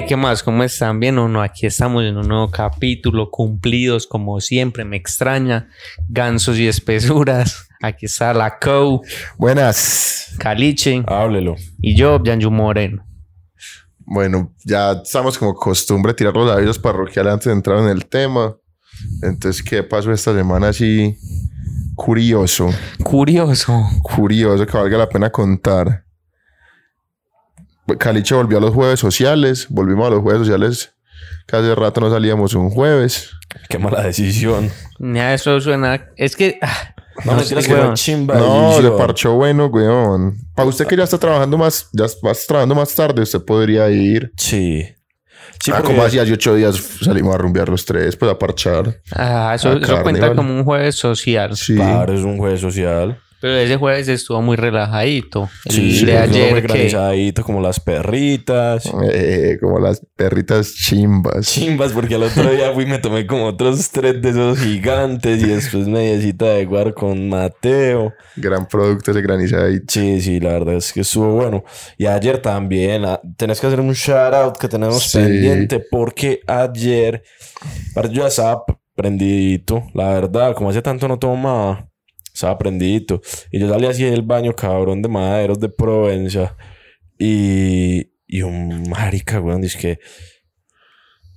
Hey, 0.00 0.06
¿qué 0.08 0.16
más? 0.16 0.42
¿Cómo 0.42 0.64
están? 0.64 0.98
¿Bien 0.98 1.18
o 1.18 1.28
no? 1.28 1.42
Aquí 1.42 1.66
estamos 1.66 2.02
en 2.04 2.16
un 2.16 2.26
nuevo 2.26 2.50
capítulo, 2.50 3.30
cumplidos 3.30 4.06
como 4.06 4.40
siempre, 4.40 4.82
me 4.82 4.96
extraña. 4.96 5.68
Gansos 6.08 6.56
y 6.58 6.66
espesuras. 6.66 7.68
Aquí 7.82 8.06
está 8.06 8.32
la 8.32 8.58
Co, 8.58 9.02
Buenas. 9.36 10.34
Caliche 10.38 11.04
Háblelo. 11.06 11.56
y 11.82 11.94
yo, 11.94 12.18
Yanju 12.22 12.50
Moreno. 12.50 13.04
Bueno, 13.98 14.54
ya 14.64 14.92
estamos 14.92 15.36
como 15.36 15.52
costumbre 15.54 16.14
tirar 16.14 16.34
los 16.34 16.50
avisos 16.50 16.78
parroquiales 16.78 17.34
antes 17.34 17.46
de 17.46 17.52
entrar 17.52 17.80
en 17.80 17.88
el 17.90 18.06
tema. 18.06 18.56
Entonces, 19.22 19.62
¿qué 19.62 19.82
pasó 19.82 20.10
esta 20.12 20.34
semana 20.34 20.68
así? 20.68 21.14
Curioso, 21.94 22.70
Curioso. 23.02 23.82
curioso 24.02 24.66
que 24.66 24.78
valga 24.78 24.96
la 24.96 25.08
pena 25.10 25.28
contar. 25.28 26.06
Caliche 27.98 28.34
volvió 28.34 28.58
a 28.58 28.60
los 28.60 28.74
jueves 28.74 29.00
sociales, 29.00 29.66
volvimos 29.70 30.06
a 30.06 30.10
los 30.10 30.20
jueves 30.20 30.40
sociales. 30.40 30.92
que 31.46 31.56
hace 31.56 31.74
rato 31.74 32.00
no 32.00 32.10
salíamos 32.10 32.54
un 32.54 32.70
jueves. 32.70 33.30
Qué 33.68 33.78
mala 33.78 34.02
decisión. 34.02 34.70
Ya 35.00 35.34
eso 35.34 35.60
suena. 35.60 36.06
Es 36.16 36.36
que. 36.36 36.58
ah, 36.62 36.94
No, 37.24 37.34
no 37.34 37.42
sé, 37.42 37.56
que 37.56 37.72
weón. 37.72 37.86
fue 37.88 37.94
chimba 37.94 38.34
No, 38.36 38.68
decisión. 38.70 38.92
de 38.92 38.98
parcho 38.98 39.32
bueno, 39.34 39.66
weón. 39.66 40.36
Para 40.54 40.68
usted 40.68 40.86
que 40.86 40.96
ya 40.96 41.04
está 41.04 41.18
trabajando 41.18 41.58
más, 41.58 41.88
ya 41.92 42.04
va 42.24 42.32
trabajando 42.46 42.74
más 42.76 42.94
tarde, 42.94 43.22
usted 43.22 43.42
podría 43.44 43.90
ir. 43.90 44.32
Sí. 44.36 44.86
Sí, 45.62 45.70
ah, 45.72 45.78
porque- 45.78 45.88
como 45.88 46.04
hacía 46.04 46.22
hace 46.22 46.32
ocho 46.32 46.54
días 46.54 46.76
salimos 47.04 47.34
a 47.34 47.38
rumbear 47.38 47.68
los 47.68 47.84
tres, 47.84 48.16
pues 48.16 48.30
a 48.30 48.38
parchar. 48.38 49.00
Ah, 49.12 49.52
eso, 49.56 49.70
Ah, 49.70 49.78
eso 49.82 50.02
cuenta 50.02 50.34
como 50.34 50.54
un 50.54 50.64
jueves 50.64 50.94
social. 50.96 51.56
Sí. 51.56 51.74
Claro, 51.74 52.14
es 52.14 52.20
un 52.22 52.38
juez 52.38 52.60
social. 52.60 53.18
Pero 53.40 53.56
ese 53.56 53.76
jueves 53.76 54.06
estuvo 54.08 54.42
muy 54.42 54.56
relajadito. 54.56 55.48
El 55.64 55.72
Sí, 55.72 56.04
de 56.04 56.12
muy 56.12 56.20
ayer 56.22 56.48
que. 56.48 56.54
organizadito, 56.72 57.42
como 57.42 57.60
las 57.60 57.80
perritas. 57.80 58.84
Eh, 59.12 59.56
como 59.60 59.78
las 59.78 60.02
perritas 60.16 60.74
chimbas. 60.74 61.46
Chimbas, 61.46 61.92
porque 61.92 62.16
el 62.16 62.22
otro 62.24 62.50
día 62.50 62.72
fui 62.72 62.84
y 62.84 62.86
me 62.86 62.98
tomé 62.98 63.26
como 63.26 63.46
otros 63.46 63.88
tres 63.90 64.20
de 64.20 64.30
esos 64.30 64.58
gigantes 64.58 65.42
y 65.42 65.46
después 65.46 65.88
mediecita 65.88 66.46
de 66.46 66.66
guar 66.66 66.92
con 66.94 67.28
Mateo. 67.28 68.12
Gran 68.36 68.66
producto 68.68 69.10
ese 69.12 69.22
granizadito. 69.22 69.84
Sí, 69.88 70.20
sí, 70.20 70.38
la 70.40 70.50
verdad 70.52 70.74
es 70.74 70.92
que 70.92 71.00
estuvo 71.00 71.32
bueno. 71.32 71.64
Y 71.96 72.06
ayer 72.06 72.38
también, 72.42 73.04
ah, 73.04 73.20
tenés 73.36 73.60
que 73.60 73.66
hacer 73.66 73.80
un 73.80 73.92
shout 73.92 74.34
out 74.34 74.56
que 74.58 74.68
tenemos 74.68 75.02
Sí. 75.10 75.18
pendiente 75.18 75.80
porque 75.80 76.40
ayer, 76.46 77.22
yo 77.96 78.10
ya 78.10 78.26
estaba 78.26 78.64
prendidito, 78.94 79.84
la 79.94 80.10
verdad, 80.10 80.54
como 80.54 80.70
hace 80.70 80.82
tanto 80.82 81.08
no 81.08 81.18
tomaba, 81.18 81.88
estaba 82.40 82.58
prendidito. 82.58 83.20
Y 83.50 83.58
yo 83.60 83.68
salí 83.68 83.86
así 83.86 84.04
del 84.04 84.22
baño, 84.22 84.54
cabrón, 84.54 85.02
de 85.02 85.08
maderos 85.08 85.60
de 85.60 85.68
Provenza. 85.68 86.56
Y, 87.18 88.12
y 88.26 88.42
un 88.42 88.88
marica, 88.88 89.40
weón, 89.40 89.60
dice 89.60 89.78
que, 89.78 89.98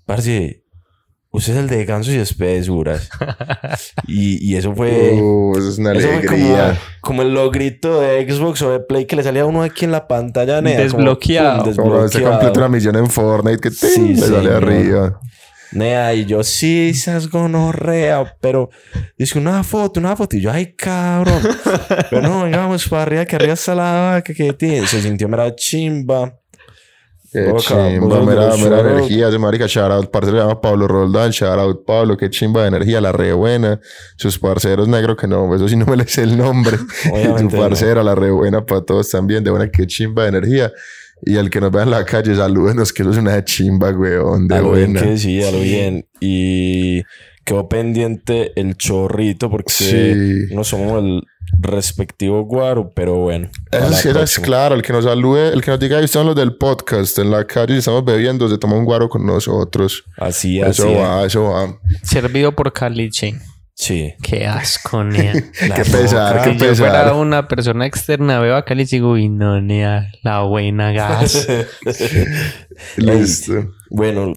parce, 0.06 0.64
usted 1.32 1.54
es 1.54 1.60
el 1.60 1.68
de 1.68 1.84
gansos 1.86 2.14
y 2.14 2.18
espesuras. 2.20 3.10
y, 4.08 4.44
y 4.50 4.56
eso 4.56 4.74
fue... 4.76 5.12
Uh, 5.22 5.58
eso 5.58 5.70
es 5.70 5.78
una 5.78 5.92
Eso 5.94 6.08
fue 6.08 6.26
como, 6.26 6.46
alegría. 6.56 6.80
como 7.02 7.22
el 7.22 7.34
logrito 7.34 8.00
de 8.02 8.30
Xbox 8.32 8.62
o 8.62 8.72
de 8.72 8.80
Play 8.80 9.06
que 9.06 9.16
le 9.16 9.24
salía 9.24 9.42
a 9.42 9.46
uno 9.46 9.62
aquí 9.64 9.86
en 9.86 9.92
la 9.92 10.08
pantalla. 10.08 10.62
nea, 10.62 10.76
como, 10.76 10.84
Desbloqueado. 10.84 11.64
Como 11.76 12.08
se 12.08 12.20
desbloqueado. 12.20 12.30
completa 12.32 12.60
una 12.60 12.70
misión 12.70 12.96
en 12.96 13.10
Fortnite 13.10 13.60
que 13.60 13.72
Sí, 13.72 13.88
¡ting! 13.96 14.08
le 14.16 14.18
sale 14.18 14.36
señor. 14.38 14.64
arriba. 14.64 15.20
Nea, 15.74 16.14
y 16.14 16.26
yo, 16.26 16.44
sí, 16.44 16.90
esas 16.90 17.30
gonorrea, 17.30 18.36
pero 18.40 18.70
dice 19.18 19.40
una 19.40 19.64
foto, 19.64 20.00
una 20.00 20.16
foto, 20.16 20.38
y 20.38 20.42
yo, 20.42 20.52
ay, 20.52 20.74
cabrón. 20.74 21.42
pero 22.10 22.22
no, 22.22 22.44
venga, 22.44 22.60
vamos 22.60 22.88
para 22.88 23.04
arriba, 23.04 23.26
que 23.26 23.36
arriba 23.36 23.54
está 23.54 23.74
la 23.74 24.12
vaca, 24.14 24.34
que 24.34 24.54
tiene. 24.54 24.86
Se 24.86 25.02
sintió 25.02 25.28
mera 25.28 25.54
chimba. 25.56 26.36
Qué 27.32 27.46
Boca, 27.46 27.90
chimba, 27.90 28.24
mera, 28.24 28.56
mera 28.58 28.80
energía. 28.82 29.30
Ese 29.30 29.40
marica, 29.40 29.66
shout 29.66 29.92
out, 29.92 30.12
parcero 30.12 30.38
se 30.38 30.44
llama 30.44 30.62
Pablo 30.62 30.88
Roldán, 30.88 31.32
shout 31.32 31.58
out 31.58 31.84
Pablo, 31.84 32.16
qué 32.16 32.30
chimba 32.30 32.62
de 32.62 32.68
energía, 32.68 33.02
la 33.02 33.12
re 33.12 33.34
buena. 33.34 33.80
Sus 34.18 34.38
parceros 34.38 34.88
negros 34.88 35.18
que 35.18 35.28
no, 35.28 35.56
eso 35.56 35.68
sí 35.68 35.76
no 35.76 35.88
me 35.88 35.98
les 35.98 36.12
sé 36.12 36.22
el 36.22 36.38
nombre. 36.38 36.78
Su 37.38 37.44
no. 37.46 37.50
parcera, 37.50 38.04
la 38.04 38.14
re 38.14 38.30
buena 38.30 38.64
para 38.64 38.82
todos 38.82 39.10
también, 39.10 39.44
de 39.44 39.50
buena, 39.50 39.72
qué 39.72 39.88
chimba 39.88 40.24
de 40.24 40.30
energía. 40.30 40.72
Y 41.26 41.36
el 41.38 41.50
que 41.50 41.62
nos 41.62 41.72
vea 41.72 41.84
en 41.84 41.92
la 41.92 42.04
calle, 42.06 42.36
salúdenos, 42.36 42.92
que 42.94 43.04
eso 43.04 43.12
es 43.12 43.18
una 43.18 43.44
chimba, 43.44 43.90
weón, 43.92 44.48
de 44.48 44.56
a 44.56 44.62
lo 44.62 44.72
bien 44.74 44.94
buena. 44.94 45.08
que 45.08 45.18
sí, 45.18 45.42
a 45.44 45.52
lo 45.52 45.60
bien. 45.60 46.06
Y 46.20 47.04
quedó 47.46 47.68
pendiente 47.70 48.52
el 48.60 48.76
chorrito 48.78 49.50
porque 49.50 49.72
Sí. 49.74 50.54
no 50.56 50.64
somos 50.64 51.04
el 51.04 51.22
respectivo 51.60 52.44
guaro, 52.44 52.92
pero 52.96 53.16
bueno. 53.16 53.50
Eso 53.72 53.84
a 53.86 53.90
la 53.90 53.96
sí, 53.98 54.10
eso 54.10 54.20
es 54.24 54.40
claro, 54.40 54.76
el 54.76 54.82
que 54.82 54.92
nos 54.94 55.04
salude, 55.06 55.50
el 55.54 55.62
que 55.62 55.72
nos 55.72 55.80
diga, 55.80 55.98
ahí 55.98 56.06
están 56.06 56.26
los 56.26 56.36
del 56.36 56.56
podcast 56.56 57.18
en 57.20 57.30
la 57.32 57.46
calle 57.46 57.76
y 57.76 57.78
estamos 57.78 58.04
bebiendo, 58.04 58.50
se 58.50 58.58
toma 58.58 58.76
un 58.76 58.86
guaro 58.86 59.08
con 59.10 59.26
nosotros. 59.26 60.04
Así, 60.18 60.62
así. 60.62 60.82
Eso 60.82 60.90
es. 60.90 60.98
va, 60.98 61.26
eso 61.26 61.44
va. 61.44 61.78
Servido 62.02 62.54
por 62.54 62.72
Caliche. 62.74 63.36
Sí. 63.76 64.14
Qué 64.22 64.46
asco, 64.46 65.04
nea. 65.04 65.34
Qué 65.34 65.84
pesar, 65.86 66.44
qué 66.44 66.54
Si 66.54 66.66
yo 66.66 66.76
fuera 66.76 67.04
pesar. 67.04 67.14
una 67.16 67.48
persona 67.48 67.86
externa, 67.86 68.40
veo 68.40 68.56
a 68.56 68.66
Caliche 68.66 68.98
y 68.98 69.00
digo, 69.00 69.12
uy, 69.14 69.30
no, 69.30 69.60
nea, 69.62 70.12
la 70.22 70.42
buena 70.42 70.92
gas. 70.92 71.48
Listo. 72.98 73.54
Bueno, 73.90 74.34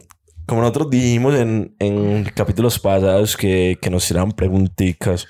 como 0.47 0.61
nosotros 0.63 0.91
dijimos 0.91 1.35
en, 1.35 1.75
en 1.79 2.25
capítulos 2.35 2.79
pasados 2.79 3.37
que, 3.37 3.79
que 3.81 3.91
nos 3.91 4.07
tiraban 4.07 4.33
preguntitas, 4.33 5.27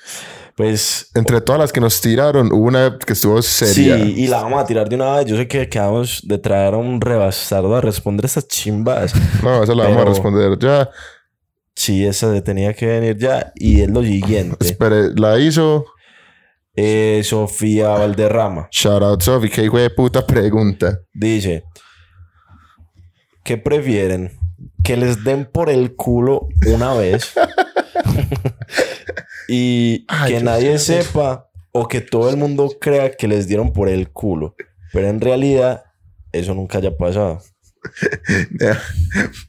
pues 0.55 1.11
Entre 1.13 1.39
todas 1.41 1.59
las 1.61 1.71
que 1.71 1.79
nos 1.79 2.01
tiraron, 2.01 2.51
hubo 2.51 2.65
una 2.65 2.97
que 2.97 3.13
estuvo 3.13 3.39
seria. 3.43 3.97
sí, 3.97 4.13
y 4.17 4.27
la 4.27 4.41
vamos 4.41 4.59
a 4.59 4.65
tirar 4.65 4.89
de 4.89 4.95
una 4.95 5.17
vez. 5.17 5.25
Yo 5.27 5.37
sé 5.37 5.47
que 5.47 5.69
quedamos 5.69 6.21
de 6.23 6.39
traer 6.39 6.73
a 6.73 6.77
un 6.77 6.99
rebastardo 6.99 7.75
a 7.75 7.81
responder 7.81 8.25
estas 8.25 8.47
chimbas. 8.47 9.13
No, 9.43 9.61
esa 9.63 9.75
la 9.75 9.83
vamos 9.83 10.01
a 10.01 10.05
responder 10.05 10.57
ya. 10.57 10.89
Sí, 11.77 12.07
esa 12.07 12.33
se 12.33 12.41
tenía 12.41 12.73
que 12.73 12.87
venir 12.87 13.17
ya. 13.17 13.53
Y 13.53 13.81
es 13.81 13.89
lo 13.91 14.01
siguiente. 14.01 14.65
Espere, 14.65 15.13
la 15.15 15.39
hizo. 15.39 15.85
Eh, 16.75 17.21
Sofía 17.23 17.89
Valderrama 17.89 18.67
Shout 18.71 19.03
out 19.03 19.21
Sofi, 19.21 19.49
que 19.49 19.63
hijo 19.63 19.77
de 19.77 19.91
puta 19.91 20.25
pregunta. 20.25 21.01
dice: 21.13 21.65
¿Qué 23.43 23.57
prefieren? 23.57 24.31
¿Que 24.83 24.97
les 24.97 25.23
den 25.23 25.47
por 25.51 25.69
el 25.69 25.95
culo 25.95 26.47
una 26.65 26.95
vez? 26.95 27.31
y 29.47 30.03
Ay, 30.07 30.33
que 30.33 30.43
nadie 30.43 30.79
sé. 30.79 31.03
sepa 31.03 31.47
o 31.71 31.87
que 31.87 32.01
todo 32.01 32.31
el 32.31 32.37
mundo 32.37 32.71
crea 32.81 33.11
que 33.11 33.27
les 33.27 33.47
dieron 33.47 33.71
por 33.71 33.87
el 33.87 34.11
culo. 34.11 34.55
Pero 34.93 35.09
en 35.09 35.21
realidad 35.21 35.83
eso 36.31 36.55
nunca 36.55 36.79
haya 36.79 36.97
pasado. 36.97 37.39
Ya, 38.59 38.81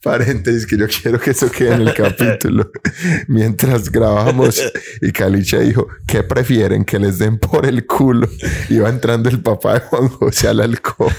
Paréntesis, 0.02 0.66
que 0.66 0.76
yo 0.76 0.86
quiero 0.86 1.20
que 1.20 1.30
eso 1.30 1.50
quede 1.50 1.74
en 1.74 1.82
el 1.82 1.94
capítulo. 1.94 2.70
Mientras 3.28 3.90
grabamos 3.90 4.62
y 5.00 5.12
Caliche 5.12 5.60
dijo, 5.60 5.88
¿qué 6.06 6.22
prefieren? 6.22 6.84
Que 6.84 6.98
les 6.98 7.18
den 7.18 7.38
por 7.38 7.66
el 7.66 7.86
culo. 7.86 8.28
Iba 8.68 8.88
entrando 8.88 9.28
el 9.28 9.40
papá 9.40 9.74
de 9.74 9.80
Juan 9.80 10.08
José 10.08 10.48
a 10.48 10.54
la 10.54 10.64
alcoba. 10.64 11.12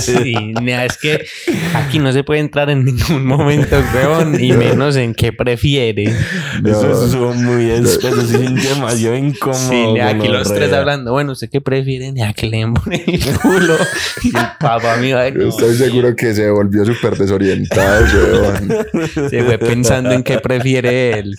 Sí, 0.00 0.34
es 0.66 0.98
que 0.98 1.26
aquí 1.74 1.98
no 1.98 2.12
se 2.12 2.24
puede 2.24 2.40
entrar 2.40 2.70
en 2.70 2.84
ningún 2.84 3.24
momento, 3.24 3.76
weón, 3.94 4.42
y 4.42 4.52
menos 4.52 4.96
en 4.96 5.14
qué 5.14 5.32
prefiere. 5.32 6.14
No. 6.62 6.70
Eso 6.70 7.30
es 7.32 7.36
muy 7.36 7.70
espeso, 7.70 8.22
sí, 8.26 8.36
es 8.36 8.68
demasiado 8.68 9.16
incómodo. 9.16 9.94
Sí, 9.94 10.00
aquí 10.00 10.28
los 10.28 10.52
tres 10.52 10.72
hablando, 10.72 11.12
bueno, 11.12 11.32
¿usted 11.32 11.48
qué 11.50 11.60
prefiere? 11.60 12.12
Nea, 12.12 12.32
que 12.32 12.46
le 12.46 12.58
den 12.58 12.74
por 12.74 12.92
el 12.92 13.38
culo. 13.40 13.76
Y 14.22 14.28
el 14.28 14.46
papá 14.58 14.96
mío, 14.96 15.18
ay, 15.18 15.32
no, 15.32 15.48
Estoy 15.48 15.75
seguro 15.76 16.14
que 16.16 16.34
se 16.34 16.50
volvió 16.50 16.84
súper 16.84 17.16
desorientado, 17.16 18.04
weón. 18.04 18.68
se 19.30 19.42
fue 19.42 19.58
pensando 19.58 20.12
en 20.12 20.22
qué 20.22 20.38
prefiere 20.38 21.18
él. 21.18 21.34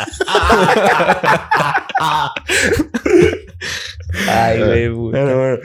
Ay. 4.29 4.87
Bueno, 4.89 5.37
bueno. 5.37 5.57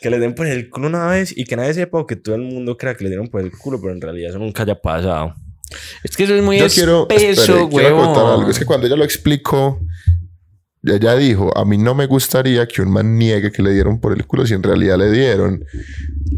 Que 0.00 0.10
le 0.10 0.18
den 0.20 0.34
por 0.34 0.46
el 0.46 0.70
culo 0.70 0.86
una 0.86 1.08
vez 1.08 1.36
y 1.36 1.44
que 1.44 1.56
nadie 1.56 1.74
sepa 1.74 1.98
o 1.98 2.06
que 2.06 2.14
todo 2.14 2.36
el 2.36 2.42
mundo 2.42 2.76
crea 2.76 2.94
que 2.94 3.02
le 3.02 3.10
dieron 3.10 3.28
por 3.28 3.40
el 3.40 3.50
culo, 3.50 3.80
pero 3.80 3.92
en 3.92 4.00
realidad 4.00 4.30
eso 4.30 4.38
nunca 4.38 4.62
haya 4.62 4.80
pasado. 4.80 5.34
Es 6.04 6.16
que 6.16 6.24
eso 6.24 6.34
es 6.34 6.42
muy 6.42 6.58
Yo 6.58 6.68
quiero, 6.68 7.06
espeso, 7.08 7.42
espere, 7.42 7.68
quiero 7.68 7.96
contar 7.96 8.22
huevón. 8.24 8.40
algo. 8.40 8.50
Es 8.50 8.58
que 8.58 8.64
cuando 8.64 8.86
ella 8.86 8.94
lo 8.96 9.02
explicó, 9.04 9.80
ella 10.84 11.16
dijo, 11.16 11.56
a 11.58 11.64
mí 11.64 11.76
no 11.78 11.96
me 11.96 12.06
gustaría 12.06 12.66
que 12.68 12.80
un 12.80 12.92
man 12.92 13.18
niegue 13.18 13.50
que 13.50 13.62
le 13.62 13.72
dieron 13.72 14.00
por 14.00 14.12
el 14.12 14.24
culo 14.24 14.46
si 14.46 14.54
en 14.54 14.62
realidad 14.62 14.96
le 14.98 15.10
dieron. 15.10 15.64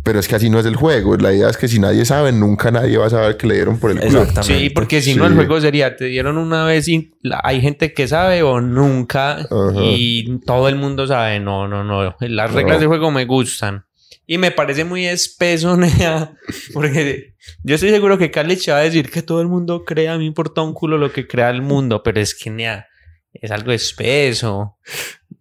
Pero 0.02 0.18
es 0.18 0.28
que 0.28 0.36
así 0.36 0.48
no 0.50 0.58
es 0.58 0.66
el 0.66 0.76
juego. 0.76 1.16
La 1.16 1.32
idea 1.32 1.48
es 1.50 1.56
que 1.56 1.68
si 1.68 1.78
nadie 1.78 2.04
sabe, 2.04 2.32
nunca 2.32 2.70
nadie 2.70 2.96
va 2.96 3.06
a 3.06 3.10
saber 3.10 3.36
que 3.36 3.46
le 3.46 3.54
dieron 3.54 3.78
por 3.78 3.90
el 3.90 3.98
culo. 4.00 4.20
Exactamente. 4.22 4.58
Sí, 4.58 4.70
porque 4.70 5.02
si 5.02 5.14
no 5.14 5.24
Sí. 5.26 5.30
el 5.30 5.36
juego 5.36 5.60
sería, 5.60 5.96
te 5.96 6.06
dieron 6.06 6.38
una 6.38 6.64
vez 6.64 6.88
y 6.88 7.12
la- 7.22 7.40
hay 7.44 7.60
gente 7.60 7.92
que 7.92 8.08
sabe 8.08 8.42
o 8.42 8.60
nunca 8.60 9.46
y 9.82 10.38
todo 10.46 10.68
el 10.68 10.76
mundo 10.76 11.06
sabe. 11.06 11.40
No, 11.40 11.68
no, 11.68 11.84
no. 11.84 12.16
Las 12.20 12.52
reglas 12.52 12.76
No. 12.76 12.80
del 12.80 12.88
juego 12.88 13.10
me 13.10 13.24
gustan. 13.26 13.84
Y 14.26 14.38
me 14.38 14.52
parece 14.52 14.84
muy 14.84 15.06
espeso, 15.06 15.76
Nea, 16.12 16.32
porque 16.72 17.34
yo 17.64 17.74
estoy 17.74 17.90
seguro 17.90 18.16
que 18.16 18.30
Carlich 18.30 18.68
va 18.70 18.76
a 18.78 18.82
decir 18.82 19.10
que 19.10 19.22
todo 19.22 19.40
el 19.40 19.48
mundo 19.48 19.84
crea, 19.84 20.12
a 20.12 20.18
mí 20.18 20.20
me 20.20 20.26
importa 20.28 20.62
un 20.62 20.72
culo 20.72 20.98
lo 20.98 21.12
que 21.12 21.26
crea 21.26 21.50
el 21.50 21.62
mundo, 21.62 22.02
pero 22.04 22.20
es 22.20 22.34
que, 22.36 22.48
Nea, 22.48 22.86
es 23.32 23.50
algo 23.50 23.72
espeso. 23.72 24.76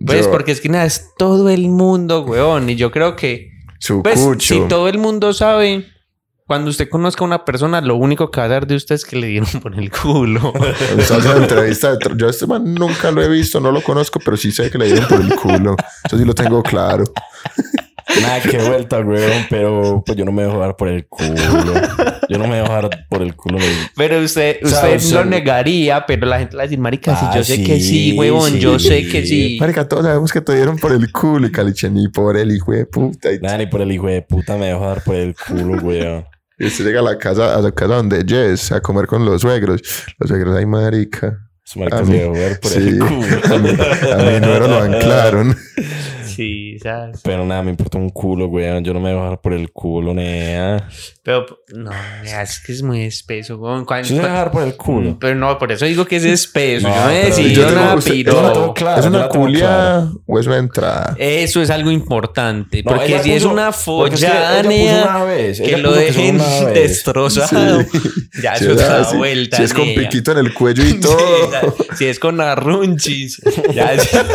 Pues 0.04 0.26
Yo- 0.26 0.32
porque 0.32 0.52
es 0.54 0.60
que, 0.62 0.70
Nea, 0.70 0.86
es 0.86 1.12
todo 1.18 1.50
el 1.50 1.70
mundo, 1.70 2.24
weón, 2.24 2.68
y 2.70 2.76
yo 2.76 2.90
creo 2.90 3.16
que, 3.16 3.52
Su 3.80 4.04
pues, 4.04 4.20
cucho. 4.20 4.54
si 4.54 4.68
todo 4.68 4.88
el 4.88 4.98
mundo 4.98 5.34
sabe, 5.34 5.88
cuando 6.50 6.70
usted 6.72 6.90
conozca 6.90 7.24
a 7.24 7.28
una 7.28 7.46
persona, 7.46 7.80
lo 7.80 7.96
único 7.96 8.32
que 8.32 8.40
va 8.40 8.46
a 8.46 8.50
dar 8.50 8.66
de 8.68 8.76
usted 8.76 8.96
es 8.96 9.06
que 9.06 9.16
le 9.16 9.28
dieron 9.28 9.50
por 9.62 9.78
el 9.78 9.92
culo. 9.92 10.52
Entrevista 11.38 11.96
de 11.96 11.98
Yo 12.18 12.28
a 12.28 12.30
este 12.32 12.48
man 12.48 12.74
nunca 12.74 13.12
lo 13.12 13.22
he 13.22 13.30
visto, 13.30 13.60
no 13.60 13.72
lo 13.72 13.82
conozco, 13.82 14.20
pero 14.20 14.36
sí 14.36 14.52
sé 14.52 14.70
que 14.72 14.78
le 14.78 14.88
dieron 14.88 15.08
por 15.08 15.22
el 15.22 15.36
culo. 15.36 15.76
Eso 16.04 16.18
sí 16.18 16.26
lo 16.26 16.34
tengo 16.34 16.64
claro. 16.64 17.04
Nada, 18.22 18.40
qué 18.42 18.58
vuelta, 18.58 19.00
weón. 19.00 19.46
Pero 19.50 20.04
pues 20.06 20.18
yo 20.18 20.26
no 20.26 20.32
me 20.32 20.44
dejo 20.44 20.60
dar 20.60 20.76
por 20.76 20.88
el 20.90 21.06
culo. 21.08 21.36
Yo 22.28 22.38
no 22.38 22.48
me 22.48 22.58
dejo 22.58 22.72
dar 22.74 22.90
por 23.10 23.22
el 23.22 23.36
culo. 23.36 23.58
güey. 23.58 23.70
Pero 23.96 24.20
usted, 24.20 24.58
O 24.64 24.68
sea, 24.68 24.96
usted 24.96 25.16
lo 25.16 25.26
negaría, 25.26 26.06
pero 26.06 26.26
la 26.28 26.40
gente 26.40 26.54
le 26.54 26.58
va 26.58 26.64
a 26.64 26.66
decir, 26.68 26.80
marica, 26.80 27.16
si 27.20 27.26
Ah, 27.26 27.32
yo 27.36 27.44
sé 27.44 27.56
sí, 27.58 27.64
que 27.64 27.80
sí, 27.80 28.14
huevón, 28.18 28.52
sí. 28.52 28.60
yo 28.60 28.80
sé 28.80 29.08
que 29.08 29.26
sí. 29.26 29.58
Marica, 29.60 29.88
todos 29.88 30.06
sabemos 30.06 30.32
que 30.32 30.42
te 30.42 30.56
dieron 30.56 30.78
por 30.78 30.92
el 30.92 31.12
culo 31.12 31.48
y 31.48 31.52
Caliche 31.52 31.90
ni 31.90 32.08
por 32.08 32.36
el 32.38 32.52
hijo 32.52 32.72
de 32.72 32.86
puta. 32.86 33.32
Y, 33.32 33.40
Nada, 33.40 33.58
ni 33.60 33.68
por 33.68 33.82
el 33.82 33.92
hijo 33.92 34.08
de 34.08 34.22
puta 34.22 34.58
me 34.58 34.68
dejo 34.68 34.86
dar 34.88 35.04
por 35.04 35.16
el 35.16 35.36
culo, 35.36 35.82
weón. 35.82 36.26
y 36.58 36.66
usted 36.68 36.86
llega 36.86 37.00
a 37.00 37.04
la 37.04 37.18
casa, 37.18 37.56
a 37.56 37.62
la 37.62 37.72
casa 37.72 37.96
donde 37.96 38.24
Jess 38.28 38.72
a 38.72 38.82
comer 38.82 39.06
con 39.08 39.24
los 39.26 39.42
suegros. 39.42 39.82
Los 40.18 40.30
suegros, 40.30 40.58
ay, 40.58 40.66
marica. 40.66 41.38
Su 41.64 41.80
marica 41.80 42.00
A 42.00 42.06
se 42.06 42.12
mí- 42.12 42.18
dejó 42.18 42.34
por 42.62 42.72
sí, 42.72 42.78
el 42.80 43.00
culo. 43.00 43.12
a 43.54 43.58
mí, 43.60 43.70
a 44.12 44.18
mí 44.18 44.40
no 44.42 44.60
lo 44.68 44.80
anclaron. 44.82 45.56
Sí, 46.40 46.78
¿sabes? 46.82 47.20
Pero 47.22 47.46
nada, 47.46 47.62
me 47.64 47.72
importa 47.72 47.98
un 47.98 48.10
culo, 48.12 48.46
weón. 48.48 48.82
Yo 48.82 48.94
no 48.94 49.02
me 49.02 49.10
dejo 49.10 49.24
dar 49.26 49.42
por 49.42 49.52
el 49.52 49.74
culo, 49.74 50.14
nea. 50.14 50.88
Pero, 51.22 51.46
no, 51.76 51.92
es 52.24 52.60
que 52.66 52.72
es 52.72 52.82
muy 52.82 53.02
espeso. 53.04 53.60
Cuan- 53.60 54.04
Yo 54.04 54.16
se 54.16 54.22
deja 54.22 54.30
dar 54.36 54.52
por 54.52 54.64
el 54.64 54.76
culo. 54.78 55.18
Pero 55.20 55.36
no, 55.36 55.58
por 55.60 55.70
eso 55.74 55.84
digo 55.84 56.06
que 56.06 56.16
es 56.16 56.24
espeso. 56.24 56.88
No, 56.88 56.96
yo 56.96 57.02
no 57.04 57.10
he 57.10 57.26
decidido 57.26 57.72
nada, 57.72 57.98
piro. 57.98 58.74
¿Es 58.98 59.06
una 59.06 59.28
culia 59.28 60.08
o 60.26 60.40
es 60.40 60.48
una 60.48 60.58
entrada? 60.60 61.14
Eso 61.20 61.62
es 61.62 61.70
algo 61.70 61.92
importante. 61.92 62.84
No, 62.84 62.92
porque 62.96 63.20
si 63.20 63.34
es 63.34 63.44
puso- 63.44 63.52
una 63.52 63.70
es 63.70 63.76
follada, 63.76 64.64
nea, 64.64 65.24
vez, 65.26 65.60
que 65.60 65.78
lo 65.78 65.92
que 65.94 66.00
dejen 66.00 66.38
destrozado. 66.74 67.84
Ya 68.42 68.56
Si 68.56 68.64
eso 68.66 68.74
es 68.76 68.82
así, 68.82 69.18
vuelta. 69.18 69.58
Si 69.58 69.64
es 69.64 69.74
con 69.74 69.86
nea. 69.86 69.96
piquito 70.00 70.32
en 70.32 70.38
el 70.38 70.54
cuello 70.54 70.84
y 70.86 70.92
Sí, 70.94 71.00
todo. 71.02 71.76
si 71.98 72.06
es 72.06 72.20
con 72.20 72.40
arrunchis. 72.40 73.42
Ya, 73.74 73.94
ya- 73.96 74.26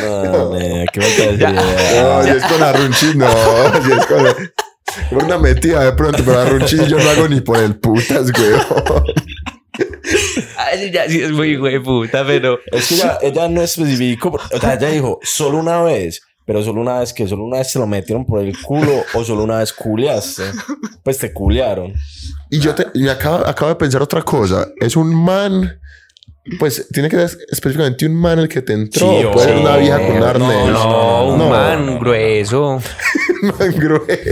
No, 0.00 0.54
nea, 0.54 0.86
qué. 0.92 1.00
No, 1.00 2.24
si 2.24 2.30
es 2.30 2.44
con 2.44 2.62
arrunchis, 2.62 3.16
no. 3.16 3.28
Si 3.82 3.92
es 3.92 4.06
con... 4.06 4.26
Por 5.10 5.24
una 5.24 5.38
metida 5.38 5.84
de 5.84 5.92
pronto, 5.92 6.22
pero 6.24 6.40
arrunchis 6.40 6.86
yo 6.88 6.98
no 6.98 7.10
hago 7.10 7.28
ni 7.28 7.40
por 7.40 7.58
el 7.58 7.76
putas, 7.76 8.30
weón. 8.38 9.04
Ay, 10.56 10.90
ya 10.90 11.08
sí 11.08 11.22
es 11.22 11.30
muy 11.30 11.56
güey 11.56 11.78
puta, 11.78 12.26
pero. 12.26 12.58
Es 12.66 12.88
que 12.88 12.94
ella, 12.96 13.18
ella 13.22 13.48
no 13.48 13.62
especificó, 13.62 14.28
o 14.28 14.60
sea, 14.60 14.74
ella 14.74 14.88
dijo 14.88 15.18
solo 15.22 15.58
una 15.58 15.82
vez, 15.82 16.22
pero 16.52 16.62
solo 16.62 16.82
una 16.82 16.98
vez 16.98 17.14
que 17.14 17.26
solo 17.26 17.44
una 17.44 17.56
vez 17.56 17.72
se 17.72 17.78
lo 17.78 17.86
metieron 17.86 18.26
por 18.26 18.42
el 18.42 18.54
culo 18.60 18.92
o 19.14 19.24
solo 19.24 19.44
una 19.44 19.60
vez 19.60 19.72
culiaste. 19.72 20.42
Pues 21.02 21.16
te 21.16 21.32
culiaron. 21.32 21.94
Y 22.50 22.58
yo 22.60 22.74
te, 22.74 22.88
y 22.92 23.08
acabo, 23.08 23.46
acabo 23.46 23.70
de 23.70 23.76
pensar 23.76 24.02
otra 24.02 24.20
cosa. 24.20 24.68
Es 24.78 24.94
un 24.94 25.14
man. 25.14 25.80
Pues 26.58 26.88
tiene 26.92 27.08
que 27.08 27.16
ser 27.16 27.38
específicamente 27.50 28.04
un 28.04 28.14
man 28.16 28.38
el 28.38 28.50
que 28.50 28.60
te 28.60 28.74
entró. 28.74 29.10
Sí, 29.10 29.26
puede 29.32 29.48
ser 29.48 29.56
una 29.56 29.78
vieja 29.78 30.06
con 30.06 30.22
arnés. 30.22 30.66
No, 30.66 30.70
no, 30.70 31.36
no. 31.38 31.44
Un 31.44 31.50
man 31.50 31.98
grueso. 31.98 32.82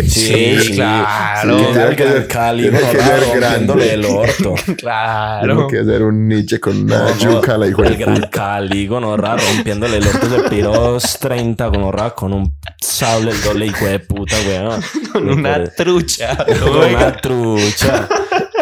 Sí, 0.07 0.57
claro. 0.75 1.59
Sí, 1.59 1.65
Que 1.67 1.73
tiene 1.73 1.97
que 1.97 2.03
ser 2.05 2.29
Cali, 2.29 2.63
tiene 2.63 2.79
que 2.79 2.87
ser 3.01 3.21
rompiéndole 3.21 3.87
grande. 3.87 3.93
el 3.95 4.05
orto. 4.05 4.55
Claro. 4.79 5.67
Tiene 5.67 5.85
que 5.85 5.91
ser 5.91 6.03
un 6.03 6.29
Nietzsche 6.29 6.61
con 6.61 6.77
una 6.85 7.17
yuca, 7.19 7.59
la 7.59 7.67
hijo 7.67 7.83
el 7.83 7.97
gran. 7.97 8.21
Cali, 8.31 8.87
gonorra, 8.87 9.37
rompiéndole 9.37 9.97
el 9.97 10.07
orto 10.07 10.29
de 10.29 10.49
piros 10.49 11.19
30, 11.19 11.67
gonorra, 11.67 12.11
con 12.15 12.33
un 12.33 12.57
sable 12.81 13.33
el 13.33 13.43
doble 13.43 13.67
hijo 13.67 13.85
de 13.87 13.99
puta, 13.99 14.37
weón. 14.47 14.81
Con 15.13 15.29
una 15.29 15.65
trucha. 15.65 16.37
Con 16.47 16.77
una 16.77 17.17
trucha. 17.17 18.09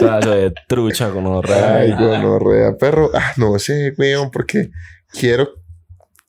Pedazo 0.00 0.30
de 0.30 0.54
trucha, 0.66 1.08
gonorra. 1.08 1.74
Ay, 1.80 1.92
gonorrea, 1.92 2.74
perro. 2.78 3.10
Ah, 3.12 3.32
no 3.36 3.58
sé, 3.58 3.92
weón, 3.98 4.30
porque 4.30 4.70
quiero. 5.12 5.50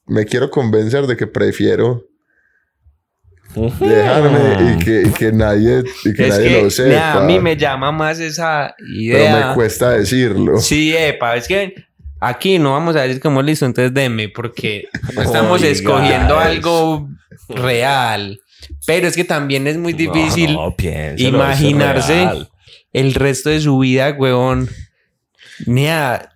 Me 0.08 0.26
quiero 0.26 0.50
convencer 0.50 1.06
de 1.08 1.16
que 1.16 1.28
prefiero 1.28 2.04
dejarme 3.68 4.74
y 4.74 4.84
que, 4.84 5.04
y 5.08 5.12
que 5.12 5.32
nadie, 5.32 5.84
y 6.06 6.14
que 6.14 6.24
Es 6.28 6.30
nadie 6.38 6.50
que 6.50 6.64
lo 6.64 6.70
sepa. 6.70 6.90
nea, 6.90 7.14
a 7.14 7.20
mí 7.22 7.40
me 7.40 7.56
llama 7.58 7.92
más 7.92 8.20
esa 8.20 8.76
pero 8.78 8.90
idea. 8.94 9.48
me 9.50 9.54
cuesta 9.56 9.92
decirlo. 9.92 10.60
Sí, 10.60 10.96
epa, 10.96 11.36
es 11.36 11.48
que 11.48 11.74
aquí 12.20 12.60
no 12.60 12.74
vamos 12.74 12.96
a 12.96 13.02
decir 13.02 13.22
como 13.22 13.42
listo, 13.42 13.66
entonces 13.66 13.94
deme, 13.94 14.30
porque 14.30 14.88
no 15.14 15.22
estamos 15.22 15.62
Oiga, 15.62 15.72
escogiendo 15.72 16.40
es- 16.40 16.46
algo 16.48 17.10
real. 17.50 18.40
Pero 18.86 19.08
es 19.08 19.16
que 19.16 19.24
también 19.24 19.68
es 19.68 19.78
muy 19.78 19.94
difícil 19.94 20.54
No, 20.54 20.76
imaginarse 21.18 22.28
el 22.94 23.14
resto 23.14 23.50
de 23.50 23.62
su 23.62 23.80
vida, 23.80 24.12
weón. 24.18 24.70
Nea, 25.66 26.30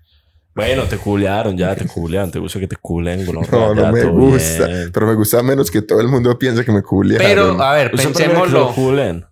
Bueno, 0.56 0.84
te 0.84 0.98
culearon, 0.98 1.58
ya 1.58 1.76
te 1.76 1.86
culearon. 1.86 2.32
Te 2.32 2.40
gusta 2.40 2.60
que 2.60 2.68
te 2.68 2.76
culen, 2.76 3.26
gonorra, 3.26 3.58
No, 3.58 3.74
no 3.76 3.92
me 3.92 4.04
gusta. 4.06 4.68
bien. 4.68 4.92
Pero 4.94 5.08
me 5.08 5.16
gusta 5.16 5.42
menos 5.44 5.72
que 5.72 5.82
todo 5.82 6.00
el 6.02 6.08
mundo 6.08 6.38
piense 6.38 6.64
que 6.64 6.72
me 6.72 6.82
culiaron. 6.84 7.28
pero 7.28 7.62
a 7.64 7.74
ver, 7.74 7.92
¿Usted 7.94 8.10
prefiere 8.10 8.32
que 8.34 8.36
lo 8.36 8.42
pensémoslo. 8.44 8.74
culen? 8.76 9.26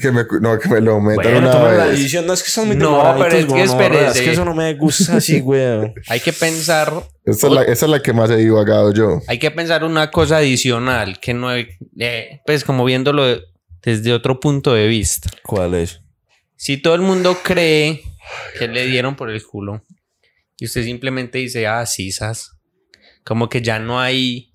Que 0.00 0.12
me, 0.12 0.24
no, 0.40 0.56
que 0.56 0.68
me 0.68 0.80
lo 0.80 1.00
metan 1.00 1.24
Bueno, 1.24 1.38
una 1.38 1.50
toma 1.50 1.72
la 1.72 1.84
vez. 1.86 1.96
decisión. 1.96 2.24
No, 2.24 2.32
es 2.32 2.42
que 2.44 2.48
están 2.48 2.66
muy 2.68 2.76
No, 2.76 3.16
pero 3.18 3.36
es 3.36 3.44
que 3.46 3.62
espérese. 3.62 4.18
Es 4.18 4.20
que 4.20 4.30
eso 4.32 4.44
no 4.44 4.54
me 4.54 4.72
gusta 4.74 5.16
así, 5.16 5.40
güey. 5.40 5.92
Hay 6.08 6.20
que 6.20 6.32
pensar, 6.32 6.92
Esa 7.24 7.46
es, 7.48 7.52
la, 7.52 7.62
esa 7.62 7.86
es 7.86 7.90
la 7.90 8.00
que 8.00 8.12
más 8.12 8.30
he 8.30 8.36
divagado 8.36 8.92
yo. 8.94 9.20
hay 9.26 9.38
que 9.40 9.50
pensar 9.50 9.82
una 9.82 10.12
cosa 10.12 10.36
adicional 10.36 11.18
que 11.18 11.34
no, 11.34 11.52
eh, 11.56 12.40
pues 12.46 12.62
como 12.62 12.84
viéndolo 12.84 13.24
desde 13.82 14.12
otro 14.12 14.38
punto 14.38 14.74
de 14.74 14.86
vista. 14.86 15.28
¿Cuál 15.42 15.74
es? 15.74 16.02
Si 16.54 16.76
todo 16.76 16.94
el 16.94 17.00
mundo 17.00 17.38
cree 17.42 18.02
que 18.60 18.68
le 18.68 18.86
dieron 18.86 19.16
por 19.16 19.28
el 19.30 19.42
culo 19.44 19.82
y 20.60 20.66
usted 20.66 20.84
simplemente 20.84 21.38
dice, 21.38 21.66
ah, 21.66 21.84
sisas, 21.86 22.60
como 23.24 23.48
que 23.48 23.62
ya 23.62 23.78
no 23.78 23.98
hay 23.98 24.49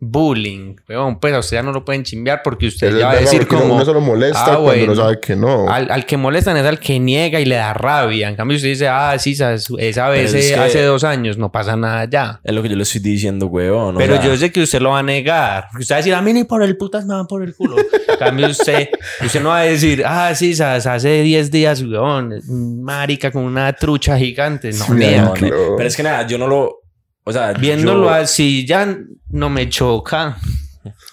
bullying, 0.00 0.74
weón, 0.88 1.18
pues 1.18 1.32
a 1.32 1.38
usted 1.38 1.56
ya 1.56 1.62
no 1.62 1.72
lo 1.72 1.82
pueden 1.84 2.02
chimbear 2.02 2.42
porque 2.44 2.66
usted 2.66 2.88
Eso 2.88 2.98
ya 2.98 3.06
va 3.06 3.12
a 3.12 3.14
es 3.14 3.20
decir 3.22 3.40
porque 3.40 3.54
uno- 3.54 3.62
como 3.64 3.74
Uno 3.76 3.84
solo 3.86 4.00
molesta 4.02 4.40
"Ah, 4.42 4.44
cuando 4.46 4.62
bueno". 4.64 4.84
uno 4.92 4.94
sabe 4.96 5.20
que 5.20 5.34
no. 5.36 5.70
al, 5.70 5.90
al 5.90 6.04
que 6.04 6.16
molestan 6.18 6.56
es 6.58 6.66
al 6.66 6.78
que 6.78 6.98
niega 7.00 7.40
y 7.40 7.46
le 7.46 7.54
da 7.54 7.72
rabia. 7.72 8.28
En 8.28 8.36
cambio, 8.36 8.56
usted 8.56 8.68
dice, 8.68 8.88
ah, 8.88 9.16
sisas, 9.18 9.66
esa 9.78 10.08
vez 10.10 10.30
Pero 10.32 10.42
es 10.42 10.52
que- 10.52 10.56
hace 10.60 10.82
dos 10.82 11.04
años 11.04 11.38
no 11.38 11.50
pasa 11.50 11.76
nada 11.76 12.04
ya. 12.04 12.40
Es 12.44 12.54
lo 12.54 12.62
que 12.62 12.68
yo 12.68 12.76
le 12.76 12.82
estoy 12.82 13.00
diciendo, 13.00 13.46
weón. 13.46 13.94
o 13.96 13.98
Pero 13.98 14.16
sea, 14.16 14.24
yo 14.26 14.36
sé 14.36 14.52
que 14.52 14.62
usted 14.62 14.80
lo 14.82 14.90
va 14.90 14.98
a 14.98 15.02
negar. 15.02 15.68
Porque 15.70 15.82
Usted 15.82 15.94
va 15.94 15.96
a 15.96 16.00
decir, 16.00 16.14
a 16.14 16.20
mí 16.22 16.32
ni 16.34 16.44
por 16.44 16.62
el 16.62 16.76
putas 16.76 17.06
me 17.06 17.14
van 17.14 17.26
por 17.26 17.42
el 17.42 17.54
culo. 17.54 17.76
En 17.78 18.18
cambio, 18.18 18.48
usted, 18.48 18.88
usted 19.24 19.40
no 19.42 19.50
va 19.50 19.60
a 19.60 19.62
decir, 19.62 20.02
ah, 20.06 20.34
sí, 20.34 20.54
sas, 20.54 20.86
hace 20.86 21.22
10 21.22 21.50
días, 21.50 21.82
weón, 21.82 22.40
marica 22.82 23.30
con 23.30 23.44
una 23.44 23.72
trucha 23.72 24.18
gigante. 24.18 24.70
No, 24.72 24.84
Sí, 24.84 24.92
nea. 24.92 25.22
no, 25.22 25.34
ne- 25.34 25.50
Pero 25.76 25.88
es 25.88 25.96
que 25.96 26.02
nada, 26.02 26.26
yo 26.26 26.36
no 26.36 26.46
lo. 26.46 26.80
O 27.24 27.32
sea, 27.32 27.52
Viéndolo 27.54 28.04
yo- 28.04 28.10
así 28.10 28.64
ya 28.66 28.96
no 29.30 29.50
me 29.50 29.68
choca. 29.68 30.36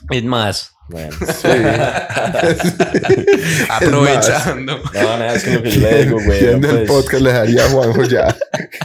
Es 0.10 0.24
más, 0.24 0.72
Bueno. 0.90 1.16
aprovechando. 3.70 4.78
No, 4.94 5.18
nada, 5.18 5.36
es 5.36 5.44
que 5.44 5.54
lo 5.54 5.64
que 5.64 5.72
yo 5.72 5.82
le 5.82 6.06
digo, 6.06 6.20
güey. 6.24 6.40
Viendo 6.44 6.70
el 6.70 6.78
pues, 6.86 6.90
podcast 6.90 7.24
le 7.24 7.32
daría 7.32 7.66
a 7.66 7.70
Juanjo 7.70 8.04
ya, 8.04 8.36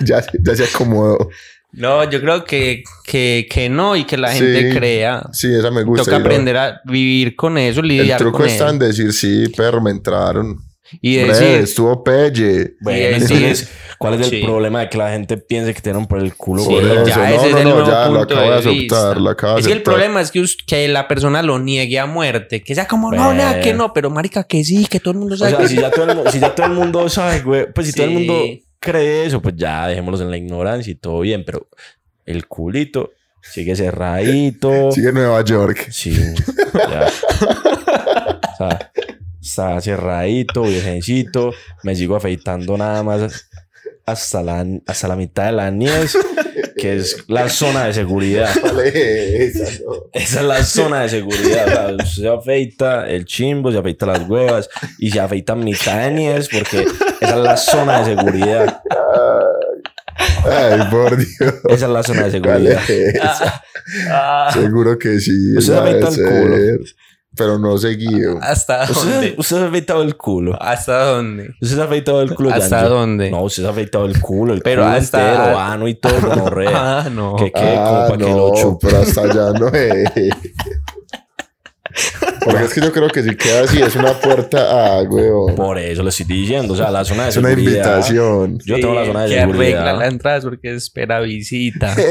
ya, 0.03 0.25
ya 0.43 0.57
se 0.57 0.65
acomodó. 0.65 1.31
No, 1.73 2.09
yo 2.09 2.21
creo 2.21 2.45
que, 2.45 2.85
que, 3.05 3.47
que 3.51 3.69
no 3.69 3.97
y 3.97 4.05
que 4.05 4.17
la 4.17 4.33
gente 4.33 4.71
Sí. 4.71 4.77
crea. 4.79 5.23
Sí, 5.33 5.53
esa 5.55 5.71
me 5.71 5.83
gusta. 5.83 6.05
Toca 6.05 6.17
aprender 6.17 6.57
a 6.57 6.81
vivir 6.85 7.37
con 7.37 7.59
eso, 7.59 7.81
El 7.81 7.89
lidiar 7.89 8.19
truco 8.19 8.39
con 8.39 8.47
está 8.47 8.71
en 8.71 8.77
eso. 8.77 8.85
decir, 8.87 9.13
sí, 9.13 9.49
perro, 9.55 9.83
me 9.83 9.91
entraron. 9.91 10.57
Y 11.01 11.17
decir, 11.17 11.47
estuvo 11.47 12.05
pelle. 12.05 12.75
Bueno, 12.81 13.17
entonces, 13.17 13.69
¿cuál 13.99 14.15
es 14.15 14.21
el 14.21 14.31
sí. 14.31 14.43
problema 14.45 14.81
de 14.81 14.89
que 14.89 14.99
la 14.99 15.11
gente 15.11 15.37
piense 15.37 15.75
que 15.75 15.81
tienen 15.81 16.07
por 16.07 16.19
el 16.21 16.35
culo, 16.37 16.63
Sí? 16.63 16.69
Por 16.75 16.83
ya 16.83 16.95
no, 16.95 17.03
ese 17.07 17.19
no, 17.19 17.25
es 17.27 17.43
el 17.45 17.53
no, 17.53 17.63
nuevo 17.75 17.87
ya 17.91 18.09
lo 18.09 18.21
acabo 18.21 18.41
de 18.41 18.47
de 18.49 18.55
aceptar, 18.55 18.75
vista. 18.75 19.15
lo 19.17 19.31
acabo 19.31 19.55
de 19.55 19.61
Es 19.61 19.67
que 19.67 19.73
el 19.73 19.83
problema 19.83 20.21
es 20.21 20.31
que, 20.67 20.89
la 20.89 21.09
persona 21.09 21.43
lo 21.43 21.59
niegue 21.59 21.99
a 21.99 22.07
muerte. 22.07 22.63
Que 22.63 22.75
sea 22.75 22.87
como, 22.87 23.11
no, 23.11 23.35
nada, 23.35 23.61
que 23.61 23.75
no. 23.75 23.93
Pero 23.93 24.11
marica, 24.11 24.45
que 24.45 24.63
sí, 24.65 24.87
que 24.87 25.01
todo 25.01 25.13
el 25.13 25.19
mundo 25.19 25.35
O 25.35 25.39
sabe 25.39 25.51
sea, 25.51 25.61
que 25.61 25.69
si 25.69 25.77
ya, 25.77 25.91
todo 25.91 26.11
el, 26.11 26.17
mu- 26.17 26.31
si 26.31 26.39
ya 26.39 26.55
todo 26.55 26.67
el 26.67 26.73
mundo 26.73 27.09
sabe, 27.09 27.41
güey, 27.41 27.73
pues 27.73 27.89
si 27.89 27.93
todo 27.93 28.07
el 28.07 28.13
mundo 28.13 28.45
cree 28.79 29.27
eso, 29.27 29.43
pues 29.43 29.55
ya 29.57 29.89
dejémoslos 29.89 30.21
en 30.21 30.31
la 30.31 30.37
ignorancia 30.37 30.91
y 30.93 30.95
todo 30.95 31.21
bien, 31.21 31.43
pero 31.45 31.67
el 32.25 32.47
culito 32.47 33.11
sigue 33.43 33.75
cerradito. 33.75 34.91
Sigue 34.93 35.13
Nueva 35.13 35.43
York. 35.45 35.89
Sí, 35.91 36.17
ya. 36.75 37.07
O 37.87 38.57
sea, 38.69 38.91
está 39.47 39.81
cerradito, 39.81 40.63
virgencito. 40.63 41.53
Me 41.83 41.95
sigo 41.97 42.17
afeitando 42.17 42.77
nada 42.77 43.03
más 43.03 43.49
hasta 44.05 44.43
la, 44.43 44.65
hasta 44.87 45.09
la 45.09 45.17
mitad 45.17 45.47
de 45.47 45.53
la 45.53 45.71
niez, 45.71 46.17
que 46.77 46.97
es 46.97 47.25
la 47.29 47.49
zona 47.49 47.87
de 47.87 47.93
seguridad. 47.95 48.51
Esa 48.85 49.65
no. 49.85 49.93
Esa 50.13 50.41
es 50.41 50.47
la 50.47 50.63
zona 50.65 51.03
de 51.03 51.09
seguridad. 51.09 51.95
O 51.95 51.97
sea, 51.99 52.07
se 52.07 52.29
afeita 52.29 53.09
el 53.09 53.25
chimbo, 53.25 53.73
se 53.73 53.79
afeita 53.79 54.07
las 54.07 54.29
huevas 54.29 54.69
y 54.99 55.11
se 55.11 55.19
afeita 55.21 55.55
mitad 55.57 55.99
de 56.05 56.11
niez 56.13 56.49
porque 56.49 56.87
esa 57.21 57.37
es 57.37 57.43
la 57.43 57.57
zona 57.57 57.99
de 58.05 58.17
seguridad. 58.17 58.81
Ay, 60.45 60.81
por 60.91 61.17
Dios. 61.17 61.55
Esa 61.69 61.87
es 61.87 61.91
la 61.93 62.03
zona 62.03 62.29
de 62.29 62.41
¿Cuál 62.41 62.63
seguridad. 62.63 62.83
es 62.91 63.15
esa? 63.15 63.63
Ah, 64.11 64.51
Seguro 64.53 64.99
que 64.99 65.19
sí. 65.21 65.57
Usted 65.57 65.73
se 65.75 65.79
afeita 65.79 66.09
el 66.09 66.15
culo. 66.15 66.57
Pero 67.37 67.59
no 67.59 67.77
seguido. 67.79 68.39
¿Hasta 68.41 68.85
¿Usted, 68.85 69.11
dónde? 69.13 69.35
usted 69.37 69.57
se 69.59 69.63
ha 69.63 69.67
afeitado 69.69 70.03
el 70.03 70.17
culo. 70.17 70.57
¿Hasta 70.61 71.05
dónde? 71.05 71.51
Usted 71.61 71.77
se 71.77 71.81
ha 71.83 71.85
afeitado 71.85 72.23
el 72.23 72.35
culo, 72.35 72.51
¿Hasta 72.53 72.83
dónde? 72.89 73.31
No, 73.31 73.43
usted 73.43 73.63
se 73.63 73.69
ha 73.69 73.73
afeitado 73.73 74.07
el 74.07 74.21
culo, 74.21 74.55
el 74.55 74.63
Pero 74.63 74.83
culo 74.85 74.95
hasta- 74.95 75.35
entero, 75.35 75.59
ano 75.59 75.87
y 75.89 75.95
todo, 75.95 76.21
gonorrea. 76.23 76.71
Ah, 77.01 77.09
no. 77.11 77.37
¿Qué, 77.37 77.47
qué? 77.53 77.61
como 77.61 77.77
Ah, 77.81 78.07
para 78.09 78.19
que 78.19 78.25
no, 78.31 78.37
lo 78.37 78.55
chupe. 78.55 78.87
pero 78.89 79.03
hasta 79.03 79.21
allá 79.23 79.51
no 79.59 79.69
es. 79.73 80.11
Porque 82.45 82.65
es 82.65 82.75
que 82.75 82.81
yo 82.83 82.93
creo 82.93 83.09
que 83.09 83.23
si 83.23 83.35
queda 83.37 83.63
así, 83.65 83.81
es 83.81 83.97
una 83.97 84.13
puerta 84.13 84.99
a, 84.99 85.03
weón. 85.03 85.55
Por 85.55 85.79
eso 85.79 86.03
le 86.03 86.11
estoy 86.11 86.27
diciendo, 86.27 86.75
o 86.75 86.77
sea, 86.77 86.91
la 86.91 87.05
zona 87.05 87.25
de 87.25 87.29
Es 87.31 87.37
una 87.39 87.49
seguridad. 87.49 87.73
invitación. 87.73 88.59
Yo 88.65 88.77
tengo 88.77 88.95
la 88.95 89.07
zona 89.07 89.23
de 89.23 89.29
que 89.31 89.41
arregla 89.41 89.65
seguridad. 89.65 89.99
la 89.99 90.07
entrada 90.07 90.41
porque 90.43 90.75
espera 90.75 91.21
visita. 91.21 91.95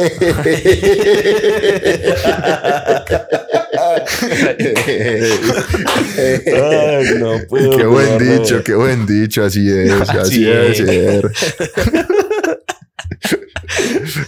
Ay, 6.48 7.16
no 7.20 7.34
puedo. 7.50 7.78
qué 7.78 7.86
buen 7.86 8.18
dicho, 8.18 8.64
qué 8.64 8.74
buen 8.76 9.06
dicho, 9.06 9.44
así 9.44 9.70
es, 9.70 9.92
así, 10.10 10.18
Así 10.18 10.50
es. 10.50 10.78
ser. 10.78 11.32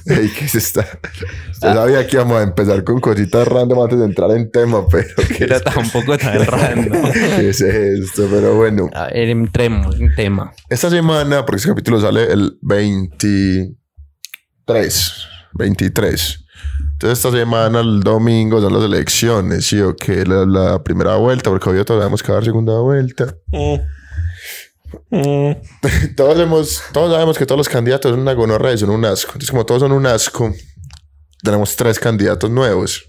Ey, 0.05 0.29
¿qué 0.37 0.47
se 0.47 0.57
está? 0.59 0.81
Usted 1.51 1.73
sabía 1.73 2.05
que 2.07 2.15
íbamos 2.15 2.37
a 2.39 2.43
empezar 2.43 2.83
con 2.83 2.99
cositas 2.99 3.47
random 3.47 3.81
antes 3.83 3.99
de 3.99 4.05
entrar 4.05 4.31
en 4.31 4.49
tema, 4.51 4.87
pero 4.89 5.07
¿qué, 5.35 5.43
Era 5.45 5.59
tampoco 5.59 6.17
tan 6.17 6.43
random. 6.45 7.11
qué 7.11 7.49
es 7.49 7.61
esto? 7.61 8.27
Pero 8.31 8.55
bueno, 8.55 8.89
A 8.93 9.07
ver, 9.07 9.29
entremos 9.29 9.99
en 9.99 10.13
tema. 10.15 10.51
esta 10.69 10.89
semana, 10.89 11.45
porque 11.45 11.57
este 11.57 11.69
capítulo 11.69 11.99
sale 12.01 12.31
el 12.31 12.57
23, 12.61 13.77
23. 15.53 16.45
Entonces 16.97 17.19
esta 17.19 17.31
semana, 17.31 17.81
el 17.81 17.99
domingo, 17.99 18.59
son 18.59 18.73
las 18.73 18.83
elecciones, 18.83 19.67
¿sí? 19.67 19.79
O 19.81 19.95
que 19.95 20.25
la, 20.25 20.47
la 20.47 20.83
primera 20.83 21.15
vuelta, 21.17 21.51
porque 21.51 21.69
obvio 21.69 21.85
todavía 21.85 22.05
tenemos 22.05 22.23
que 22.23 22.31
dar 22.31 22.43
segunda 22.43 22.79
vuelta. 22.79 23.35
Mm. 23.51 23.75
Mm. 25.09 25.51
todos 26.15 26.39
hemos, 26.39 26.81
todos 26.93 27.11
sabemos 27.11 27.37
que 27.37 27.45
todos 27.45 27.57
los 27.57 27.67
candidatos 27.67 28.09
son 28.09 28.21
una 28.21 28.31
gonorrea 28.31 28.73
y 28.73 28.77
son 28.77 28.89
un 28.89 29.03
asco. 29.03 29.31
Entonces, 29.33 29.51
como 29.51 29.65
todos 29.65 29.81
son 29.81 29.91
un 29.91 30.05
asco, 30.05 30.53
tenemos 31.43 31.75
tres 31.75 31.99
candidatos 31.99 32.49
nuevos. 32.49 33.03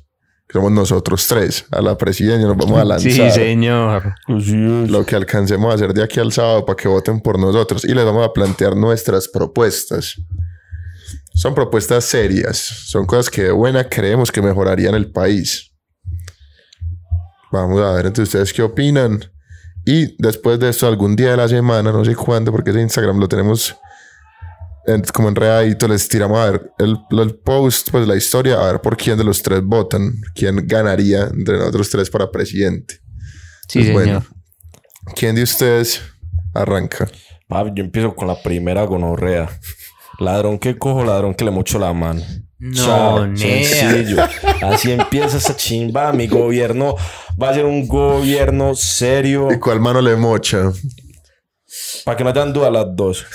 Que 0.49 0.54
somos 0.54 0.73
nosotros 0.73 1.26
tres. 1.28 1.66
A 1.71 1.80
la 1.80 1.97
presidencia 1.97 2.49
nos 2.49 2.57
vamos 2.57 2.80
a 2.80 2.85
lanzar. 2.85 3.12
Sí, 3.12 3.30
señor. 3.30 4.14
Lo 4.26 5.07
que 5.07 5.14
alcancemos 5.14 5.71
a 5.71 5.75
hacer 5.75 5.95
de 5.95 6.02
aquí 6.02 6.18
al 6.18 6.33
sábado 6.33 6.64
para 6.64 6.76
que 6.76 6.88
voten 6.88 7.21
por 7.21 7.38
nosotros. 7.38 7.85
Y 7.85 7.95
les 7.95 8.04
vamos 8.04 8.26
a 8.26 8.33
plantear 8.33 8.75
nuestras 8.75 9.28
propuestas. 9.28 10.16
Son 11.35 11.55
propuestas 11.55 12.05
serias. 12.05 12.57
Son 12.59 13.07
cosas 13.07 13.31
que 13.31 13.43
de 13.45 13.51
buena 13.53 13.85
creemos 13.89 14.33
que 14.33 14.43
mejorarían 14.43 14.95
el 14.95 15.11
país. 15.13 15.73
Vamos 17.51 17.81
a 17.81 17.93
ver 17.93 18.07
entre 18.07 18.25
ustedes 18.25 18.53
qué 18.53 18.63
opinan. 18.63 19.25
Y 19.87 20.15
después 20.23 20.59
de 20.59 20.69
esto, 20.69 20.87
algún 20.87 21.17
día 21.17 21.31
de 21.31 21.37
la 21.39 21.49
semana, 21.49 21.93
no 21.93 22.05
sé 22.05 22.15
cuándo, 22.15 22.53
porque 22.53 22.71
ese 22.71 22.81
Instagram 22.81 23.19
lo 23.19 23.29
tenemos 23.29 23.75
en- 24.87 25.03
como 25.03 25.29
enredadito, 25.29 25.87
les 25.89 26.09
tiramos 26.09 26.39
a 26.39 26.51
ver 26.51 26.71
el, 26.79 26.97
el 27.11 27.35
post, 27.37 27.89
pues 27.91 28.07
la 28.07 28.17
historia, 28.17 28.61
a 28.61 28.73
ver 28.73 28.81
por 28.81 28.97
quién 28.97 29.17
de 29.17 29.25
los 29.25 29.43
tres 29.43 29.63
votan, 29.63 30.13
quién 30.35 30.67
ganaría 30.67 31.25
entre 31.25 31.57
nosotros 31.59 31.89
tres 31.91 32.11
para 32.11 32.31
presidente. 32.31 32.97
Sí, 33.69 33.81
Pues 33.93 34.05
señor. 34.05 34.23
bueno. 34.25 34.27
¿Quién 35.15 35.35
de 35.37 35.43
ustedes 35.43 36.03
arranca? 36.55 37.09
Papi, 37.49 37.71
yo 37.75 37.85
empiezo 37.85 38.15
con 38.15 38.29
la 38.29 38.43
primera 38.43 38.83
gonorrea. 38.85 39.49
Ladrón 40.19 40.59
que 40.59 40.77
cojo, 40.77 41.05
ladrón 41.05 41.35
que 41.35 41.45
le 41.45 41.51
mocho 41.51 41.79
la 41.79 41.93
mano. 41.93 42.23
No, 42.59 42.75
Chao, 42.75 43.37
sencillo. 43.37 44.25
Así 44.63 44.91
empieza 44.91 45.37
esa 45.37 45.55
chimba. 45.55 46.13
Mi 46.13 46.27
gobierno 46.27 46.97
va 47.41 47.51
a 47.51 47.55
ser 47.55 47.65
un 47.65 47.87
gobierno 47.87 48.75
serio. 48.75 49.49
¿Y 49.53 49.61
cuál 49.61 49.79
mano 49.79 50.01
le 50.01 50.17
mocha? 50.17 50.73
Para 52.05 52.17
que 52.17 52.25
no 52.25 52.33
te 52.33 52.41
dan 52.41 52.53
duda 52.53 52.71
las 52.71 52.87
dos. 52.97 53.27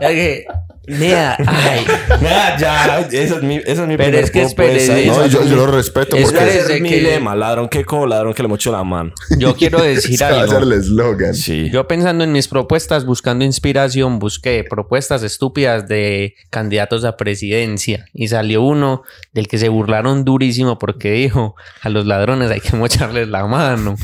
Es 0.00 0.08
que, 0.10 0.44
nea, 0.86 1.36
ay, 1.46 1.84
Ya, 2.20 2.56
ya. 2.58 3.00
Esa 3.00 3.36
es 3.36 3.42
mi, 3.42 3.56
esa 3.56 3.70
es 3.70 3.78
mi 3.88 3.96
Pero 3.96 4.08
primer 4.10 4.24
es 4.24 4.30
que 4.30 4.42
espere, 4.42 4.76
Esa 4.76 4.94
No, 5.16 5.24
es 5.24 5.32
yo, 5.32 5.44
yo 5.44 5.56
lo 5.56 5.66
respeto 5.66 6.16
Es 6.16 6.30
porque 6.32 6.58
es 6.58 6.80
mi 6.80 6.88
que- 6.90 7.00
lema. 7.00 7.34
Ladrón 7.34 7.68
que 7.68 7.84
cojo, 7.84 8.06
ladrón 8.06 8.34
que 8.34 8.42
le 8.42 8.48
mocho 8.48 8.70
la 8.70 8.84
mano. 8.84 9.12
yo 9.38 9.54
quiero 9.56 9.82
decir 9.82 10.14
ese 10.14 10.24
va 10.24 10.42
a 10.42 10.46
ser 10.46 10.56
algo. 10.58 10.72
el 10.72 10.78
eslogan. 10.80 11.34
Sí. 11.34 11.70
Yo 11.70 11.88
pensando 11.88 12.22
en 12.24 12.32
mis 12.32 12.48
propuestas, 12.48 13.04
buscando 13.06 13.44
inspiración, 13.44 14.18
busqué 14.18 14.64
propuestas 14.68 15.22
estúpidas 15.22 15.88
de 15.88 16.34
candidatos 16.50 17.04
a 17.04 17.16
presidencia 17.16 18.06
y 18.12 18.28
salió 18.28 18.62
uno 18.62 19.02
del 19.32 19.48
que 19.48 19.58
se 19.58 19.68
burlaron 19.68 20.24
durísimo 20.24 20.78
porque 20.78 21.12
dijo 21.12 21.54
a 21.80 21.88
los 21.88 22.06
ladrones 22.06 22.50
hay 22.50 22.60
que 22.60 22.76
mocharles 22.76 23.28
la 23.28 23.46
mano. 23.46 23.96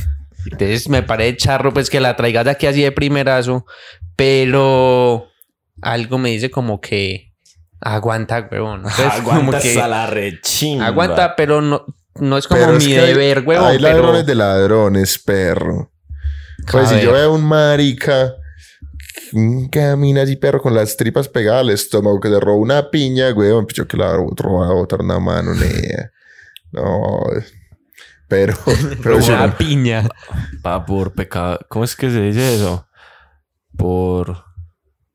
Entonces 0.50 0.88
me 0.88 1.02
parece 1.02 1.36
charro 1.36 1.74
pues 1.74 1.90
que 1.90 2.00
la 2.00 2.16
traigas 2.16 2.46
de 2.46 2.50
aquí 2.52 2.66
así 2.66 2.80
de 2.82 2.92
primerazo, 2.92 3.66
pero 4.20 5.28
algo 5.80 6.18
me 6.18 6.28
dice 6.30 6.50
como 6.50 6.78
que 6.80 7.32
aguanta, 7.80 8.46
huevón. 8.52 8.80
Entonces, 8.86 9.20
como 9.22 9.30
Aguanta 9.38 9.60
que 9.60 9.68
hasta 9.70 9.88
la 9.88 10.06
rechimba. 10.06 10.86
aguanta, 10.86 11.36
pero 11.36 11.62
no, 11.62 11.86
no 12.16 12.36
es 12.36 12.46
como 12.46 12.60
Pero 12.60 12.76
es 12.76 12.84
mi 12.86 12.92
que 12.92 13.00
deber, 13.00 13.42
huevón. 13.46 13.66
Hay 13.68 13.78
pero- 13.78 13.88
ladrones 13.96 14.26
de 14.26 14.34
ladrones, 14.34 15.18
perro. 15.18 15.90
Pues 16.70 16.92
A 16.92 16.98
si 16.98 17.02
yo 17.04 17.12
veo 17.14 17.32
un 17.32 17.44
marica 17.44 18.34
un 19.32 19.68
camina 19.68 20.22
así, 20.22 20.36
perro, 20.36 20.60
con 20.60 20.74
las 20.74 20.96
tripas 20.96 21.28
pegadas 21.28 21.60
al 21.62 21.70
estómago, 21.70 22.20
que 22.20 22.28
le 22.28 22.40
roba 22.40 22.58
una 22.58 22.90
piña, 22.90 23.30
güey, 23.30 23.50
pues 23.62 23.74
yo 23.74 23.86
que 23.88 23.96
le 23.96 24.04
voy 24.04 24.68
a 24.68 24.72
botar 24.72 25.00
una 25.00 25.18
mano, 25.18 25.54
nea. 25.54 26.10
No. 26.72 27.20
Pero, 28.28 28.54
pero 29.02 29.16
una 29.16 29.56
piña. 29.56 30.06
Va 30.64 30.84
por 30.84 31.14
pecado. 31.14 31.58
¿Cómo 31.68 31.84
es 31.84 31.96
que 31.96 32.10
se 32.10 32.20
dice 32.20 32.54
eso? 32.56 32.86
Por. 33.80 34.44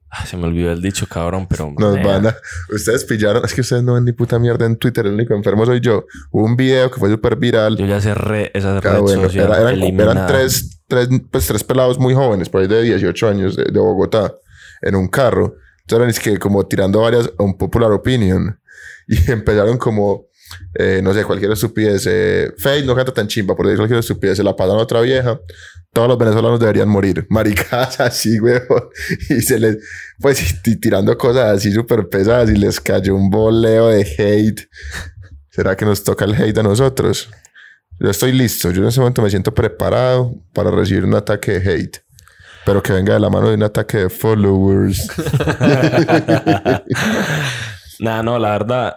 Ah, 0.10 0.26
se 0.26 0.38
me 0.38 0.46
olvidó 0.46 0.72
el 0.72 0.82
dicho, 0.82 1.08
cabrón, 1.08 1.46
pero. 1.50 1.74
Nos 1.78 2.02
van 2.02 2.28
a... 2.28 2.36
Ustedes 2.74 3.04
pillaron... 3.04 3.44
Es 3.44 3.54
que 3.54 3.62
ustedes 3.62 3.84
no 3.84 3.96
ven 3.96 4.06
ni 4.06 4.14
puta 4.14 4.40
mierda 4.40 4.66
en 4.66 4.78
Twitter. 4.78 5.06
El 5.06 5.14
único 5.14 5.34
enfermo 5.34 5.66
soy 5.66 5.82
yo. 5.82 6.06
Hubo 6.32 6.46
un 6.46 6.56
video 6.56 6.90
que 6.90 7.00
fue 7.00 7.10
súper 7.10 7.36
viral. 7.36 7.76
Yo 7.76 7.86
ya 7.86 8.00
cerré 8.00 8.50
esa 8.54 8.78
Ah, 8.78 8.80
red 8.80 9.00
bueno, 9.00 9.24
social. 9.24 9.48
era- 9.48 9.72
eran, 9.72 10.00
eran 10.00 10.28
tres, 10.28 10.80
tres, 10.88 11.10
pues, 11.30 11.48
tres 11.48 11.64
pelados 11.66 12.00
muy 12.00 12.14
jóvenes, 12.14 12.48
por 12.48 12.62
ahí 12.62 12.68
de 12.68 12.82
18 12.84 13.28
años, 13.28 13.56
de, 13.58 13.66
de 13.66 13.80
Bogotá, 13.80 14.34
en 14.82 14.96
un 14.96 15.10
carro. 15.10 15.56
Entonces 15.82 15.98
eran 15.98 16.10
es 16.10 16.20
que 16.20 16.40
como 16.40 16.66
tirando 16.66 17.02
varias 17.02 17.30
un 17.38 17.58
popular 17.58 17.92
opinion. 17.92 18.58
Y 19.08 19.32
empezaron 19.32 19.78
como, 19.78 20.26
eh, 20.74 21.02
no 21.04 21.14
sé, 21.14 21.24
cualquier 21.24 21.52
estupidez. 21.52 22.06
Eh, 22.08 22.52
no 22.86 22.96
canta 22.96 23.14
tan 23.14 23.28
chimba, 23.28 23.56
por 23.56 23.66
decir 23.66 23.78
cualquier 23.78 24.00
estupidez. 24.00 24.38
Se 24.38 24.44
la 24.44 24.56
pasan 24.56 24.78
a 24.78 24.82
otra 24.82 25.02
vieja. 25.02 25.40
Todos 25.94 26.08
los 26.08 26.18
venezolanos 26.18 26.60
deberían 26.60 26.90
morir. 26.90 27.26
Maricadas 27.30 28.00
así, 28.00 28.38
güey. 28.38 28.62
Y 29.30 29.42
se 29.42 29.60
les, 29.60 29.78
pues, 30.20 30.62
tirando 30.82 31.18
cosas 31.18 31.58
así 31.58 31.72
súper 31.72 32.10
pesadas 32.10 32.50
y 32.50 32.56
les 32.56 32.80
cayó 32.80 33.16
un 33.16 33.30
boleo 33.30 33.88
de 33.88 34.02
hate. 34.02 34.70
¿Será 35.50 35.76
que 35.76 35.86
nos 35.86 36.04
toca 36.04 36.26
el 36.26 36.36
hate 36.36 36.58
a 36.58 36.64
nosotros? 36.64 37.30
Yo 38.00 38.10
estoy 38.10 38.34
listo. 38.34 38.72
Yo 38.72 38.82
en 38.82 38.90
ese 38.90 39.00
momento 39.00 39.22
me 39.22 39.30
siento 39.30 39.54
preparado 39.54 40.34
para 40.54 40.70
recibir 40.70 41.06
un 41.06 41.16
ataque 41.16 41.60
de 41.60 41.72
hate. 41.72 41.98
Pero 42.66 42.82
que 42.82 42.92
venga 42.92 43.14
de 43.14 43.20
la 43.20 43.30
mano 43.30 43.50
de 43.50 43.56
un 43.56 43.64
ataque 43.64 43.98
de 44.00 44.10
followers. 44.10 45.08
Nah, 48.00 48.22
no, 48.22 48.38
la 48.40 48.52
verdad. 48.52 48.96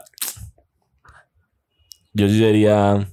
Yo 2.13 2.29
sí 2.29 2.39
sería. 2.39 3.09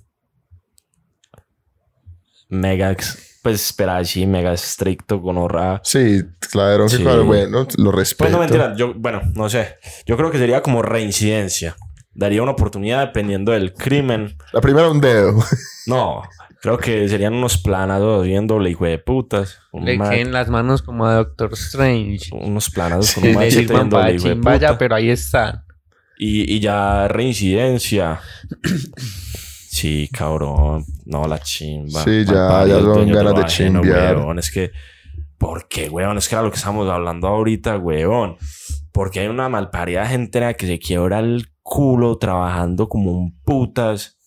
Mega. 2.49 2.95
Pues 3.43 3.63
espera, 3.63 4.03
sí, 4.03 4.25
mega 4.25 4.53
estricto 4.53 5.21
con 5.21 5.37
horror. 5.37 5.79
Sí, 5.83 6.21
claro, 6.51 6.85
que 6.85 6.97
Sí. 6.97 7.03
claro, 7.03 7.25
bueno, 7.25 7.67
lo 7.77 7.91
respeto. 7.91 8.23
Pues 8.23 8.31
no 8.31 8.39
mentira, 8.39 8.75
yo, 8.75 8.93
bueno, 8.95 9.21
no 9.35 9.49
sé. 9.49 9.75
Yo 10.07 10.17
creo 10.17 10.31
que 10.31 10.39
sería 10.39 10.61
como 10.61 10.81
reincidencia. 10.81 11.75
Daría 12.13 12.41
una 12.41 12.53
oportunidad 12.53 13.05
dependiendo 13.05 13.51
del 13.51 13.73
crimen. 13.73 14.35
La 14.51 14.61
primera 14.61 14.89
un 14.89 15.01
dedo. 15.01 15.39
No, 15.87 16.23
creo 16.63 16.79
que 16.79 17.07
serían 17.07 17.35
unos 17.35 17.59
planados 17.59 18.25
bien 18.25 18.47
doble 18.47 18.71
hijo 18.71 18.85
de 18.85 18.97
putas. 18.97 19.59
Un 19.71 19.85
Le 19.85 19.99
queden 19.99 20.31
las 20.31 20.49
manos 20.49 20.81
como 20.81 21.05
a 21.05 21.13
Doctor 21.13 21.53
Strange. 21.53 22.31
unos 22.31 22.71
planados 22.71 23.13
con 23.13 23.23
un 23.25 23.33
machete 23.35 23.51
sirvan 23.67 23.81
bien 23.81 23.89
para 23.91 24.03
doble 24.05 24.15
hijo 24.15 24.27
de 24.29 24.33
chimba 24.33 24.55
ya, 24.57 24.67
puta. 24.69 24.77
pero 24.79 24.95
ahí 24.95 25.11
están. 25.11 25.63
Y, 26.17 26.55
y 26.55 26.59
ya 26.59 27.07
reincidencia. 27.07 28.19
Sí, 29.69 30.09
cabrón. 30.11 30.85
No, 31.05 31.27
la 31.27 31.39
chimba. 31.39 32.03
Sí, 32.03 32.23
ya- 32.25 32.65
ya 32.65 32.79
son 32.79 33.11
ganas 33.11 33.35
de 33.35 33.45
chimbear. 33.45 34.17
weón. 34.17 34.39
Es 34.39 34.51
que... 34.51 34.71
¿Por 35.37 35.67
qué, 35.67 35.89
weón? 35.89 36.17
Es 36.17 36.29
que 36.29 36.35
era 36.35 36.43
lo 36.43 36.49
que 36.49 36.57
estamos 36.57 36.89
hablando 36.89 37.27
ahorita, 37.27 37.77
weón. 37.77 38.37
Porque 38.93 39.19
hay 39.19 39.27
una 39.27 39.49
malparida 39.49 40.05
gente 40.07 40.55
que 40.57 40.65
se 40.67 40.79
quiebra 40.79 41.19
el 41.19 41.47
culo 41.61 42.17
trabajando 42.17 42.87
como 42.87 43.11
un 43.11 43.37
putas. 43.43 44.17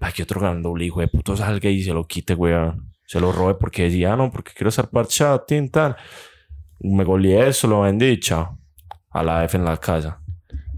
Para 0.00 0.12
que 0.12 0.22
otro 0.24 0.40
gran 0.40 0.62
doble 0.62 0.86
hijo 0.86 1.00
de 1.00 1.08
puto 1.08 1.36
salga 1.36 1.68
y 1.70 1.82
se 1.84 1.92
lo 1.92 2.04
quite, 2.06 2.34
weón. 2.34 2.90
Se 3.06 3.20
lo 3.20 3.30
robe 3.32 3.54
porque 3.54 3.84
decía, 3.84 4.12
ah, 4.12 4.16
no, 4.16 4.30
porque 4.30 4.52
quiero 4.54 4.70
estar 4.70 4.88
parchado, 4.88 5.40
tin, 5.46 5.70
tal. 5.70 5.96
Me 6.80 7.04
goleé 7.04 7.48
eso, 7.48 7.68
lo 7.68 7.82
vendí, 7.82 8.18
chao. 8.18 8.58
a 9.10 9.22
la 9.22 9.44
F 9.44 9.56
en 9.56 9.64
la 9.64 9.76
casa. 9.76 10.19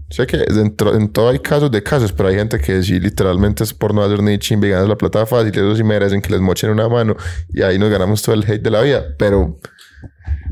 Sé 0.09 0.27
que 0.27 0.37
dentro, 0.37 0.95
en 0.95 1.11
todo 1.11 1.29
hay 1.29 1.39
casos 1.39 1.71
de 1.71 1.81
casos, 1.81 2.13
pero 2.13 2.29
hay 2.29 2.35
gente 2.35 2.59
que 2.59 2.83
sí, 2.83 2.99
literalmente 2.99 3.63
es 3.63 3.73
por 3.73 3.93
no 3.95 4.03
hacer 4.03 4.21
ni 4.21 4.37
chimbe 4.37 4.67
y 4.67 4.71
ganas 4.71 4.87
la 4.87 4.95
plata 4.97 5.25
fácil. 5.25 5.51
Y 5.55 5.57
eso 5.57 5.75
sí 5.75 5.83
merecen 5.83 6.21
que 6.21 6.29
les 6.31 6.39
mochen 6.41 6.69
una 6.69 6.87
mano 6.87 7.15
y 7.49 7.61
ahí 7.63 7.79
nos 7.79 7.89
ganamos 7.89 8.21
todo 8.21 8.35
el 8.35 8.43
hate 8.43 8.61
de 8.61 8.69
la 8.69 8.81
vida. 8.81 9.03
Pero, 9.17 9.59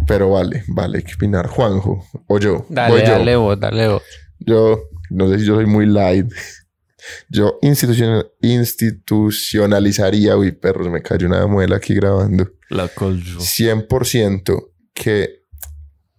pero 0.08 0.32
vale, 0.32 0.64
vale, 0.68 0.98
hay 1.00 1.04
que 1.04 1.14
opinar. 1.14 1.48
Juanjo 1.48 2.04
o 2.28 2.40
yo. 2.40 2.66
Dale, 2.70 2.92
voy 2.94 3.02
yo. 3.04 3.12
dale 3.12 3.36
vos, 3.36 3.60
dale 3.60 3.88
vos. 3.88 4.02
Yo, 4.40 4.80
no 5.12 5.30
sé 5.30 5.40
si 5.40 5.46
yo 5.46 5.56
soy 5.56 5.68
muy 5.68 5.86
light. 5.86 6.32
Yo 7.30 7.60
institucion- 7.62 8.28
institucionalizaría, 8.42 10.38
uy, 10.38 10.52
perros, 10.52 10.88
me 10.90 11.02
cayó 11.02 11.28
una 11.28 11.46
muela 11.48 11.76
aquí 11.78 11.94
grabando. 11.94 12.50
La 12.70 12.88
colcho. 12.88 13.40
100% 13.40 14.72
que 14.94 15.42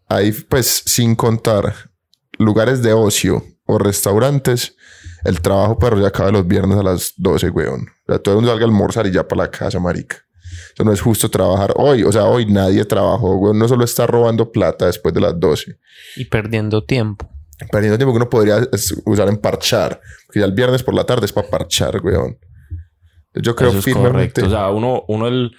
hay, 0.09 0.33
pues, 0.33 0.83
sin 0.87 1.15
contar 1.15 1.91
lugares 2.39 2.83
de 2.83 2.93
ocio 2.93 3.45
o 3.67 3.79
restaurantes, 3.79 4.77
el 5.25 5.41
trabajo 5.41 5.79
perro 5.79 6.01
ya 6.01 6.09
acaba 6.09 6.31
los 6.33 6.47
viernes 6.47 6.79
a 6.79 6.83
las 6.83 7.15
12, 7.17 7.51
weón. 7.51 7.87
O 8.07 8.13
sea, 8.13 8.19
todo 8.19 8.35
el 8.35 8.37
mundo 8.37 8.51
salga 8.51 8.65
a 8.65 8.69
almorzar 8.69 9.07
y 9.07 9.13
ya 9.13 9.27
para 9.27 9.43
la 9.45 9.51
casa, 9.51 9.79
marica. 9.79 10.17
Eso 10.75 10.85
no 10.85 10.93
es 10.93 11.01
justo 11.01 11.31
trabajar 11.31 11.73
hoy. 11.77 12.03
O 12.03 12.11
sea, 12.13 12.25
hoy 12.25 12.47
nadie 12.47 12.85
trabajó, 12.85 13.37
weón. 13.37 13.59
No 13.59 13.69
solo 13.69 13.85
está 13.85 14.07
robando 14.07 14.51
plata 14.51 14.87
después 14.87 15.15
de 15.15 15.21
las 15.21 15.39
12 15.39 15.77
Y 16.17 16.25
perdiendo 16.27 16.85
tiempo. 16.85 17.29
perdiendo 17.71 17.97
tiempo 17.99 18.13
que 18.13 18.17
uno 18.19 18.29
podría 18.31 18.59
usar 19.05 19.29
en 19.29 19.37
parchar. 19.37 20.01
Porque 20.27 20.41
ya 20.41 20.47
el 20.47 20.53
viernes 20.53 20.83
por 20.83 20.95
la 20.95 21.05
tarde 21.05 21.27
es 21.27 21.33
para 21.33 21.49
parchar, 21.49 22.01
weón. 22.03 22.37
Yo 23.35 23.55
creo 23.57 23.71
es 23.71 23.85
firmemente. 23.85 24.43
correcto. 24.43 24.47
O 24.47 24.51
sea, 24.51 24.71
uno, 24.71 25.05
uno 25.09 25.27
el, 25.29 25.53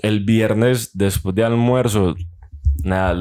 el 0.00 0.24
viernes 0.24 0.90
después 0.92 1.34
de 1.34 1.44
almuerzo, 1.44 2.14
nada, 2.82 3.14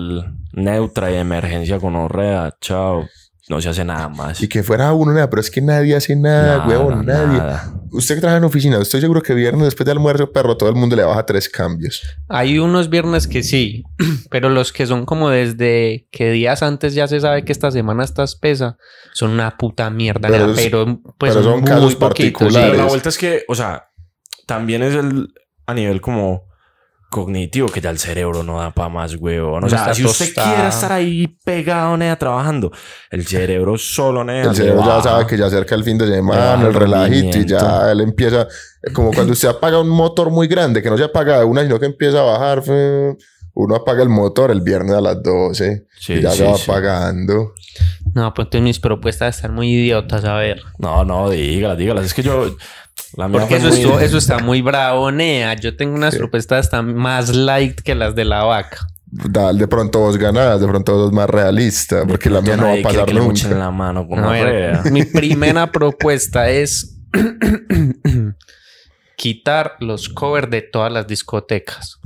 neutra 0.56 1.12
y 1.12 1.16
emergencia 1.16 1.80
con 1.80 1.96
orrea, 1.96 2.56
chao. 2.62 3.08
No 3.48 3.62
se 3.62 3.70
hace 3.70 3.86
nada 3.86 4.10
más. 4.10 4.42
y 4.42 4.48
que 4.48 4.64
fuera 4.64 4.92
uno, 4.94 5.14
nada, 5.14 5.30
pero 5.30 5.40
es 5.40 5.52
que 5.52 5.62
nadie 5.62 5.96
hace 5.96 6.16
nada, 6.16 6.66
Nada, 6.66 6.68
weón, 6.68 7.06
nadie. 7.06 7.38
nada. 7.38 7.74
Usted 7.92 8.16
que 8.16 8.22
trabaja 8.22 8.40
en 8.40 8.44
oficina, 8.44 8.82
estoy 8.82 9.02
seguro 9.02 9.22
que 9.22 9.36
viernes 9.36 9.66
después 9.66 9.86
de 9.86 9.92
almuerzo, 9.92 10.32
perro, 10.32 10.58
todo 10.58 10.68
el 10.70 10.76
mundo 10.76 10.96
le 10.96 11.04
baja 11.04 11.28
tres 11.28 11.48
cambios. 11.48 12.02
Hay 12.28 12.58
unos 12.58 12.90
viernes 12.90 13.28
que 13.28 13.44
sí, 13.44 13.84
pero 14.32 14.50
los 14.50 14.74
que 14.74 14.88
son 14.88 15.06
como 15.06 15.30
desde 15.30 16.08
que 16.12 16.32
días 16.32 16.64
antes 16.64 16.96
ya 16.96 17.08
se 17.08 17.20
sabe 17.20 17.46
que 17.46 17.52
esta 17.52 17.70
semana 17.70 18.04
está 18.04 18.24
espesa, 18.24 18.78
son 19.14 19.30
una 19.30 19.56
puta 19.58 19.92
mierda. 19.92 20.28
Pero 20.56 21.02
pues 21.20 21.32
pero 21.32 21.44
son 21.44 21.60
muy 21.60 21.70
casos 21.70 21.94
poquitos, 21.94 21.94
sí. 21.94 22.00
particulares. 22.00 22.72
Pero 22.72 22.84
la 22.84 22.90
vuelta 22.90 23.10
es 23.10 23.18
que, 23.20 23.44
o 23.48 23.54
sea, 23.54 23.90
también 24.48 24.82
es 24.82 24.96
el 24.96 25.28
a 25.68 25.74
nivel 25.76 26.02
como 26.02 26.48
cognitivo 27.10 27.68
que 27.70 27.80
ya 27.82 27.90
el 27.92 27.98
cerebro 28.00 28.44
no 28.44 28.60
da 28.60 28.72
para 28.72 28.90
más, 28.90 29.16
huevón. 29.16 29.58
O 29.58 29.62
No 29.62 29.70
sea, 29.70 29.94
si 29.94 30.04
usted 30.04 30.26
tostado. 30.26 30.54
quiere 30.54 30.68
estar 30.70 30.92
ahí 30.92 31.28
pegado, 31.44 31.96
nea, 31.98 32.18
trabajando, 32.18 32.72
el 33.10 33.26
cerebro 33.26 33.78
solo, 33.78 34.24
nea, 34.24 34.44
El 34.44 34.56
cerebro 34.56 34.84
ya 34.86 35.02
sabe 35.02 35.26
que 35.28 35.38
ya 35.38 35.46
acerca 35.46 35.76
el 35.76 35.84
fin 35.84 35.98
de 35.98 36.08
semana, 36.08 36.62
el 36.62 36.68
el 36.68 36.74
relajito, 36.74 37.38
y 37.38 37.46
ya 37.46 37.92
él 37.92 38.02
empieza, 38.02 38.48
como 38.94 39.12
cuando 39.14 39.34
usted 39.34 39.48
apaga 39.48 39.80
un 39.80 39.90
motor 39.90 40.30
muy 40.30 40.48
grande, 40.48 40.82
que 40.82 40.90
no 40.90 40.98
se 40.98 41.04
apaga 41.06 41.40
de 41.40 41.46
una, 41.46 41.62
sino 41.64 41.80
que 41.80 41.86
empieza 41.86 42.20
a 42.20 42.24
bajar, 42.24 42.64
uno 43.54 43.76
apaga 43.76 44.04
el 44.04 44.10
motor 44.10 44.52
el 44.52 44.60
viernes 44.62 44.96
a 44.96 45.02
las 45.02 45.24
12 45.24 45.86
Sí, 45.98 46.14
y 46.16 46.22
ya 46.22 46.32
sí, 46.32 46.40
se 46.40 46.44
va 46.46 46.58
sí. 46.58 46.70
apagando. 46.70 47.54
No, 48.14 48.34
pues 48.34 48.48
entonces 48.48 48.64
mis 48.64 48.80
propuestas 48.80 49.38
están 49.38 49.54
muy 49.54 49.72
idiotas, 49.74 50.24
a 50.26 50.36
ver. 50.36 50.62
No, 50.78 51.04
no, 51.06 51.30
dígalas, 51.30 51.78
dígalas. 51.78 52.06
Es 52.06 52.14
que 52.14 52.24
yo... 52.24 52.56
La 53.18 53.28
mía 53.28 53.40
Porque 53.40 53.58
eso, 53.58 53.68
muy- 53.68 53.78
estuvo- 53.78 54.00
eso 54.00 54.18
está 54.18 54.40
muy 54.40 54.62
bravo, 54.62 55.12
Nea. 55.12 55.54
Yo 55.56 55.76
tengo 55.76 55.96
unas 55.96 56.16
propuestas 56.16 56.70
tan 56.70 56.96
más 56.96 57.30
light 57.36 57.80
que 57.82 57.96
las 57.96 58.16
de 58.16 58.26
la 58.26 58.44
vaca. 58.44 58.88
Dale, 59.08 59.60
de 59.60 59.68
pronto 59.68 60.00
vos 60.00 60.18
ganás, 60.18 60.60
de 60.60 60.68
pronto 60.68 60.94
vos 60.98 61.14
más 61.14 61.30
realista, 61.30 62.04
porque 62.06 62.30
la 62.30 62.42
mía 62.42 62.58
no 62.58 62.64
va 62.66 62.74
a 62.74 62.82
pasar 62.82 63.06
que 63.06 63.14
le 63.14 63.22
mochen 63.22 63.50
nunca. 63.52 63.64
la 63.64 63.72
mano 63.72 64.08
con 64.08 64.20
A 64.24 64.32
ver, 64.32 64.46
orrea. 64.48 64.84
mi 64.92 65.04
primera 65.06 65.68
propuesta 65.72 66.50
es 66.50 66.98
quitar 69.16 69.74
los 69.80 70.10
covers 70.10 70.50
de 70.50 70.62
todas 70.62 70.92
las 70.92 71.08
discotecas. 71.08 71.98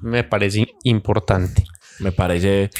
Me 0.00 0.24
parece 0.24 0.66
importante. 0.84 1.64
Me 2.00 2.12
parece... 2.12 2.70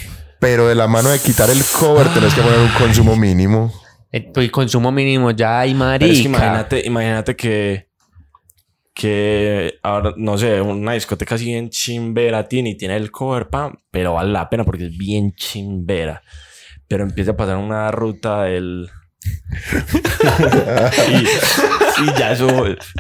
Pero 0.41 0.69
de 0.69 0.75
la 0.77 0.87
mano 0.87 1.09
de 1.09 1.19
quitar 1.19 1.51
el 1.51 1.61
cover 1.79 2.07
tenés 2.15 2.33
que 2.35 2.41
poner 2.43 2.61
un 2.61 2.69
consumo 2.79 3.17
mínimo. 3.17 3.73
El, 4.11 4.31
el 4.35 4.51
consumo 4.51 4.91
mínimo 4.91 5.31
ya 5.33 5.61
hay 5.61 5.75
marica. 5.75 6.11
es 6.11 6.19
que 6.21 6.29
imagínate, 6.29 6.87
imagínate 6.87 7.37
que... 7.37 7.89
Que 8.95 9.75
ahora, 9.85 10.13
no 10.17 10.37
sé, 10.39 10.61
una 10.61 10.95
discoteca 10.95 11.37
así 11.37 11.45
bien 11.45 11.71
chimbera 11.71 12.49
tiene 12.49 12.71
y 12.71 12.75
tiene 12.77 12.97
el 12.97 13.13
cover, 13.13 13.49
pam, 13.49 13.77
pero 13.93 14.15
vale 14.15 14.33
la 14.33 14.51
pena 14.51 14.65
porque 14.65 14.87
es 14.87 14.97
bien 14.99 15.33
chimbera. 15.37 16.21
Pero 16.89 17.05
empieza 17.05 17.31
a 17.31 17.37
pasar 17.37 17.59
una 17.59 17.93
ruta 17.93 18.43
del... 18.45 18.91
y, 21.11 22.03
y 22.03 22.19
ya 22.19 22.33
eso, 22.33 22.49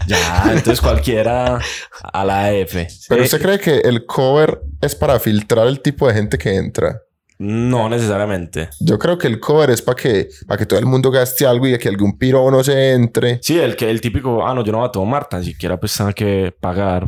ya, 0.06 0.44
entonces 0.48 0.80
cualquiera 0.80 1.58
a 2.12 2.24
la 2.24 2.52
F. 2.52 2.86
Pero 3.08 3.22
Eh, 3.22 3.24
usted 3.24 3.40
cree 3.42 3.58
que 3.58 3.78
el 3.78 4.06
cover 4.06 4.60
es 4.80 4.94
para 4.94 5.18
filtrar 5.18 5.66
el 5.66 5.80
tipo 5.80 6.06
de 6.06 6.14
gente 6.14 6.38
que 6.38 6.54
entra. 6.54 7.02
No 7.38 7.88
necesariamente. 7.88 8.68
Yo 8.80 8.98
creo 8.98 9.16
que 9.16 9.28
el 9.28 9.38
cover 9.38 9.70
es 9.70 9.80
para 9.80 9.96
que, 9.96 10.28
para 10.46 10.58
que 10.58 10.66
todo 10.66 10.78
el 10.78 10.86
mundo 10.86 11.10
gaste 11.10 11.46
algo 11.46 11.68
y 11.68 11.78
que 11.78 11.88
algún 11.88 12.18
piro 12.18 12.50
no 12.50 12.64
se 12.64 12.92
entre. 12.92 13.38
Sí, 13.42 13.58
el 13.58 13.76
que 13.76 13.88
el 13.88 14.00
típico, 14.00 14.46
ah, 14.46 14.54
no, 14.54 14.64
yo 14.64 14.72
no 14.72 14.78
voy 14.78 14.88
a 14.88 14.92
tomar, 14.92 15.28
tan 15.28 15.44
siquiera 15.44 15.78
pues 15.78 15.96
tengo 15.96 16.12
que 16.12 16.52
pagar. 16.58 17.06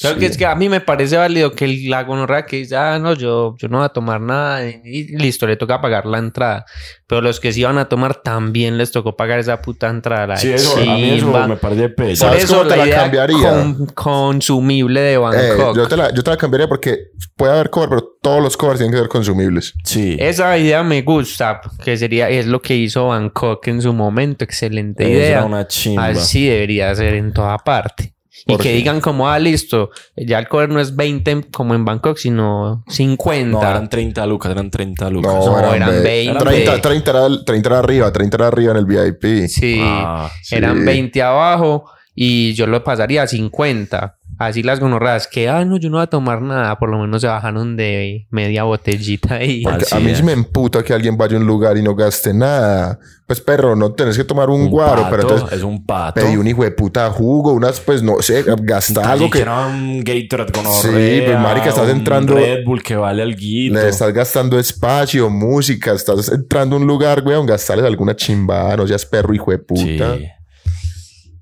Creo 0.00 0.16
que 0.16 0.26
es 0.26 0.36
que 0.36 0.46
a 0.46 0.54
mí 0.54 0.68
me 0.68 0.80
parece 0.80 1.16
válido 1.16 1.52
que 1.52 1.64
el- 1.66 1.90
la 1.90 2.02
gonorrea 2.04 2.46
que 2.46 2.56
dice, 2.56 2.76
ah, 2.76 2.98
no, 2.98 3.12
yo, 3.14 3.54
yo 3.58 3.68
no 3.68 3.78
voy 3.78 3.86
a 3.86 3.90
tomar 3.90 4.20
nada 4.20 4.66
y, 4.66 5.04
listo, 5.16 5.46
le 5.46 5.56
toca 5.56 5.80
pagar 5.80 6.06
la 6.06 6.18
entrada. 6.18 6.64
Pero 7.06 7.20
los 7.20 7.38
que 7.40 7.52
sí 7.52 7.62
van 7.64 7.76
a 7.78 7.88
tomar 7.88 8.14
también 8.22 8.78
les 8.78 8.92
tocó 8.92 9.16
pagar 9.16 9.38
esa 9.40 9.60
puta 9.60 9.88
entrada. 9.88 10.26
la 10.28 10.36
Sí, 10.36 10.52
eso, 10.52 10.76
a 10.76 10.80
mí 10.80 11.10
eso 11.10 11.26
chimba. 11.26 11.46
me 11.48 11.56
parece 11.56 12.16
¿Sabes 12.16 12.44
eso 12.44 12.58
cómo 12.58 12.68
te 12.70 12.76
la 12.76 12.86
idea 12.86 12.96
cambiaría? 13.02 13.50
con- 13.50 13.86
consumible 13.86 15.00
de 15.00 15.12
Eh, 15.14 15.18
Bangkok. 15.18 15.76
yo, 15.76 15.88
te 15.88 15.96
la, 15.96 16.14
yo 16.14 16.22
te 16.22 16.30
la 16.30 16.36
cambiaría 16.36 16.68
porque 16.68 17.08
puede 17.36 17.52
haber 17.52 17.70
cover, 17.70 17.88
pero 17.90 18.08
todos 18.22 18.42
los 18.42 18.56
covers 18.56 18.78
tienen 18.78 18.92
que 18.92 18.98
ser 19.00 19.08
consumibles. 19.08 19.74
Sí. 19.84 20.16
Esa 20.18 20.56
idea 20.56 20.82
me 20.82 21.02
gusta, 21.02 21.60
que 21.84 21.96
sería, 21.96 22.28
es 22.30 22.46
lo 22.46 22.62
que 22.62 22.74
hizo 22.76 23.08
Bangkok 23.08 23.66
en 23.68 23.82
su 23.82 23.92
momento. 23.92 24.44
Excelente 24.44 25.02
Esa 25.04 25.12
idea. 25.12 25.28
era 25.38 25.44
una 25.44 25.66
chimba. 25.66 26.06
Así 26.06 26.46
debería 26.48 26.94
ser 26.94 27.14
en 27.14 27.32
toda 27.32 27.58
parte. 27.58 28.14
Y 28.46 28.52
¿Por 28.52 28.62
que 28.62 28.70
qué? 28.70 28.74
digan 28.76 29.00
como, 29.00 29.28
ah, 29.28 29.38
listo, 29.38 29.90
ya 30.16 30.38
el 30.38 30.48
cover 30.48 30.68
no 30.70 30.80
es 30.80 30.96
20 30.96 31.48
como 31.52 31.74
en 31.74 31.84
Bangkok, 31.84 32.16
sino 32.16 32.84
50. 32.88 33.50
No, 33.50 33.62
eran 33.62 33.88
30 33.88 34.26
lucas, 34.26 34.50
eran 34.52 34.70
30 34.70 35.10
lucas. 35.10 35.32
No, 35.34 35.46
No, 35.46 35.58
eran, 35.58 35.74
eran 35.76 35.90
ve- 35.90 36.00
20. 36.02 36.38
30, 36.44 36.80
30, 36.80 37.10
era, 37.10 37.44
30 37.44 37.68
era 37.68 37.78
arriba, 37.80 38.12
30 38.12 38.36
era 38.36 38.46
arriba 38.48 38.70
en 38.72 38.78
el 38.78 38.86
VIP. 38.86 39.48
Sí, 39.48 39.80
Ah, 39.82 40.30
sí. 40.42 40.54
eran 40.56 40.84
20 40.84 41.22
abajo 41.22 41.84
y 42.14 42.54
yo 42.54 42.66
lo 42.66 42.82
pasaría 42.84 43.22
a 43.22 43.26
50. 43.26 44.16
Así 44.40 44.62
las 44.62 44.80
gonorras 44.80 45.26
que, 45.26 45.50
ah, 45.50 45.66
no, 45.66 45.76
yo 45.76 45.90
no 45.90 45.98
voy 45.98 46.04
a 46.04 46.06
tomar 46.06 46.40
nada, 46.40 46.78
por 46.78 46.88
lo 46.88 46.98
menos 46.98 47.20
se 47.20 47.26
bajaron 47.26 47.76
de 47.76 48.26
media 48.30 48.62
botellita 48.62 49.34
Así 49.36 49.62
a 49.94 50.00
mí 50.00 50.14
sí 50.14 50.22
me 50.22 50.32
emputa 50.32 50.82
que 50.82 50.94
alguien 50.94 51.14
vaya 51.18 51.36
a 51.36 51.40
un 51.40 51.46
lugar 51.46 51.76
y 51.76 51.82
no 51.82 51.94
gaste 51.94 52.32
nada. 52.32 52.98
Pues, 53.26 53.38
perro, 53.38 53.76
no 53.76 53.92
tenés 53.92 54.16
que 54.16 54.24
tomar 54.24 54.48
un, 54.48 54.62
un 54.62 54.70
guaro, 54.70 55.02
pato, 55.02 55.10
pero 55.10 55.22
entonces 55.34 55.58
es 55.58 55.62
un 55.62 55.84
pato. 55.84 56.22
pedí 56.22 56.38
un 56.38 56.46
hijo 56.46 56.64
de 56.64 56.70
puta 56.70 57.10
jugo, 57.10 57.52
unas, 57.52 57.80
pues, 57.80 58.02
no 58.02 58.22
sé, 58.22 58.42
gasta 58.62 59.12
algo 59.12 59.26
que 59.30 59.40
siquiera 59.40 59.66
un 59.66 60.02
Gatorade 60.02 60.52
con 60.52 60.64
Sí, 60.72 60.88
pues, 61.26 61.38
marica, 61.38 61.68
estás 61.68 61.84
un 61.84 61.98
entrando- 61.98 62.34
Red 62.34 62.64
Bull 62.64 62.82
que 62.82 62.96
vale 62.96 63.20
al 63.22 63.36
le 63.36 63.88
estás 63.90 64.10
gastando 64.14 64.58
espacio, 64.58 65.28
música, 65.28 65.92
estás 65.92 66.30
entrando 66.32 66.76
a 66.76 66.78
un 66.78 66.86
lugar, 66.86 67.22
weón, 67.26 67.44
gastarles 67.44 67.84
alguna 67.84 68.16
chimbada, 68.16 68.74
no 68.78 68.86
seas 68.86 69.04
perro, 69.04 69.34
hijo 69.34 69.50
de 69.50 69.58
puta. 69.58 70.16
Sí. 70.16 70.26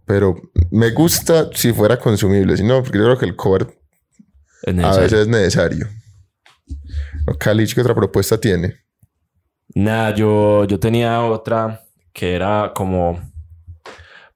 Pero 0.09 0.41
me 0.71 0.91
gusta 0.91 1.51
si 1.55 1.75
fuera 1.75 1.99
consumible, 1.99 2.57
si 2.57 2.65
no, 2.65 2.83
porque 2.83 2.97
yo 2.97 3.05
creo 3.05 3.19
que 3.19 3.27
el 3.27 3.37
cover 3.37 3.69
Es 4.63 4.83
a 4.83 4.99
veces 4.99 5.21
es 5.21 5.29
necesario. 5.29 5.87
Calich, 7.39 7.75
¿qué 7.75 7.83
otra 7.83 7.95
propuesta 7.95 8.41
tiene? 8.41 8.75
Nada, 9.75 10.15
yo, 10.15 10.65
yo 10.65 10.81
tenía 10.81 11.23
otra 11.23 11.85
que 12.15 12.35
era 12.35 12.73
como... 12.75 13.21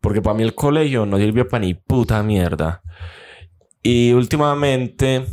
Porque 0.02 0.20
para 0.20 0.34
mí 0.34 0.42
el 0.42 0.54
colegio 0.54 1.06
no 1.06 1.16
sirvió 1.16 1.48
para 1.48 1.64
ni 1.64 1.72
puta 1.72 2.22
mierda. 2.22 2.82
Y 3.82 4.12
últimamente 4.12 5.24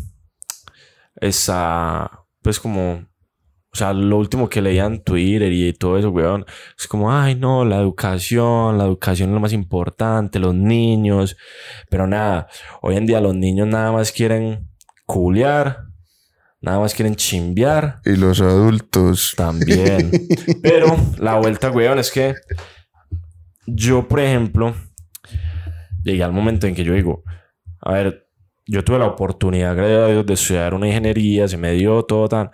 está 1.16 2.24
pues 2.42 2.62
como... 2.62 3.06
O 3.72 3.78
sea, 3.78 3.94
lo 3.94 4.18
último 4.18 4.50
que 4.50 4.62
leía 4.62 4.86
en 4.86 5.04
Twitter 5.04 5.52
y 5.52 5.72
todo 5.74 5.98
eso, 5.98 6.10
weón, 6.10 6.46
es 6.78 6.88
como, 6.88 7.14
ay, 7.14 7.36
no, 7.36 7.66
la 7.66 7.78
educación, 7.78 8.78
la 8.78 8.86
educación 8.86 9.30
es 9.30 9.34
lo 9.36 9.40
más 9.40 9.54
importante, 9.54 10.40
los 10.40 10.56
niños. 10.56 11.38
Pero 11.90 12.08
nada, 12.08 12.48
hoy 12.82 12.96
en 12.96 13.06
día 13.06 13.22
los 13.22 13.36
niños 13.36 13.68
nada 13.68 13.92
más 13.92 14.12
quieren 14.12 14.68
culear, 15.06 15.84
nada 16.62 16.80
más 16.80 16.96
quieren 16.96 17.16
chimbear. 17.16 18.00
Y 18.06 18.16
los 18.16 18.42
adultos. 18.42 19.34
También. 19.38 20.12
Pero 20.64 20.96
la 21.20 21.36
vuelta, 21.36 21.70
weón, 21.70 22.00
es 22.00 22.12
que 22.12 22.34
yo, 23.68 24.08
por 24.08 24.20
ejemplo, 24.20 24.74
llegué 26.04 26.24
al 26.24 26.34
momento 26.34 26.66
en 26.66 26.74
que 26.74 26.84
yo 26.84 26.94
digo, 26.94 27.24
a 27.82 27.94
ver, 27.94 28.28
yo 28.66 28.84
tuve 28.84 29.00
la 29.00 29.08
oportunidad, 29.08 29.76
gracias 29.76 30.00
a 30.00 30.08
Dios, 30.08 30.26
de 30.26 30.34
estudiar 30.34 30.74
una 30.74 30.88
ingeniería, 30.88 31.48
se 31.48 31.58
me 31.58 31.72
dio 31.72 32.04
todo 32.04 32.28
tan. 32.28 32.52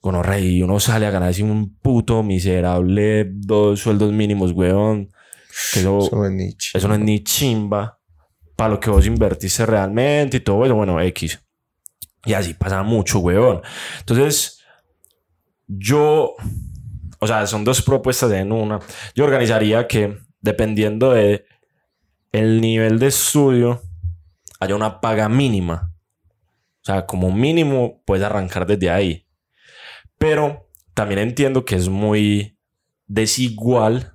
Gonorrea, 0.00 0.38
y 0.38 0.62
uno 0.62 0.78
sale 0.78 1.06
a 1.06 1.10
ganar 1.10 1.30
así 1.30 1.42
un 1.42 1.76
puto 1.78 2.22
miserable 2.22 3.26
dos 3.30 3.80
sueldos 3.80 4.12
mínimos, 4.12 4.52
weón. 4.52 5.08
Que 5.72 5.80
eso, 5.80 5.98
Eso 5.98 6.16
no 6.16 6.24
es 6.26 6.32
ni 6.32 6.52
chimba. 6.52 6.78
eso 6.78 6.88
no 6.88 6.94
es 6.94 7.00
ni 7.00 7.24
chimba 7.24 7.98
para 8.58 8.70
lo 8.70 8.80
que 8.80 8.90
vos 8.90 9.06
invertiste 9.06 9.64
realmente 9.66 10.38
y 10.38 10.40
todo 10.40 10.64
eso, 10.64 10.74
bueno, 10.74 11.00
X. 11.00 11.40
Y 12.24 12.32
así 12.32 12.54
pasa 12.54 12.82
mucho, 12.82 13.20
weón. 13.20 13.62
Entonces, 14.00 14.60
yo, 15.68 16.34
o 17.20 17.26
sea, 17.26 17.46
son 17.46 17.62
dos 17.64 17.82
propuestas 17.82 18.32
en 18.32 18.50
una. 18.50 18.80
Yo 19.14 19.24
organizaría 19.24 19.86
que, 19.86 20.18
dependiendo 20.40 21.12
de 21.12 21.44
el 22.32 22.60
nivel 22.60 22.98
de 22.98 23.06
estudio, 23.06 23.82
haya 24.58 24.74
una 24.74 25.00
paga 25.00 25.28
mínima. 25.28 25.92
O 26.82 26.84
sea, 26.84 27.06
como 27.06 27.30
mínimo 27.30 28.02
puedes 28.04 28.24
arrancar 28.24 28.66
desde 28.66 28.90
ahí. 28.90 29.27
Pero 30.18 30.68
también 30.94 31.20
entiendo 31.20 31.64
que 31.64 31.76
es 31.76 31.88
muy 31.88 32.58
desigual 33.06 34.14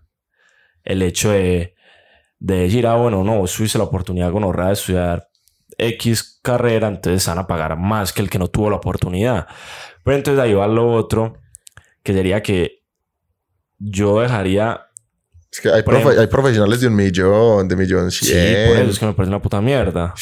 el 0.83 1.01
hecho 1.01 1.31
de, 1.31 1.75
de 2.39 2.55
decir, 2.55 2.85
ah, 2.87 2.95
bueno, 2.95 3.23
no, 3.23 3.37
vos 3.37 3.55
tuviste 3.55 3.77
la 3.77 3.85
oportunidad 3.85 4.31
con 4.31 4.43
de 4.67 4.73
estudiar 4.73 5.29
X 5.77 6.39
carrera, 6.43 6.87
entonces 6.87 7.25
van 7.27 7.39
a 7.39 7.47
pagar 7.47 7.77
más 7.77 8.11
que 8.13 8.21
el 8.21 8.29
que 8.29 8.37
no 8.37 8.47
tuvo 8.49 8.69
la 8.69 8.75
oportunidad. 8.75 9.47
Pero 10.03 10.17
entonces 10.17 10.43
ahí 10.43 10.53
va 10.53 10.67
lo 10.67 10.91
otro, 10.91 11.39
que 12.03 12.13
sería 12.13 12.43
que 12.43 12.83
yo 13.79 14.19
dejaría 14.21 14.81
Es 15.51 15.61
que 15.61 15.69
hay, 15.69 15.83
Por 15.83 15.93
profe- 15.95 15.99
ejemplo- 16.01 16.21
hay 16.21 16.27
profesionales 16.27 16.81
de 16.81 16.87
un 16.87 16.95
millón, 16.95 17.67
de 17.67 17.75
millón 17.75 18.11
Sí, 18.11 18.25
cien. 18.25 18.67
por 18.67 18.77
eso 18.77 18.89
es 18.91 18.99
que 18.99 19.05
me 19.05 19.13
parece 19.13 19.29
una 19.29 19.41
puta 19.41 19.61
mierda. 19.61 20.13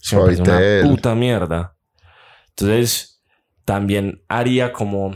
Sí, 0.00 0.16
me 0.16 0.22
parece 0.22 0.42
una 0.42 0.88
puta 0.88 1.14
mierda. 1.14 1.76
Entonces, 2.50 3.13
también 3.64 4.22
haría 4.28 4.72
como 4.72 5.14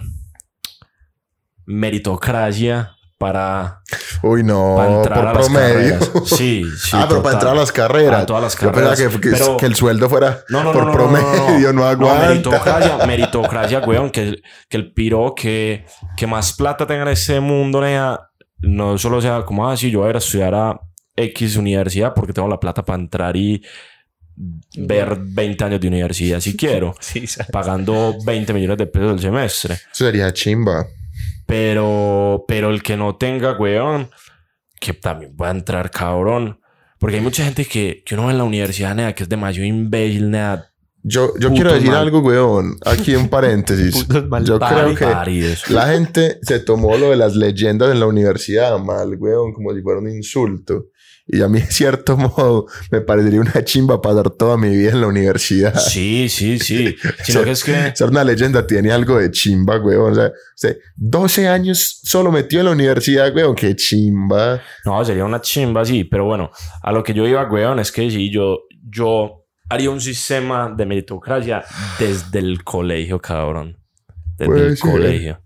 meritocracia 1.67 2.93
para, 3.19 3.81
Uy, 4.23 4.45
no, 4.45 4.75
para 4.77 4.95
entrar 4.97 5.27
a 5.27 5.33
por 5.33 5.41
las 5.41 5.49
carreras. 5.51 6.11
Sí, 6.27 6.65
sí. 6.81 6.91
ah, 6.95 7.07
pero 7.09 7.21
para 7.23 7.35
entrar 7.35 7.53
a 7.53 7.57
las 7.59 7.73
carreras. 7.73 8.23
A 8.23 8.27
todas 8.27 8.43
las 8.43 8.57
Yo 8.57 9.11
que, 9.11 9.21
que- 9.21 9.31
Pero- 9.31 9.57
que 9.57 9.67
el 9.67 9.75
sueldo 9.75 10.09
fuera 10.09 10.41
No, 10.49 10.63
no, 10.63 10.73
por 10.73 10.83
no, 10.85 10.89
no. 10.89 10.93
promedio, 10.93 11.73
no, 11.73 11.85
aguanta. 11.85 12.29
meritocracia, 12.29 13.07
meritocracia, 13.07 13.81
weón, 13.81 14.11
que, 14.11 14.23
el- 14.23 14.43
que 14.69 14.77
el 14.77 14.93
piro 14.93 15.35
que, 15.35 15.85
que 16.17 16.27
más 16.29 16.53
plata 16.53 16.87
tenga 16.87 17.03
en 17.03 17.09
este 17.09 17.41
mundo, 17.41 17.81
nea, 17.81 18.21
no 18.61 18.97
solo 18.99 19.21
sea 19.21 19.45
como, 19.45 19.69
ah, 19.69 19.77
sí, 19.77 19.91
yo 19.91 19.99
voy 20.01 20.07
a 20.07 20.11
ir 20.11 20.17
a 20.17 20.21
estudiar 20.21 20.55
a 20.55 20.81
X 21.17 21.57
universidad 21.57 22.15
porque 22.15 22.33
tengo 22.33 22.47
la 22.49 22.61
plata 22.61 22.85
para 22.85 23.01
entrar 23.01 23.37
y 23.37 23.63
ver 24.77 25.18
20 25.20 25.64
años 25.64 25.81
de 25.81 25.88
universidad 25.88 26.40
si 26.40 26.57
quiero, 26.57 26.94
Sí, 27.01 27.24
pagando 27.51 28.16
20 28.24 28.53
millones 28.53 28.79
de 28.79 28.87
pesos 28.87 29.12
el 29.14 29.20
semestre. 29.20 29.74
Eso 29.74 30.05
sería 30.05 30.33
chimba. 30.33 30.87
Pero, 31.46 32.44
pero 32.46 32.70
el 32.70 32.83
que 32.83 32.96
no 32.96 33.16
tenga, 33.16 33.57
weón, 33.59 34.11
que 34.81 34.92
también 34.92 35.35
pueda 35.37 35.51
entrar, 35.51 35.90
cabrón. 35.90 36.61
Porque 36.98 37.16
hay 37.16 37.22
mucha 37.22 37.44
gente 37.44 37.64
que, 37.64 38.03
que 38.05 38.14
uno 38.14 38.27
ve 38.27 38.33
en 38.33 38.38
la 38.38 38.44
universidad, 38.44 38.94
nea, 38.94 39.14
que 39.14 39.22
es 39.22 39.29
demasiado 39.29 39.66
imbécil, 39.66 40.31
nea, 40.31 40.66
Yo, 41.03 41.33
yo 41.38 41.51
quiero 41.53 41.72
decir 41.72 41.88
mal- 41.90 42.01
algo, 42.03 42.18
weón. 42.20 42.77
Aquí 42.85 43.14
en 43.14 43.29
paréntesis. 43.31 44.07
Yo 44.44 44.59
creo 44.59 44.94
que 44.94 45.07
paridos. 45.07 45.70
la 45.70 45.87
gente 45.92 46.38
se 46.42 46.59
tomó 46.61 46.96
lo 46.98 47.11
de 47.11 47.16
las 47.16 47.35
leyendas 47.35 47.92
en 47.92 48.01
la 48.01 48.07
universidad 48.07 48.79
mal, 48.79 49.14
weón, 49.18 49.53
como 49.55 49.72
si 49.74 49.81
fuera 49.81 50.01
un 50.01 50.11
insulto. 50.11 50.87
Y 51.31 51.43
a 51.43 51.49
mí, 51.49 51.61
de 51.61 51.67
cierto 51.67 52.17
modo, 52.17 52.67
me 52.91 53.01
parecería 53.03 53.41
una 53.41 53.62
chimba 53.62 54.01
pasar 54.01 54.31
toda 54.31 54.57
mi 54.57 54.71
vida 54.71 54.93
en 54.93 55.03
la 55.03 55.07
universidad. 55.09 55.75
Sí, 55.79 56.29
sí, 56.29 56.59
sí. 56.59 56.97
Sino 57.25 57.41
Sí. 57.41 57.45
que 57.45 57.51
es 57.51 57.64
que... 57.64 57.93
Ser 57.95 58.09
una 58.09 58.25
leyenda 58.25 58.67
tiene 58.67 58.91
algo 58.91 59.19
de 59.19 59.31
chimba, 59.31 59.79
weón. 59.79 60.12
O 60.12 60.14
sea, 60.14 60.33
usted 60.55 60.79
12 60.97 61.49
años 61.49 62.01
solo 62.03 62.33
metido 62.33 62.61
en 62.61 62.67
la 62.67 62.73
universidad, 62.73 63.35
weón. 63.37 63.55
Qué 63.55 63.77
chimba. 63.77 64.61
No, 64.85 65.05
sería 65.05 65.25
una 65.25 65.41
chimba, 65.41 65.85
sí. 65.85 66.05
Pero 66.05 66.25
bueno, 66.25 66.51
a 66.83 66.93
lo 66.93 67.05
que 67.05 67.12
yo 67.12 67.27
iba, 67.29 67.45
weón, 67.51 67.79
es 67.79 67.93
que 67.93 68.11
sí, 68.11 68.33
yo, 68.33 68.61
yo 68.88 69.45
haría 69.69 69.91
un 69.91 70.01
sistema 70.01 70.73
de 70.75 70.87
meritocracia 70.87 71.62
desde 71.99 72.38
el 72.38 72.64
colegio, 72.64 73.21
cabrón. 73.21 73.77
Desde 74.38 74.67
el 74.69 74.77
ser. 74.79 74.91
colegio. 74.91 75.41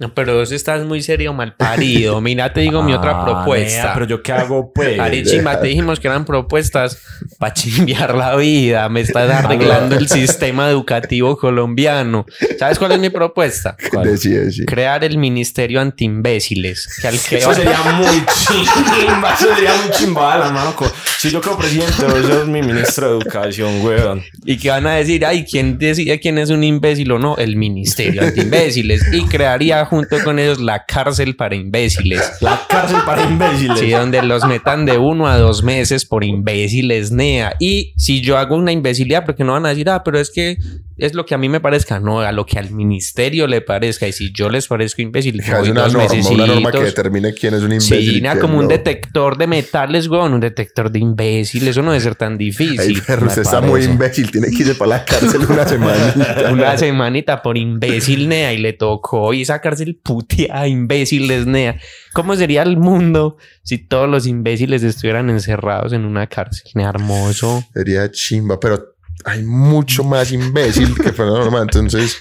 No, 0.00 0.14
pero 0.14 0.36
vos 0.38 0.52
estás 0.52 0.84
muy 0.84 1.02
serio, 1.02 1.32
mal 1.32 1.56
parido. 1.56 2.20
Mira, 2.20 2.52
te 2.52 2.60
digo 2.60 2.84
mi 2.84 2.92
otra 2.94 3.20
Ah, 3.20 3.24
propuesta. 3.24 3.82
nea, 3.82 3.94
pero 3.94 4.06
yo 4.06 4.22
qué 4.22 4.30
hago, 4.32 4.72
pues. 4.72 4.96
Ari 4.98 5.24
Chimba, 5.24 5.60
te 5.60 5.66
dijimos 5.66 5.98
que 5.98 6.06
eran 6.06 6.24
propuestas 6.24 6.98
para 7.38 7.52
chimbear 7.52 8.14
la 8.14 8.36
vida. 8.36 8.88
Me 8.88 9.00
estás 9.00 9.28
arreglando 9.44 9.96
el 9.96 10.08
sistema 10.08 10.68
educativo 10.70 11.36
colombiano. 11.36 12.26
¿Sabes 12.60 12.78
cuál 12.78 12.92
es 12.92 13.00
mi 13.00 13.10
propuesta? 13.10 13.76
Decía, 14.04 14.48
sí. 14.52 14.64
Crear 14.66 15.02
el 15.02 15.18
Ministerio 15.18 15.80
Anti-Imbéciles. 15.80 16.96
Que 17.02 17.08
al 17.08 17.18
que 17.18 17.38
Eso 17.38 17.52
sería 17.54 17.82
muy 17.96 18.06
chimba. 18.46 19.34
Eso 19.34 19.54
sería 19.54 19.74
muy 19.82 19.90
chimba, 19.90 20.38
la 20.38 20.50
mano. 20.50 20.76
Si 21.18 21.30
yo 21.30 21.40
creo 21.40 21.58
presidente, 21.58 22.06
eso 22.06 22.42
es 22.42 22.46
mi 22.48 22.62
ministro 22.62 23.08
de 23.08 23.12
educación, 23.24 23.84
weón. 23.84 24.22
y 24.46 24.56
que 24.58 24.70
van 24.70 24.86
a 24.86 24.92
decir, 24.94 25.26
ay, 25.26 25.44
¿quién 25.44 25.76
decide 25.76 26.20
quién 26.20 26.38
es 26.38 26.50
un 26.50 26.62
imbécil 26.62 27.10
o 27.10 27.18
no? 27.18 27.36
El 27.36 27.56
Ministerio 27.56 28.22
Anti-Imbéciles. 28.22 29.02
Y 29.12 29.24
crearía 29.24 29.84
junto 29.88 30.16
con 30.24 30.38
ellos 30.38 30.60
la 30.60 30.84
cárcel 30.84 31.36
para 31.36 31.54
imbéciles. 31.56 32.20
La 32.40 32.60
cárcel 32.68 32.98
para 33.04 33.22
imbéciles. 33.24 33.78
Sí, 33.80 33.90
donde 33.90 34.22
los 34.22 34.44
metan 34.46 34.86
de 34.86 34.98
uno 34.98 35.26
a 35.26 35.38
dos 35.38 35.62
meses 35.62 36.04
por 36.04 36.24
imbéciles, 36.24 37.10
nea. 37.10 37.54
Y 37.58 37.92
si 37.96 38.20
yo 38.20 38.38
hago 38.38 38.56
una 38.56 38.72
imbecilidad, 38.72 39.24
porque 39.24 39.44
no 39.44 39.52
van 39.52 39.66
a 39.66 39.70
decir, 39.70 39.88
ah, 39.90 40.02
pero 40.04 40.18
es 40.18 40.30
que 40.30 40.58
es 40.98 41.14
lo 41.14 41.24
que 41.24 41.34
a 41.34 41.38
mí 41.38 41.48
me 41.48 41.60
parezca, 41.60 42.00
no, 42.00 42.20
a 42.20 42.32
lo 42.32 42.44
que 42.44 42.58
al 42.58 42.72
ministerio 42.72 43.46
le 43.46 43.60
parezca. 43.60 44.08
Y 44.08 44.12
si 44.12 44.32
yo 44.32 44.48
les 44.48 44.66
parezco 44.66 45.00
imbécil, 45.00 45.38
Es 45.40 45.48
voy 45.60 45.70
una 45.70 45.82
dos 45.82 45.92
norma, 45.94 46.08
una 46.32 46.46
norma 46.46 46.72
que 46.72 46.80
determine 46.80 47.32
quién 47.34 47.54
es 47.54 47.62
un 47.62 47.72
imbécil. 47.72 48.14
Sí, 48.14 48.20
quién 48.20 48.38
como 48.38 48.56
un 48.58 48.64
no. 48.64 48.68
detector 48.68 49.38
de 49.38 49.46
metales, 49.46 50.08
weón, 50.08 50.34
un 50.34 50.40
detector 50.40 50.90
de 50.90 50.98
imbéciles. 50.98 51.70
Eso 51.70 51.82
no 51.82 51.92
debe 51.92 52.02
ser 52.02 52.16
tan 52.16 52.32
Ay, 52.32 52.38
difícil. 52.38 53.02
perro, 53.02 53.22
me 53.22 53.28
usted 53.28 53.42
está 53.42 53.60
muy 53.60 53.84
imbécil. 53.84 54.30
Tiene 54.30 54.48
que 54.48 54.56
irse 54.62 54.74
para 54.74 54.88
la 54.88 55.04
cárcel 55.04 55.40
una 55.48 55.64
semana. 55.68 56.14
Una 56.52 56.76
semanita 56.76 57.42
por 57.42 57.56
imbécil, 57.56 58.28
nea, 58.28 58.52
y 58.52 58.58
le 58.58 58.72
tocó 58.72 59.32
y 59.32 59.44
sacarse 59.44 59.77
el 59.80 59.96
putea 59.96 60.66
imbéciles, 60.68 61.46
nea. 61.46 61.78
¿Cómo 62.14 62.34
sería 62.36 62.62
el 62.62 62.76
mundo 62.76 63.36
si 63.62 63.78
todos 63.78 64.08
los 64.08 64.26
imbéciles 64.26 64.82
estuvieran 64.82 65.30
encerrados 65.30 65.92
en 65.92 66.04
una 66.04 66.26
cárcel? 66.26 66.70
Nea, 66.74 66.88
hermoso. 66.90 67.64
Sería 67.74 68.10
chimba, 68.10 68.58
pero 68.60 68.94
hay 69.24 69.42
mucho 69.42 70.04
más 70.04 70.32
imbécil 70.32 70.94
que 70.94 71.12
fuera 71.12 71.32
normal. 71.32 71.62
Entonces, 71.62 72.18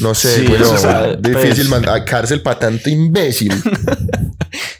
no 0.00 0.14
sé, 0.14 0.46
Sí, 0.46 0.54
sabe, 0.76 1.16
difícil 1.20 1.54
pues. 1.54 1.68
mandar 1.70 1.96
a 1.96 2.04
cárcel 2.04 2.42
para 2.42 2.58
tanto 2.58 2.88
imbécil. 2.90 3.52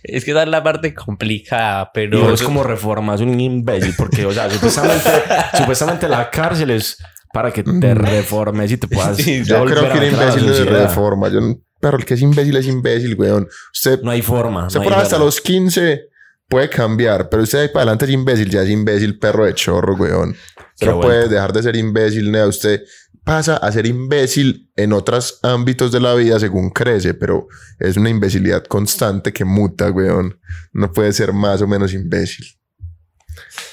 Es 0.02 0.24
que 0.24 0.30
esa 0.30 0.44
es 0.44 0.48
la 0.48 0.62
parte 0.62 0.94
complicada, 0.94 1.84
Y 1.84 1.90
pero... 1.92 2.32
es 2.32 2.42
como 2.42 2.62
reformas 2.62 3.20
un 3.20 3.38
imbécil, 3.38 3.94
porque, 3.96 4.24
o 4.24 4.32
sea, 4.32 4.48
supuestamente, 4.50 5.10
supuestamente 5.56 6.08
la 6.08 6.30
cárcel 6.30 6.70
es 6.70 6.96
para 7.32 7.52
que 7.52 7.62
te 7.62 7.94
reformes 7.94 8.72
y 8.72 8.78
te 8.78 8.88
puedas. 8.88 9.18
Sí, 9.18 9.42
Yo 9.44 9.62
creo 9.66 9.82
que 9.92 9.98
un 9.98 10.04
meter 10.04 10.14
a 10.14 10.16
la 10.16 10.22
imbécil 10.32 10.48
es 10.50 10.56
sociedad. 10.56 10.82
reforma. 10.88 11.28
Yo, 11.28 11.40
no- 11.42 11.58
pero 11.80 11.96
el 11.98 12.04
que 12.04 12.14
es 12.14 12.22
imbécil 12.22 12.56
es 12.56 12.66
imbécil, 12.66 13.14
weón. 13.14 13.48
Usted, 13.72 14.00
No 14.02 14.10
hay 14.10 14.22
forma. 14.22 14.66
usted 14.66 14.80
no 14.80 14.84
por 14.84 14.94
hasta 14.94 15.18
los 15.18 15.40
15 15.40 16.08
puede 16.48 16.68
cambiar, 16.70 17.28
pero 17.28 17.42
usted 17.42 17.58
ahí 17.60 17.68
para 17.68 17.82
adelante 17.82 18.06
es 18.06 18.10
imbécil, 18.12 18.50
ya 18.50 18.62
es 18.62 18.70
imbécil, 18.70 19.18
perro 19.18 19.44
de 19.44 19.54
chorro, 19.54 19.94
weón. 19.96 20.34
No 20.80 21.00
puede 21.00 21.28
dejar 21.28 21.52
de 21.52 21.62
ser 21.62 21.76
imbécil, 21.76 22.30
nea. 22.30 22.46
Usted 22.46 22.82
pasa 23.24 23.56
a 23.58 23.70
ser 23.72 23.84
imbécil 23.86 24.70
en 24.76 24.92
otros 24.94 25.40
ámbitos 25.42 25.92
de 25.92 26.00
la 26.00 26.14
vida 26.14 26.38
según 26.40 26.70
crece, 26.70 27.12
pero 27.14 27.46
es 27.78 27.96
una 27.98 28.08
imbecilidad 28.08 28.64
constante 28.64 29.32
que 29.32 29.44
muta, 29.44 29.90
weón. 29.90 30.40
No 30.72 30.90
puede 30.92 31.12
ser 31.12 31.32
más 31.32 31.60
o 31.60 31.66
menos 31.66 31.92
imbécil. 31.92 32.46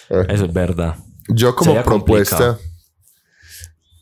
Eh, 0.09 0.25
Eso 0.29 0.45
es 0.45 0.53
verdad. 0.53 0.95
Yo 1.29 1.55
como 1.55 1.71
Sería 1.71 1.83
propuesta 1.83 2.37
complicado. 2.37 2.59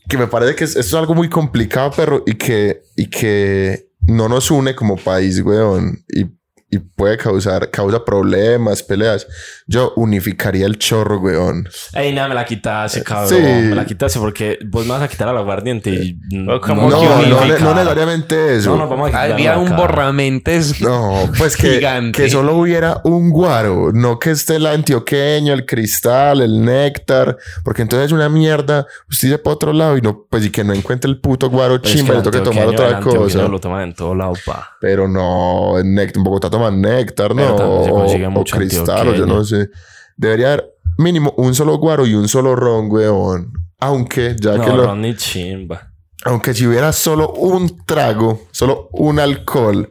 que 0.08 0.18
me 0.18 0.26
parece 0.26 0.54
que 0.54 0.64
es, 0.64 0.70
esto 0.70 0.80
es 0.80 0.94
algo 0.94 1.14
muy 1.14 1.28
complicado, 1.28 1.92
pero 1.96 2.22
y 2.26 2.34
que, 2.34 2.82
y 2.96 3.08
que 3.08 3.90
no 4.06 4.28
nos 4.28 4.50
une 4.50 4.74
como 4.74 4.96
país, 4.96 5.40
weón. 5.40 6.04
Y, 6.08 6.26
y 6.74 6.78
puede 6.78 7.16
causar, 7.16 7.70
causa 7.70 8.04
problemas, 8.04 8.82
peleas. 8.82 9.26
Yo 9.66 9.92
unificaría 9.96 10.66
el 10.66 10.76
chorro, 10.78 11.20
weón. 11.20 11.68
Ey, 11.92 12.12
nada, 12.12 12.28
me 12.28 12.34
la 12.34 12.44
quitaste, 12.44 13.02
cabrón. 13.04 13.28
Sí. 13.28 13.42
Me 13.42 13.74
la 13.74 13.84
quitaste 13.86 14.18
porque 14.18 14.58
vos 14.66 14.84
me 14.84 14.92
vas 14.92 15.02
a 15.02 15.08
quitar 15.08 15.28
al 15.28 15.36
aguardiente 15.38 15.90
y. 15.90 16.18
Como 16.60 16.90
No, 16.90 17.00
que 17.00 17.06
no, 17.06 17.22
no, 17.22 17.58
no 17.60 17.74
necesariamente 17.74 18.56
eso. 18.56 18.70
No, 18.70 18.78
no, 18.78 18.88
vamos 18.88 19.08
a 19.08 19.10
quitar 19.10 19.32
Había 19.32 19.58
un 19.58 19.66
cara. 19.66 19.76
borramentes. 19.76 20.80
No, 20.80 21.30
pues 21.38 21.56
que, 21.56 21.74
Gigante. 21.76 22.22
que 22.24 22.28
solo 22.30 22.56
hubiera 22.56 23.00
un 23.04 23.30
guaro, 23.30 23.92
no 23.92 24.18
que 24.18 24.30
esté 24.32 24.56
el 24.56 24.66
antioqueño, 24.66 25.52
el 25.54 25.64
cristal, 25.66 26.40
el 26.42 26.64
néctar, 26.64 27.36
porque 27.62 27.82
entonces 27.82 28.06
es 28.06 28.12
una 28.12 28.28
mierda. 28.28 28.86
Usted 29.08 29.28
se 29.30 29.38
para 29.38 29.54
otro 29.54 29.72
lado 29.72 29.96
y 29.96 30.00
no, 30.00 30.26
pues 30.28 30.44
y 30.46 30.50
que 30.50 30.64
no 30.64 30.72
encuentre 30.72 31.08
el 31.10 31.20
puto 31.20 31.48
guaro 31.50 31.76
es 31.76 31.82
chimba, 31.82 32.10
que 32.10 32.16
le 32.18 32.22
toca 32.22 32.38
el 32.38 32.44
tomar 32.44 32.66
otra 32.66 32.88
el 32.98 33.00
cosa. 33.04 33.42
Lo 33.48 33.60
toman 33.60 33.82
en 33.82 33.94
todo 33.94 34.14
lado, 34.14 34.32
pa. 34.44 34.70
Pero 34.80 35.06
no, 35.08 35.78
en, 35.78 35.94
néctar, 35.94 36.18
en 36.18 36.24
Bogotá 36.24 36.50
toman 36.64 36.80
néctar, 36.80 37.34
¿no? 37.34 37.54
O, 37.56 38.40
o 38.40 38.44
cristal, 38.44 39.08
o 39.08 39.14
yo 39.14 39.26
no 39.26 39.44
sé. 39.44 39.70
Debería 40.16 40.54
haber 40.54 40.74
mínimo 40.98 41.34
un 41.36 41.54
solo 41.54 41.76
guaro 41.78 42.06
y 42.06 42.14
un 42.14 42.28
solo 42.28 42.54
ron, 42.54 42.90
weón. 42.90 43.52
Aunque 43.80 44.36
ya 44.40 44.56
No, 44.56 44.64
que 44.64 44.70
lo... 44.70 44.86
Ron 44.86 45.00
ni 45.02 45.14
chimba. 45.16 45.90
Aunque 46.24 46.54
si 46.54 46.66
hubiera 46.66 46.92
solo 46.92 47.32
un 47.32 47.84
trago, 47.84 48.46
solo 48.50 48.88
un 48.92 49.18
alcohol, 49.18 49.90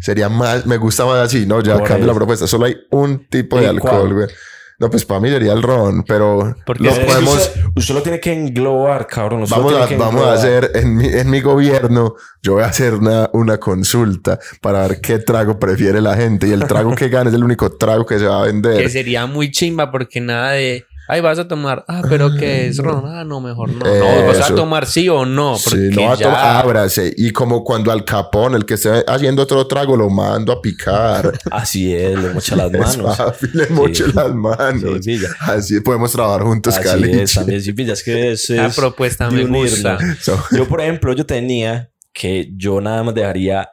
sería 0.00 0.28
más, 0.28 0.66
me 0.66 0.76
gusta 0.76 1.04
más 1.04 1.18
así, 1.18 1.46
¿no? 1.46 1.62
Ya 1.62 1.78
Por 1.78 1.86
cambio 1.86 2.06
la 2.08 2.14
propuesta, 2.14 2.46
solo 2.48 2.64
hay 2.64 2.76
un 2.90 3.28
tipo 3.28 3.58
¿Y 3.58 3.60
de 3.60 3.68
alcohol, 3.68 4.12
cuál? 4.12 4.30
No, 4.80 4.88
pues 4.90 5.04
para 5.04 5.18
mí 5.20 5.28
sería 5.28 5.52
el 5.54 5.62
ron, 5.62 6.04
pero 6.04 6.54
Porque 6.64 6.84
lo 6.84 6.94
que 6.94 7.00
podemos, 7.00 7.34
Usted, 7.36 7.60
usted 7.74 7.94
lo 7.94 8.02
tiene 8.02 8.20
que 8.20 8.32
englobar, 8.32 9.08
cabrón. 9.08 9.42
usted 9.42 9.56
lo 9.56 9.62
vamos 9.62 9.72
tiene 9.72 9.84
a, 9.84 9.88
que 9.88 9.96
vamos 9.96 10.24
a 10.24 10.32
hacer 10.34 10.70
en 10.74 10.96
mi, 10.96 11.06
en 11.06 11.28
mi 11.30 11.40
gobierno, 11.40 12.14
yo 12.42 12.52
voy 12.54 12.62
a 12.62 12.66
hacer 12.66 12.94
una, 12.94 13.28
una 13.32 13.58
consulta 13.58 14.38
para 14.60 14.86
ver 14.86 15.00
qué 15.00 15.18
trago 15.18 15.58
prefiere 15.58 16.00
la 16.00 16.14
gente 16.16 16.46
y 16.46 16.52
el 16.52 16.64
trago 16.66 16.94
que 16.94 17.08
gane 17.08 17.30
es 17.30 17.34
el 17.34 17.42
único 17.42 17.70
trago 17.76 18.06
que 18.06 18.18
se 18.20 18.26
va 18.26 18.42
a 18.42 18.46
Que 18.46 18.52
vender. 18.52 18.90
sería 18.90 19.26
muy 19.26 19.50
chimba 19.50 19.90
porque 19.90 20.20
nada 20.20 20.52
de. 20.52 20.84
Ay, 21.08 21.22
vas 21.22 21.38
a 21.38 21.48
tomar. 21.48 21.84
Ah, 21.88 22.02
pero 22.08 22.30
¿qué 22.38 22.66
es 22.68 22.76
ron? 22.78 23.04
Ah, 23.06 23.24
no, 23.24 23.40
mejor 23.40 23.70
no. 23.72 23.84
No, 23.84 24.26
vas 24.26 24.50
a 24.50 24.54
tomar 24.54 24.84
sí 24.86 25.08
o 25.08 25.24
no. 25.24 25.56
Porque 25.64 25.88
Sí, 25.90 25.96
no 25.96 26.02
va 26.06 26.12
a 26.12 26.16
tomar, 26.18 26.56
ábrase. 26.64 27.14
Y 27.16 27.30
como 27.32 27.64
cuando 27.64 27.90
al 27.90 28.04
capón, 28.04 28.54
el 28.54 28.66
que 28.66 28.74
esté 28.74 29.04
haciendo 29.06 29.42
otro 29.42 29.66
trago, 29.66 29.96
lo 29.96 30.10
mando 30.10 30.52
a 30.52 30.60
picar. 30.60 31.32
Así 31.50 31.94
es, 31.94 32.18
le 32.18 32.30
mocha 32.34 32.56
las 32.56 32.70
Es 32.74 32.98
manos. 32.98 33.16
papi, 33.16 33.46
le 33.54 33.66
moche 33.68 34.04
Sí. 34.04 34.12
las 34.14 34.34
manos. 34.34 34.98
Sí. 35.04 35.18
Así 35.40 35.80
podemos 35.80 36.12
trabajar 36.12 36.42
juntos, 36.42 36.74
Así 36.76 36.84
Cali. 36.86 37.18
es, 37.20 37.32
también 37.34 37.62
sí, 37.62 37.72
pilla, 37.72 37.94
es 37.94 38.02
que 38.04 38.32
eso 38.32 38.54
La 38.54 38.66
es 38.66 38.76
propuesta 38.76 39.30
me 39.30 39.44
gusta. 39.46 39.98
So, 40.20 40.38
Yo, 40.54 40.68
por 40.68 40.80
ejemplo, 40.82 41.14
yo 41.14 41.24
tenía 41.24 41.90
que 42.12 42.50
yo 42.56 42.80
nada 42.80 43.02
más 43.02 43.14
dejaría 43.14 43.70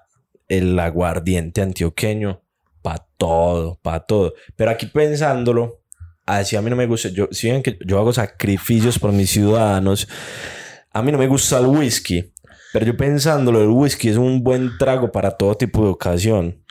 el 0.47 0.79
aguardiente 0.79 1.61
antioqueño 1.61 2.41
para 2.81 3.05
todo, 3.17 3.79
para 3.81 3.99
todo. 4.01 4.33
Pero 4.55 4.71
aquí 4.71 4.85
pensándolo, 4.85 5.81
así 6.25 6.55
a 6.55 6.61
mí 6.61 6.69
no 6.69 6.75
me 6.75 6.85
gusta. 6.87 7.09
Yo, 7.09 7.27
si 7.31 7.49
ven 7.51 7.61
que 7.63 7.77
yo 7.85 7.97
hago 7.99 8.13
sacrificios 8.13 8.97
por 8.99 9.11
mis 9.11 9.29
ciudadanos, 9.29 10.07
a 10.91 11.01
mí 11.01 11.11
no 11.11 11.17
me 11.17 11.27
gusta 11.27 11.59
el 11.59 11.67
whisky. 11.67 12.31
Pero 12.73 12.85
yo 12.87 12.97
pensándolo, 12.97 13.61
el 13.61 13.69
whisky 13.69 14.09
es 14.09 14.17
un 14.17 14.43
buen 14.43 14.77
trago 14.77 15.11
para 15.11 15.31
todo 15.31 15.55
tipo 15.55 15.83
de 15.83 15.89
ocasión. 15.91 16.61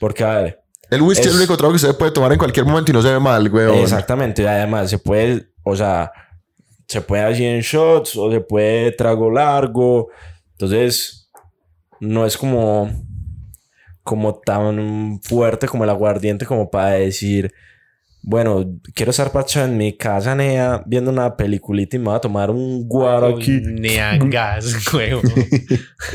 Porque, 0.00 0.24
a 0.24 0.38
ver, 0.40 0.60
el 0.90 1.02
whisky 1.02 1.22
es... 1.22 1.26
Es- 1.28 1.32
el 1.34 1.38
único 1.38 1.56
trago 1.56 1.72
que 1.74 1.78
se 1.78 1.92
puede 1.94 2.12
tomar 2.12 2.32
en 2.32 2.38
cualquier 2.38 2.64
momento 2.64 2.90
y 2.90 2.94
no 2.94 3.02
se 3.02 3.12
ve 3.12 3.20
mal, 3.20 3.48
güey. 3.50 3.80
Exactamente. 3.82 4.48
Además, 4.48 4.88
se 4.88 4.98
puede, 4.98 5.50
o 5.62 5.76
sea, 5.76 6.10
se 6.88 7.02
puede 7.02 7.24
así 7.24 7.44
en 7.44 7.60
shots 7.60 8.16
o 8.16 8.30
se 8.32 8.40
puede 8.40 8.92
trago 8.92 9.30
largo. 9.30 10.08
Entonces, 10.52 11.30
no 12.00 12.24
es 12.24 12.38
como, 12.38 12.90
como 14.02 14.40
tan 14.40 15.20
fuerte 15.22 15.68
como 15.68 15.84
el 15.84 15.90
aguardiente 15.90 16.46
como 16.46 16.70
para 16.70 16.92
decir, 16.92 17.52
bueno, 18.22 18.78
quiero 18.94 19.10
estar 19.10 19.32
parchado 19.32 19.66
en 19.66 19.76
mi 19.78 19.96
casa, 19.96 20.34
nea, 20.34 20.82
viendo 20.86 21.10
una 21.10 21.36
peliculita 21.36 21.96
y 21.96 21.98
me 21.98 22.06
voy 22.06 22.16
a 22.16 22.20
tomar 22.20 22.50
un 22.50 22.86
guaro 22.86 23.36
aquí. 23.36 23.60
Ni 23.62 23.96
a 23.96 24.16
gas, 24.18 24.76
huevo. 24.94 25.22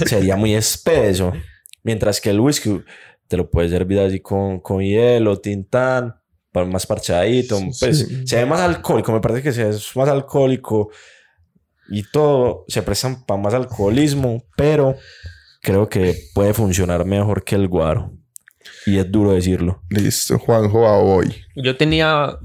Sería 0.06 0.36
muy 0.36 0.54
espeso. 0.54 1.34
Mientras 1.84 2.22
que 2.22 2.30
el 2.30 2.40
whisky 2.40 2.82
te 3.28 3.38
lo 3.38 3.50
puedes 3.50 3.72
servir 3.72 4.00
así 4.00 4.20
con, 4.20 4.60
con 4.60 4.82
hielo, 4.82 5.40
tintán, 5.40 6.16
más 6.54 6.86
parchadito. 6.88 7.60
Pues 7.80 8.00
Sí. 8.00 8.28
se 8.28 8.38
ve 8.38 8.46
más 8.46 8.62
alcohólico, 8.62 9.12
me 9.12 9.20
parece 9.20 9.42
que 9.42 9.52
se 9.52 9.68
es 9.70 9.96
más 9.96 10.08
alcohólico 10.08 10.90
y 11.90 12.04
todo 12.12 12.66
se 12.68 12.82
prestan 12.82 13.26
para 13.26 13.42
más 13.42 13.54
alcoholismo, 13.54 14.44
pero 14.56 14.96
creo 15.62 15.90
que 15.90 16.16
puede 16.34 16.54
funcionar 16.54 17.04
mejor 17.06 17.44
que 17.44 17.56
el 17.56 17.68
guaro. 17.68 18.12
Y 18.86 18.98
es 18.98 19.12
duro 19.12 19.34
decirlo. 19.34 19.82
Listo, 19.90 20.38
Juanjo, 20.38 20.88
a 20.88 20.98
hoy. 20.98 21.36
Yo 21.56 21.76
tenía, 21.76 22.38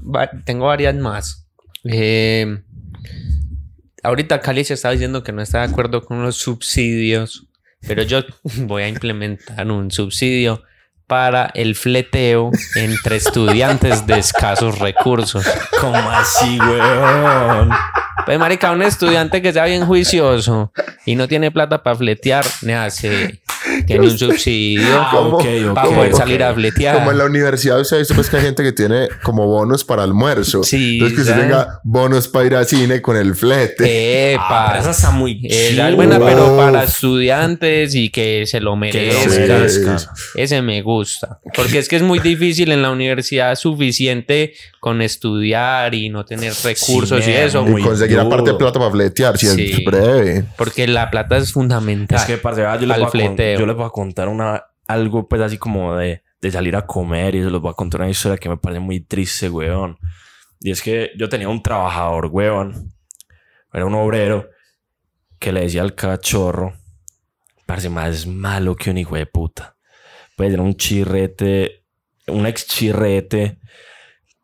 tengo 0.45 0.65
varias 0.65 0.95
más. 0.95 1.47
Eh, 1.83 2.61
ahorita 4.03 4.41
Cali 4.41 4.63
se 4.63 4.73
estaba 4.73 4.93
diciendo 4.93 5.23
que 5.23 5.31
no 5.31 5.41
está 5.41 5.59
de 5.59 5.71
acuerdo 5.71 6.03
con 6.03 6.23
los 6.23 6.37
subsidios, 6.37 7.47
pero 7.87 8.03
yo 8.03 8.21
voy 8.57 8.83
a 8.83 8.87
implementar 8.87 9.69
un 9.69 9.91
subsidio 9.91 10.63
para 11.07 11.51
el 11.55 11.75
fleteo 11.75 12.51
entre 12.75 13.17
estudiantes 13.17 14.07
de 14.07 14.17
escasos 14.17 14.79
recursos. 14.79 15.45
¿Cómo 15.81 15.97
así, 16.09 16.57
weón? 16.57 17.69
Pues, 18.25 18.39
marica, 18.39 18.71
un 18.71 18.81
estudiante 18.81 19.41
que 19.41 19.51
sea 19.51 19.65
bien 19.65 19.85
juicioso 19.85 20.71
y 21.05 21.15
no 21.15 21.27
tiene 21.27 21.51
plata 21.51 21.83
para 21.83 21.97
fletear, 21.97 22.45
nada, 22.61 22.89
se 22.89 23.41
tiene 23.91 24.07
un 24.07 24.17
subsidio 24.17 24.81
Ah, 24.93 25.11
para 25.73 25.89
poder 25.89 26.13
salir 26.13 26.43
a 26.43 26.53
fletear. 26.53 26.95
Como 26.95 27.11
en 27.11 27.17
la 27.17 27.25
universidad, 27.25 27.79
usted 27.79 27.97
ha 27.97 27.99
visto 27.99 28.15
pues 28.15 28.29
que 28.29 28.37
hay 28.37 28.43
gente 28.43 28.63
que 28.63 28.71
tiene 28.71 29.07
como 29.23 29.47
bonos 29.47 29.83
para 29.83 30.03
almuerzo. 30.03 30.63
Sí, 30.63 30.95
Entonces 30.95 31.15
que 31.15 31.21
usted 31.21 31.39
tenga 31.41 31.79
bonos 31.83 32.27
para 32.27 32.45
ir 32.45 32.55
al 32.55 32.65
cine 32.65 33.01
con 33.01 33.17
el 33.17 33.35
flete. 33.35 34.33
Epa. 34.33 34.73
Ah, 34.73 34.79
esa 34.79 34.91
está 34.91 35.11
muy 35.11 35.41
Esa 35.43 35.89
es 35.89 35.95
buena, 35.95 36.19
pero 36.19 36.57
para 36.57 36.83
estudiantes 36.83 37.95
y 37.95 38.09
que 38.09 38.45
se 38.45 38.59
lo 38.59 38.75
merezcan. 38.75 39.97
Ese 40.35 40.61
me 40.61 40.81
gusta. 40.81 41.39
Porque 41.55 41.79
es 41.79 41.87
que 41.87 41.95
es 41.95 42.01
muy 42.03 42.19
difícil 42.19 42.71
en 42.71 42.81
la 42.81 42.91
universidad 42.91 43.55
suficiente 43.55 44.53
con 44.81 44.99
estudiar 45.03 45.93
y 45.93 46.09
no 46.09 46.25
tener 46.25 46.53
recursos 46.63 47.23
y 47.23 47.29
nea, 47.29 47.45
eso. 47.45 47.63
muy 47.63 47.81
y 47.81 47.85
conseguir 47.85 48.17
duro. 48.17 48.33
aparte 48.33 48.55
plata 48.55 48.79
para 48.79 48.89
fletear, 48.89 49.37
si 49.37 49.45
Sí. 49.45 49.71
es 49.73 49.85
breve. 49.85 50.43
Porque 50.57 50.87
la 50.87 51.11
plata 51.11 51.37
es 51.37 51.53
fundamental. 51.53 52.17
Es 52.17 52.25
que, 52.25 52.39
parce, 52.39 52.63
yo, 52.63 52.67
les 52.87 52.97
Al 52.97 53.01
voy 53.03 53.21
a 53.21 53.57
yo 53.59 53.67
les 53.67 53.75
voy 53.75 53.85
a 53.85 53.89
contar 53.91 54.27
una, 54.27 54.63
algo, 54.87 55.29
pues, 55.29 55.39
así 55.39 55.59
como 55.59 55.95
de, 55.95 56.23
de 56.41 56.51
salir 56.51 56.75
a 56.75 56.87
comer 56.87 57.35
y 57.35 57.43
se 57.43 57.51
los 57.51 57.61
voy 57.61 57.69
a 57.69 57.75
contar 57.75 58.01
una 58.01 58.09
historia 58.09 58.39
que 58.39 58.49
me 58.49 58.57
parece 58.57 58.79
muy 58.79 59.01
triste, 59.01 59.51
weón. 59.51 59.99
Y 60.59 60.71
es 60.71 60.81
que 60.81 61.11
yo 61.15 61.29
tenía 61.29 61.47
un 61.47 61.61
trabajador, 61.61 62.25
weón. 62.31 62.91
Era 63.71 63.85
un 63.85 63.93
obrero 63.93 64.49
que 65.37 65.51
le 65.51 65.61
decía 65.61 65.83
al 65.83 65.93
cachorro, 65.93 66.73
parece 67.67 67.89
más 67.89 68.25
malo 68.25 68.75
que 68.75 68.89
un 68.89 68.97
hijo 68.97 69.15
de 69.15 69.27
puta. 69.27 69.75
Pues 70.35 70.51
era 70.51 70.63
un 70.63 70.73
chirrete, 70.73 71.83
un 72.25 72.47
ex 72.47 72.65
chirrete 72.65 73.59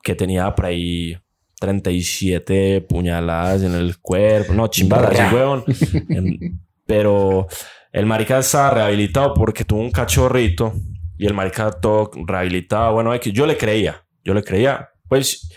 que 0.07 0.15
tenía 0.15 0.55
por 0.55 0.67
ahí 0.67 1.17
37 1.59 2.79
puñaladas 2.87 3.61
en 3.63 3.73
el 3.75 3.97
cuerpo. 3.99 4.53
No, 4.53 4.67
chimbadas, 4.69 5.33
weón. 5.33 5.65
En- 6.07 6.61
Pero 6.85 7.47
el 7.91 8.05
marica 8.05 8.39
estaba 8.39 8.69
rehabilitado 8.69 9.33
porque 9.33 9.65
tuvo 9.65 9.81
un 9.81 9.91
cachorrito 9.91 10.71
y 11.17 11.25
el 11.25 11.33
marica 11.33 11.71
todo 11.71 12.09
rehabilitado. 12.25 12.93
Bueno, 12.93 13.13
yo 13.17 13.45
le 13.45 13.57
creía, 13.57 14.05
yo 14.23 14.33
le 14.33 14.43
creía, 14.43 14.87
pues, 15.09 15.49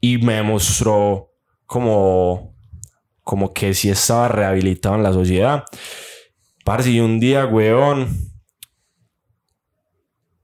y 0.00 0.18
me 0.18 0.40
mostró 0.44 1.32
como, 1.66 2.54
como 3.22 3.52
que 3.52 3.74
sí 3.74 3.90
estaba 3.90 4.28
rehabilitado 4.28 4.94
en 4.94 5.02
la 5.02 5.12
sociedad. 5.12 5.64
Parce, 6.64 6.90
y 6.90 7.00
un 7.00 7.18
día, 7.18 7.44
weón, 7.46 8.06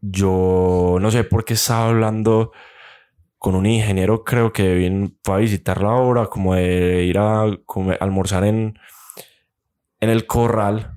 yo 0.00 0.96
no 1.00 1.10
sé 1.12 1.22
por 1.22 1.44
qué 1.44 1.54
estaba 1.54 1.88
hablando 1.90 2.50
con 3.42 3.56
un 3.56 3.66
ingeniero, 3.66 4.22
creo 4.22 4.52
que 4.52 4.78
vin- 4.78 5.16
fue 5.24 5.34
a 5.34 5.38
visitar 5.38 5.82
la 5.82 5.90
obra, 5.90 6.26
como 6.26 6.54
de 6.54 7.02
ir 7.04 7.18
a 7.18 7.44
comer- 7.66 7.98
almorzar 8.00 8.44
en, 8.44 8.78
en 10.00 10.10
el 10.10 10.26
corral. 10.26 10.94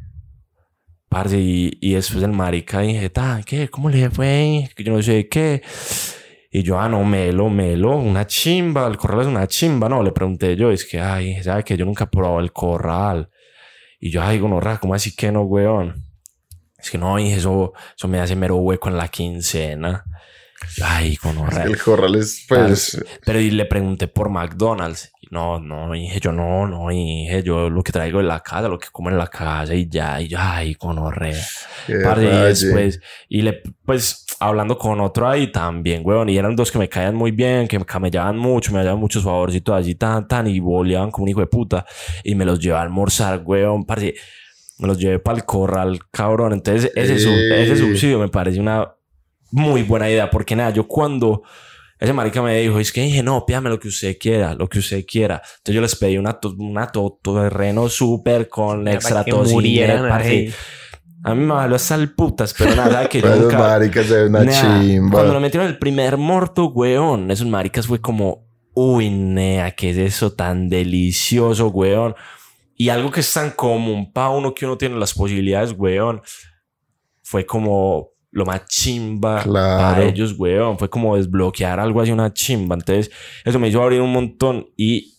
Parce, 1.09 1.39
y, 1.39 1.77
y 1.81 1.93
después 1.95 2.23
el 2.23 2.31
marica 2.33 2.81
dije, 2.81 3.09
"Ta, 3.09 3.41
¿qué? 3.43 3.67
¿Cómo 3.69 3.89
le 3.89 4.11
fue? 4.11 4.69
Yo 4.77 4.93
no 4.93 5.01
sé 5.01 5.27
qué. 5.27 5.63
Y 6.51 6.61
yo, 6.61 6.79
ah, 6.79 6.87
no, 6.87 7.03
melo, 7.03 7.49
melo, 7.49 7.97
una 7.97 8.27
chimba, 8.27 8.85
el 8.87 8.97
corral 8.97 9.21
es 9.21 9.27
una 9.27 9.47
chimba, 9.47 9.89
no, 9.89 10.03
le 10.03 10.11
pregunté 10.11 10.55
yo, 10.55 10.69
es 10.71 10.85
que, 10.85 10.99
ay, 11.01 11.41
¿sabe 11.43 11.63
que 11.63 11.75
yo 11.75 11.83
nunca 11.83 12.07
he 12.11 12.39
el 12.39 12.53
corral? 12.53 13.29
Y 13.99 14.11
yo, 14.11 14.21
ay, 14.21 14.37
gonorra, 14.39 14.77
¿cómo 14.79 14.93
así 14.93 15.15
que 15.15 15.31
no, 15.31 15.41
weón? 15.41 15.95
Es 16.77 16.91
que 16.91 16.97
no, 16.99 17.17
dije, 17.17 17.37
eso, 17.37 17.73
eso 17.97 18.07
me 18.07 18.19
hace 18.19 18.35
mero 18.35 18.57
hueco 18.57 18.87
en 18.89 18.97
la 18.97 19.07
quincena. 19.07 20.05
Ay, 20.83 21.17
gonorra. 21.21 21.63
El 21.63 21.77
corral 21.77 22.15
es, 22.15 22.45
pues, 22.47 23.01
Pero 23.25 23.39
y 23.39 23.51
le 23.51 23.65
pregunté 23.65 24.07
por 24.07 24.29
McDonald's. 24.29 25.11
No, 25.31 25.59
no, 25.59 25.91
dije 25.91 26.19
yo, 26.19 26.31
no, 26.31 26.67
no, 26.67 26.89
dije 26.89 27.41
yo 27.43 27.67
lo 27.69 27.81
que 27.81 27.91
traigo 27.91 28.19
de 28.19 28.25
la 28.25 28.41
casa, 28.41 28.67
lo 28.67 28.77
que 28.77 28.87
como 28.91 29.09
en 29.09 29.17
la 29.17 29.27
casa 29.27 29.73
y 29.73 29.89
ya, 29.89 30.21
y 30.21 30.27
ya, 30.27 30.63
y 30.63 30.75
gonorrea. 30.75 31.41
qué 31.87 31.97
Parce, 31.97 32.25
y 32.25 32.29
raye. 32.29 32.47
después, 32.47 33.01
y 33.27 33.41
le, 33.41 33.63
pues, 33.83 34.25
hablando 34.39 34.77
con 34.77 35.01
otro 35.01 35.27
ahí 35.27 35.51
también, 35.51 36.03
weón, 36.05 36.29
y 36.29 36.37
eran 36.37 36.55
dos 36.55 36.71
que 36.71 36.77
me 36.77 36.87
caían 36.87 37.15
muy 37.15 37.31
bien, 37.31 37.67
que 37.67 37.79
me 37.79 37.85
camellaban 37.85 38.37
mucho, 38.37 38.71
me 38.71 38.83
daban 38.83 38.99
muchos 38.99 39.23
favorcitos 39.23 39.75
así, 39.79 39.95
tan, 39.95 40.27
tan, 40.27 40.45
y 40.47 40.59
boleaban 40.59 41.09
como 41.09 41.23
un 41.23 41.29
hijo 41.29 41.39
de 41.39 41.47
puta, 41.47 41.85
y 42.23 42.35
me 42.35 42.45
los 42.45 42.59
llevé 42.59 42.77
a 42.77 42.81
almorzar, 42.81 43.41
weón, 43.43 43.83
parce, 43.83 44.13
me 44.77 44.87
los 44.87 44.99
llevé 44.99 45.19
para 45.19 45.37
el 45.39 45.45
corral, 45.45 45.99
cabrón, 46.11 46.53
entonces 46.53 46.91
ese, 46.95 47.17
sub- 47.17 47.33
ese 47.33 47.75
subsidio 47.77 48.19
me 48.19 48.27
parece 48.29 48.59
una 48.59 48.91
muy 49.55 49.83
buena 49.83 50.09
idea, 50.09 50.29
porque 50.29 50.55
nada, 50.55 50.71
yo 50.71 50.87
cuando 50.87 51.43
ese 51.97 52.11
marica 52.11 52.41
me 52.41 52.57
dijo, 52.59 52.77
es 52.79 52.91
que 52.91 53.01
dije, 53.01 53.23
no, 53.23 53.45
pídame 53.45 53.69
lo 53.69 53.79
que 53.79 53.87
usted 53.87 54.17
quiera, 54.19 54.53
lo 54.53 54.67
que 54.67 54.79
usted 54.79 55.05
quiera. 55.05 55.35
Entonces 55.57 55.75
yo 55.75 55.81
les 55.81 55.95
pedí 55.95 56.17
una, 56.17 56.33
to- 56.33 56.55
una 56.59 56.87
todoterreno 56.91 57.87
súper 57.87 58.49
con 58.49 58.87
extra. 58.87 59.23
A 61.23 61.33
mí 61.33 61.43
me 61.43 61.53
valió 61.53 61.75
hasta 61.75 61.95
el 61.95 62.13
putas, 62.13 62.53
pero 62.55 62.75
nada, 62.75 63.07
que 63.09 63.19
yo 63.21 63.27
Pero 63.27 63.41
nunca... 63.43 63.57
maricas 63.57 64.09
de 64.09 64.27
una 64.27 64.43
Nea, 64.43 64.61
chimba. 64.61 65.11
Cuando 65.11 65.33
lo 65.33 65.39
metieron 65.39 65.67
el 65.67 65.79
primer 65.79 66.17
muerto, 66.17 66.65
weón, 66.67 67.31
esos 67.31 67.47
maricas 67.47 67.87
fue 67.87 67.99
como, 67.99 68.45
uy, 68.73 69.09
nea, 69.09 69.71
¿qué 69.71 69.89
es 69.91 69.97
eso 69.97 70.33
tan 70.33 70.69
delicioso, 70.69 71.69
weón? 71.69 72.13
Y 72.75 72.89
algo 72.89 73.09
que 73.09 73.21
es 73.21 73.33
tan 73.33 73.51
común 73.51 74.11
para 74.11 74.29
uno 74.29 74.53
que 74.53 74.65
uno 74.65 74.77
tiene 74.77 74.97
las 74.99 75.13
posibilidades, 75.13 75.73
weón, 75.75 76.21
fue 77.23 77.45
como 77.45 78.09
lo 78.35 78.45
más 78.45 78.65
chimba 78.67 79.41
Claro. 79.43 79.77
para 79.81 80.03
ellos, 80.03 80.35
weón. 80.37 80.77
Fue 80.77 80.89
como 80.89 81.15
desbloquear 81.15 81.79
algo 81.79 82.01
así, 82.01 82.11
una 82.11 82.33
chimba. 82.33 82.75
Entonces, 82.75 83.09
eso 83.45 83.57
me 83.59 83.69
hizo 83.69 83.81
abrir 83.81 84.01
un 84.01 84.11
montón 84.11 84.67
y 84.75 85.13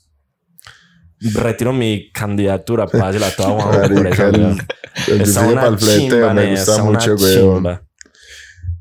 retiro 1.34 1.72
mi 1.72 2.10
candidatura 2.12 2.86
para 2.86 3.08
hacerla 3.08 3.30
toda 3.34 3.48
Juanjo 3.62 3.94
por 3.94 4.06
eso, 4.06 4.26
el- 4.28 4.60
el 5.08 5.26
fleteo 5.26 5.78
chimba, 5.78 6.34
me 6.34 6.50
gusta 6.50 6.82
mucho, 6.84 7.14
weón. 7.14 7.54
chimba. 7.56 7.82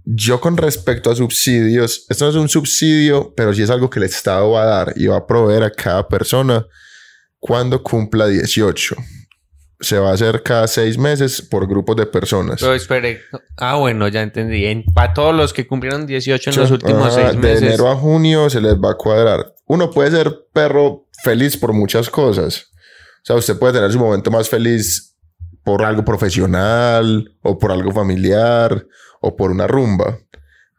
Yo 0.04 0.40
con 0.42 0.58
respecto 0.58 1.10
a 1.10 1.16
subsidios, 1.16 2.06
esto 2.10 2.26
no 2.26 2.32
es 2.32 2.36
un 2.38 2.50
subsidio, 2.50 3.34
pero 3.36 3.54
sí 3.54 3.64
es 3.64 3.70
algo 3.70 3.90
que 3.90 4.00
el 4.00 4.06
Estado 4.06 4.52
va 4.52 4.64
a 4.64 4.66
dar 4.66 4.94
y 4.98 5.08
va 5.08 5.18
a 5.18 5.26
proveer 5.26 5.64
a 5.64 5.72
cada 5.72 6.08
persona 6.08 6.64
cuando 7.40 7.82
cumpla 7.82 8.28
18. 8.28 8.96
Se 9.80 10.00
va 10.00 10.12
a 10.12 10.14
hacer 10.14 10.42
cada 10.42 10.68
seis 10.68 10.98
meses 10.98 11.42
por 11.42 11.68
grupos 11.68 11.96
de 11.98 12.06
personas. 12.06 12.62
Pero 12.62 12.74
espere. 12.74 13.22
Ah, 13.58 13.76
bueno, 13.76 14.08
ya 14.08 14.22
entendí. 14.22 14.84
Para 14.94 15.14
todos 15.14 15.36
los 15.36 15.52
que 15.54 15.68
cumplieron 15.68 16.08
18 16.08 16.50
en 16.52 16.56
los 16.56 16.72
últimos 16.72 17.08
Ajá, 17.08 17.30
seis 17.30 17.32
de 17.34 17.38
meses. 17.38 17.62
enero 17.64 17.90
a 17.90 17.96
junio 17.96 18.50
se 18.50 18.62
les 18.62 18.76
va 18.76 18.92
a 18.92 18.96
cuadrar. 18.96 19.54
Uno 19.66 19.92
puede 19.92 20.12
ser 20.12 20.48
perro 20.54 21.08
feliz 21.24 21.58
por 21.58 21.74
muchas 21.74 22.10
cosas. 22.10 22.72
O 23.24 23.26
sea, 23.26 23.36
usted 23.36 23.58
puede 23.58 23.74
tener 23.74 23.92
su 23.92 24.00
momento 24.00 24.32
más 24.32 24.48
feliz 24.48 25.16
por 25.64 25.84
algo 25.84 26.06
profesional 26.06 27.36
o 27.42 27.58
por 27.58 27.72
algo 27.72 27.92
familiar 27.92 28.86
o 29.20 29.36
por 29.36 29.52
una 29.52 29.68
rumba. 29.68 30.20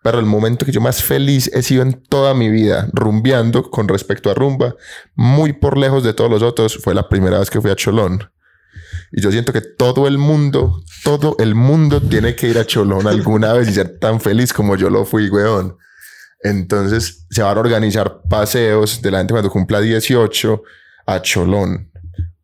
Pero 0.03 0.21
el 0.21 0.27
momento 0.27 0.65
que 0.65 0.71
yo 0.71 0.81
más 0.81 1.03
feliz 1.03 1.51
he 1.53 1.63
sido 1.63 1.83
en 1.83 2.01
toda 2.01 2.33
mi 2.33 2.49
vida 2.49 2.89
rumbeando 2.93 3.69
con 3.71 3.89
respecto 3.89 4.31
a 4.31 4.35
rumba, 4.35 4.77
muy 5.17 5.53
por 5.53 5.77
lejos 5.77 6.05
de 6.05 6.15
todos 6.15 6.31
los 6.31 6.43
otros, 6.43 6.79
fue 6.81 6.95
la 6.95 7.09
primera 7.09 7.41
vez 7.41 7.51
que 7.51 7.61
fui 7.61 7.73
a 7.73 7.75
Cholón. 7.75 8.31
Y 9.13 9.21
yo 9.21 9.31
siento 9.31 9.53
que 9.53 9.61
todo 9.61 10.07
el 10.09 10.19
mundo, 10.19 10.83
todo 11.05 11.37
el 11.39 11.55
mundo 11.55 12.01
tiene 12.01 12.35
que 12.35 12.49
ir 12.49 12.59
a 12.59 12.67
Cholón 12.67 13.07
alguna 13.07 13.53
vez 13.53 13.69
y 13.69 13.73
ser 13.73 13.99
tan 13.99 14.21
feliz 14.21 14.53
como 14.53 14.77
yo 14.77 14.91
lo 14.91 15.05
fui, 15.05 15.29
weón. 15.31 15.77
Entonces 16.43 17.27
se 17.31 17.43
van 17.43 17.57
a 17.57 17.61
organizar 17.61 18.23
paseos 18.29 19.01
de 19.01 19.11
la 19.11 19.19
gente 19.19 19.33
cuando 19.33 19.51
cumpla 19.51 19.81
18 19.81 20.63
a 21.07 21.23
Cholón. 21.23 21.91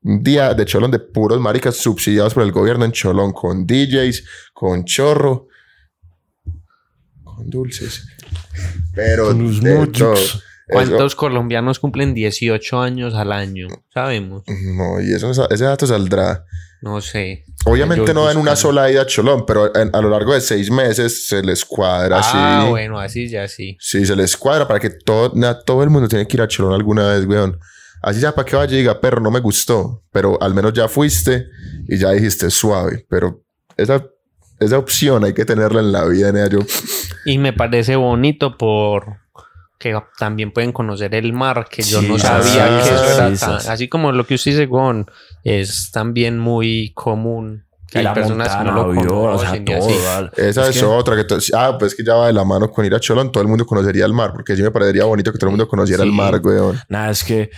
Un 0.03 0.23
día 0.23 0.55
de 0.55 0.65
Cholón 0.65 0.91
de 0.91 0.99
puros 0.99 1.41
maricas 1.41 1.77
subsidiados 1.77 2.35
por 2.35 2.43
el 2.43 2.53
gobierno 2.53 2.85
en 2.85 2.93
Cholón 2.93 3.33
con 3.33 3.67
DJs, 3.67 4.25
con 4.53 4.85
chorro, 4.85 5.49
con 7.23 7.49
dulces. 7.49 8.07
Pero 8.95 9.29
Con 9.29 9.43
los 9.45 9.61
de 9.63 9.75
muchos. 9.77 10.33
todo. 10.33 10.43
Eso- 10.69 10.75
¿Cuántos 10.91 11.15
colombianos 11.17 11.79
cumplen 11.79 12.15
18 12.15 12.81
años 12.81 13.15
al 13.15 13.33
año? 13.33 13.67
Sabemos. 13.93 14.43
no, 14.47 15.01
y 15.01 15.13
eso, 15.13 15.31
ese 15.51 15.65
dato 15.65 15.87
saldrá. 15.87 16.45
No 16.81 17.01
sé. 17.01 17.45
Obviamente 17.65 18.13
no 18.13 18.29
en 18.29 18.37
una 18.39 18.57
sola 18.57 18.91
ida 18.91 19.03
a 19.03 19.07
Cholón, 19.07 19.45
pero 19.47 19.75
en- 19.77 19.91
a 19.95 20.01
lo 20.01 20.11
largo 20.11 20.35
de 20.35 20.41
seis 20.41 20.69
meses 20.71 21.29
se 21.29 21.41
les 21.43 21.65
cuadra 21.65 22.21
Ah, 22.23 22.61
así. 22.63 22.71
bueno, 22.71 22.99
así 22.99 23.29
ya 23.29 23.47
sí. 23.47 23.77
Sí, 23.79 24.05
se 24.05 24.17
les 24.17 24.37
cuadra 24.37 24.67
para 24.67 24.81
que 24.81 24.91
todo, 24.91 25.31
na- 25.37 25.61
todo 25.61 25.85
el 25.85 25.91
mundo 25.91 26.09
tiene 26.09 26.27
que 26.27 26.37
ir 26.37 26.41
a 26.43 26.49
Cholón 26.49 26.75
alguna 26.75 27.07
vez, 27.15 27.25
weón. 27.27 27.59
Así 28.03 28.19
ya 28.21 28.35
para 28.35 28.45
que 28.45 28.57
vaya 28.57 28.75
y 28.75 28.79
diga, 28.79 29.01
perro, 29.01 29.21
no 29.21 29.31
me 29.31 29.39
gustó. 29.39 30.03
Pero 30.11 30.43
al 30.43 30.55
menos 30.55 30.73
ya 30.73 30.89
fuiste 30.89 31.47
y 31.87 31.99
ya 31.99 32.11
dijiste 32.11 32.51
suave. 32.51 33.07
Pero 33.09 33.45
esa, 33.77 34.05
esa 34.59 34.77
opción 34.79 35.23
hay 35.25 35.35
que 35.35 35.45
tenerla 35.45 35.79
en 35.81 35.93
la 35.93 36.05
vida, 36.07 36.33
nea. 36.33 36.49
Yo, 36.49 36.59
Y 37.27 37.39
me 37.39 37.53
parece 37.53 37.95
bonito 37.95 38.57
por 38.59 39.19
que 39.83 40.01
también 40.19 40.53
pueden 40.53 40.71
conocer 40.73 41.15
el 41.15 41.33
mar, 41.33 41.67
que 41.69 41.83
yo 41.83 42.01
Sí, 42.01 42.07
no 42.09 42.19
sabía 42.19 42.83
sí, 42.83 42.89
que 42.89 42.95
eso 42.95 43.05
era 43.05 43.35
sí, 43.37 43.41
tan... 43.45 43.61
sí. 43.61 43.69
Así 43.69 43.89
como 43.89 44.13
lo 44.13 44.25
que 44.25 44.35
usted 44.37 44.53
dice, 44.53 44.67
Gon, 44.67 45.07
es 45.43 45.91
también 45.91 46.39
muy 46.39 46.93
común. 46.95 47.65
Que 47.91 47.99
Y 47.99 48.01
hay 48.01 48.05
la 48.05 48.15
personas 48.15 48.49
que 48.49 48.55
montana, 48.65 48.71
no 48.81 48.87
lo 48.93 49.01
obvio, 49.01 49.23
o 49.35 49.39
sea, 49.39 49.49
conocen 49.51 49.65
todo, 49.67 49.77
así. 49.89 49.99
¿vale? 50.07 50.31
esa 50.37 50.63
es, 50.63 50.77
Es 50.77 50.79
que- 50.81 50.87
otra 50.87 51.17
que... 51.17 51.27
ah, 51.55 51.77
pues 51.79 51.95
que 51.95 52.03
ya 52.03 52.15
va 52.15 52.29
de 52.29 52.33
la 52.33 52.45
mano 52.45 52.71
con 52.71 52.87
ir 52.87 52.95
a 52.95 53.01
Cholón. 53.01 53.31
Todo 53.31 53.43
el 53.43 53.49
mundo 53.51 53.67
conocería 53.67 54.07
el 54.07 54.15
mar. 54.15 54.31
Porque 54.33 54.57
sí 54.57 54.63
me 54.63 54.71
parecería 54.71 55.05
bonito 55.05 55.31
que 55.31 55.37
todo 55.39 55.49
el 55.49 55.57
mundo 55.57 55.69
conociera 55.69 56.03
el 56.05 56.09
Sí. 56.11 56.17
mar, 56.17 56.41
weón. 56.43 56.81
Nada, 56.89 57.11
es 57.11 57.23
que 57.23 57.51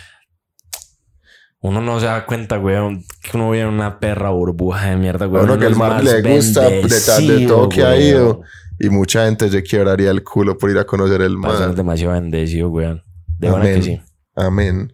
uno 1.61 1.81
no 1.81 1.99
se 2.01 2.07
da 2.07 2.27
cuenta, 2.27 2.59
weón, 2.59 3.05
que 3.23 3.37
uno 3.37 3.51
vive 3.51 3.63
en 3.63 3.69
una 3.71 3.99
perra 4.01 4.31
burbuja 4.31 4.91
de 4.91 4.97
mierda, 4.97 5.27
weón. 5.29 5.45
uno 5.49 5.59
que 5.59 5.67
el 5.67 5.77
mar 5.77 6.03
le 6.03 6.21
gusta 6.23 6.63
de, 6.69 6.83
de 6.83 7.47
todo 7.47 7.69
que 7.69 7.83
ha 7.85 7.91
weón. 7.91 8.03
ido. 8.03 8.41
Y 8.79 8.89
mucha 8.89 9.27
gente 9.27 9.49
se 9.49 9.63
quebraría 9.63 10.11
el 10.11 10.25
culo 10.25 10.59
por 10.59 10.71
ir 10.71 10.79
a 10.79 10.85
conocer 10.85 11.23
el 11.23 11.37
mar. 11.37 11.75
demasiado 11.75 12.15
bendecido, 12.15 12.69
weón. 12.69 13.03
De 13.39 13.51
buena 13.51 13.65
Amén. 13.65 13.77
que 13.77 13.83
sí. 13.83 14.01
Amén. 14.35 14.93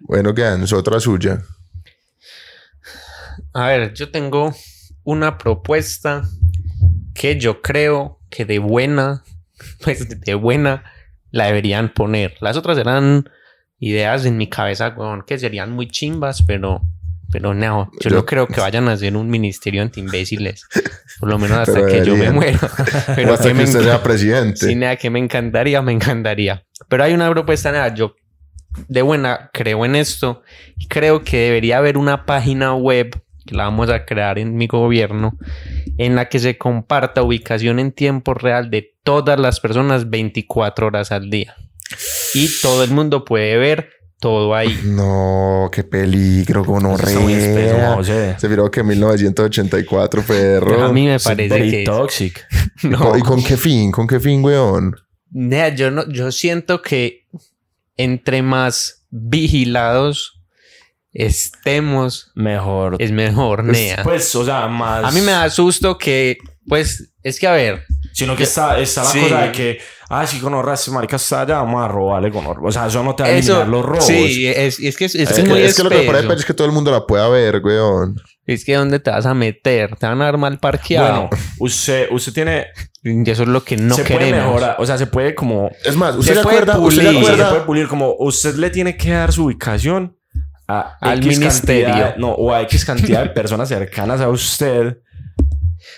Bueno, 0.00 0.34
Gans, 0.34 0.72
otra 0.72 1.00
suya. 1.00 1.42
A 3.52 3.68
ver, 3.68 3.94
yo 3.94 4.10
tengo 4.10 4.54
una 5.04 5.38
propuesta 5.38 6.22
que 7.14 7.38
yo 7.38 7.62
creo 7.62 8.20
que 8.30 8.44
de 8.44 8.58
buena, 8.58 9.22
pues 9.82 10.20
de 10.20 10.34
buena, 10.34 10.84
la 11.30 11.46
deberían 11.46 11.92
poner. 11.92 12.34
Las 12.40 12.56
otras 12.56 12.78
eran 12.78 13.28
ideas 13.78 14.24
en 14.24 14.36
mi 14.36 14.48
cabeza, 14.48 14.94
weón, 14.96 15.22
que 15.26 15.38
serían 15.38 15.72
muy 15.72 15.88
chimbas, 15.88 16.42
pero, 16.46 16.82
pero 17.32 17.54
no, 17.54 17.90
yo, 18.00 18.10
Yo- 18.10 18.16
no 18.16 18.26
creo 18.26 18.46
que 18.46 18.60
vayan 18.60 18.88
a 18.88 18.92
hacer 18.92 19.16
un 19.16 19.28
ministerio 19.28 19.82
anti 19.82 20.00
imbéciles. 20.00 20.66
Por 21.20 21.28
lo 21.28 21.38
menos 21.38 21.58
hasta 21.58 21.86
que 21.86 22.04
yo 22.04 22.16
me 22.16 22.30
muera. 22.30 22.58
Pero 23.14 23.34
hasta 23.34 23.52
que 23.52 23.62
usted 23.62 23.82
sea 23.82 24.02
presidente. 24.02 24.66
Sí, 24.66 24.74
nada, 24.74 24.96
que 24.96 25.10
me 25.10 25.18
encantaría, 25.20 25.80
me 25.80 25.92
encantaría. 25.92 26.64
Pero 26.88 27.04
hay 27.04 27.14
una 27.14 27.30
propuesta, 27.30 27.70
nada, 27.72 27.94
yo 27.94 28.14
de 28.88 29.02
buena 29.02 29.50
creo 29.52 29.84
en 29.84 29.94
esto. 29.94 30.42
Creo 30.88 31.22
que 31.22 31.38
debería 31.38 31.78
haber 31.78 31.96
una 31.98 32.26
página 32.26 32.74
web 32.74 33.20
que 33.46 33.54
la 33.54 33.64
vamos 33.64 33.90
a 33.90 34.04
crear 34.04 34.38
en 34.38 34.56
mi 34.56 34.66
gobierno 34.66 35.38
en 35.98 36.16
la 36.16 36.28
que 36.28 36.38
se 36.40 36.58
comparta 36.58 37.22
ubicación 37.22 37.78
en 37.78 37.92
tiempo 37.92 38.34
real 38.34 38.70
de 38.70 38.94
todas 39.04 39.38
las 39.38 39.60
personas 39.60 40.10
24 40.10 40.86
horas 40.88 41.12
al 41.12 41.30
día. 41.30 41.54
Y 42.34 42.48
todo 42.60 42.82
el 42.82 42.90
mundo 42.90 43.24
puede 43.24 43.56
ver 43.56 43.90
todo 44.24 44.54
ahí. 44.54 44.80
No, 44.84 45.68
qué 45.70 45.84
peligro, 45.84 46.64
gonorrea. 46.64 47.94
José. 47.94 48.36
Se 48.38 48.48
miró 48.48 48.70
que 48.70 48.82
1984, 48.82 50.22
perro. 50.22 50.82
A 50.82 50.90
mí 50.94 51.06
me 51.06 51.20
parece 51.20 51.54
very 51.54 51.70
que... 51.70 51.84
toxic. 51.84 52.46
No. 52.84 53.18
¿Y 53.18 53.20
con 53.20 53.44
qué 53.44 53.58
fin? 53.58 53.92
¿Con 53.92 54.06
qué 54.06 54.18
fin, 54.20 54.42
weón? 54.42 54.96
Nea, 55.30 55.74
yo 55.74 55.90
no, 55.90 56.08
yo 56.08 56.32
siento 56.32 56.80
que 56.80 57.26
entre 57.98 58.40
más 58.40 59.04
vigilados 59.10 60.40
estemos, 61.12 62.32
Mejor. 62.34 62.96
es 63.00 63.12
mejor, 63.12 63.62
Nea. 63.64 64.02
Pues, 64.04 64.34
o 64.34 64.44
sea, 64.46 64.68
más. 64.68 65.04
a 65.04 65.10
mí 65.10 65.20
me 65.20 65.32
da 65.32 65.50
susto 65.50 65.98
que, 65.98 66.38
pues, 66.66 67.12
es 67.22 67.38
que 67.38 67.46
a 67.46 67.52
ver, 67.52 67.84
Sino 68.14 68.36
que 68.36 68.44
está, 68.44 68.78
está 68.78 69.02
la 69.02 69.10
Sí. 69.10 69.20
cosa 69.20 69.40
de 69.42 69.52
que, 69.52 69.78
ah, 70.08 70.24
si 70.24 70.38
con 70.38 70.54
ese 70.72 70.90
marica 70.92 71.16
está 71.16 71.40
allá, 71.40 71.56
vamos 71.56 71.84
a 71.84 71.88
robarle 71.88 72.30
con 72.30 72.46
O 72.46 72.70
sea, 72.70 72.86
eso 72.86 73.02
no 73.02 73.14
te 73.16 73.24
va 73.24 73.28
a 73.28 73.32
eliminar 73.32 73.66
los 73.68 73.84
robos. 73.84 74.06
sí, 74.06 74.46
es, 74.46 74.78
es 74.78 74.96
que 74.96 75.06
es, 75.06 75.14
es 75.16 75.22
Es, 75.22 75.28
que 75.34 75.40
es 75.40 75.44
que, 75.48 75.50
muy 75.50 75.62
es 75.62 75.76
que 75.76 75.82
lo 75.82 75.90
que 75.90 75.98
me 75.98 76.04
parece 76.04 76.32
es 76.34 76.44
que 76.44 76.54
todo 76.54 76.66
el 76.68 76.72
mundo 76.72 76.92
la 76.92 77.04
pueda 77.06 77.28
ver, 77.28 77.60
weón. 77.64 78.14
Es 78.46 78.64
que 78.64 78.74
¿dónde 78.76 79.00
te 79.00 79.10
vas 79.10 79.26
a 79.26 79.34
meter? 79.34 79.96
Te 79.96 80.06
van 80.06 80.22
a 80.22 80.26
dar 80.26 80.38
mal 80.38 80.58
parqueado. 80.60 81.28
Bueno, 81.28 81.30
usted, 81.58 82.06
usted 82.12 82.32
tiene. 82.32 82.66
y 83.02 83.28
eso 83.28 83.42
es 83.42 83.48
lo 83.48 83.64
que 83.64 83.76
no 83.76 83.96
se 83.96 84.04
puede 84.04 84.18
queremos. 84.26 84.46
mejorar. 84.46 84.76
O 84.78 84.86
sea, 84.86 84.96
se 84.96 85.06
puede 85.08 85.34
como. 85.34 85.70
Es 85.84 85.96
más, 85.96 86.14
¿usted 86.14 86.34
Se 86.34 86.38
se, 86.38 86.42
puede 86.44 86.58
acuerda? 86.58 86.78
¿Usted 86.78 87.02
se 87.02 87.12
pulir. 87.12 87.26
Se 87.36 87.44
puede 87.44 87.60
pulir 87.62 87.88
como 87.88 88.14
usted 88.18 88.54
le 88.54 88.70
tiene 88.70 88.96
que 88.96 89.10
dar 89.10 89.32
su 89.32 89.46
ubicación 89.46 90.16
a 90.68 90.96
Al 91.00 91.18
X 91.18 91.38
ministerio. 91.40 91.86
cantidad- 91.88 92.16
no, 92.16 92.28
o 92.32 92.52
a 92.52 92.60
X 92.62 92.84
cantidad 92.84 93.22
de 93.24 93.30
personas 93.30 93.68
cercanas 93.68 94.20
a 94.20 94.28
usted. 94.28 94.98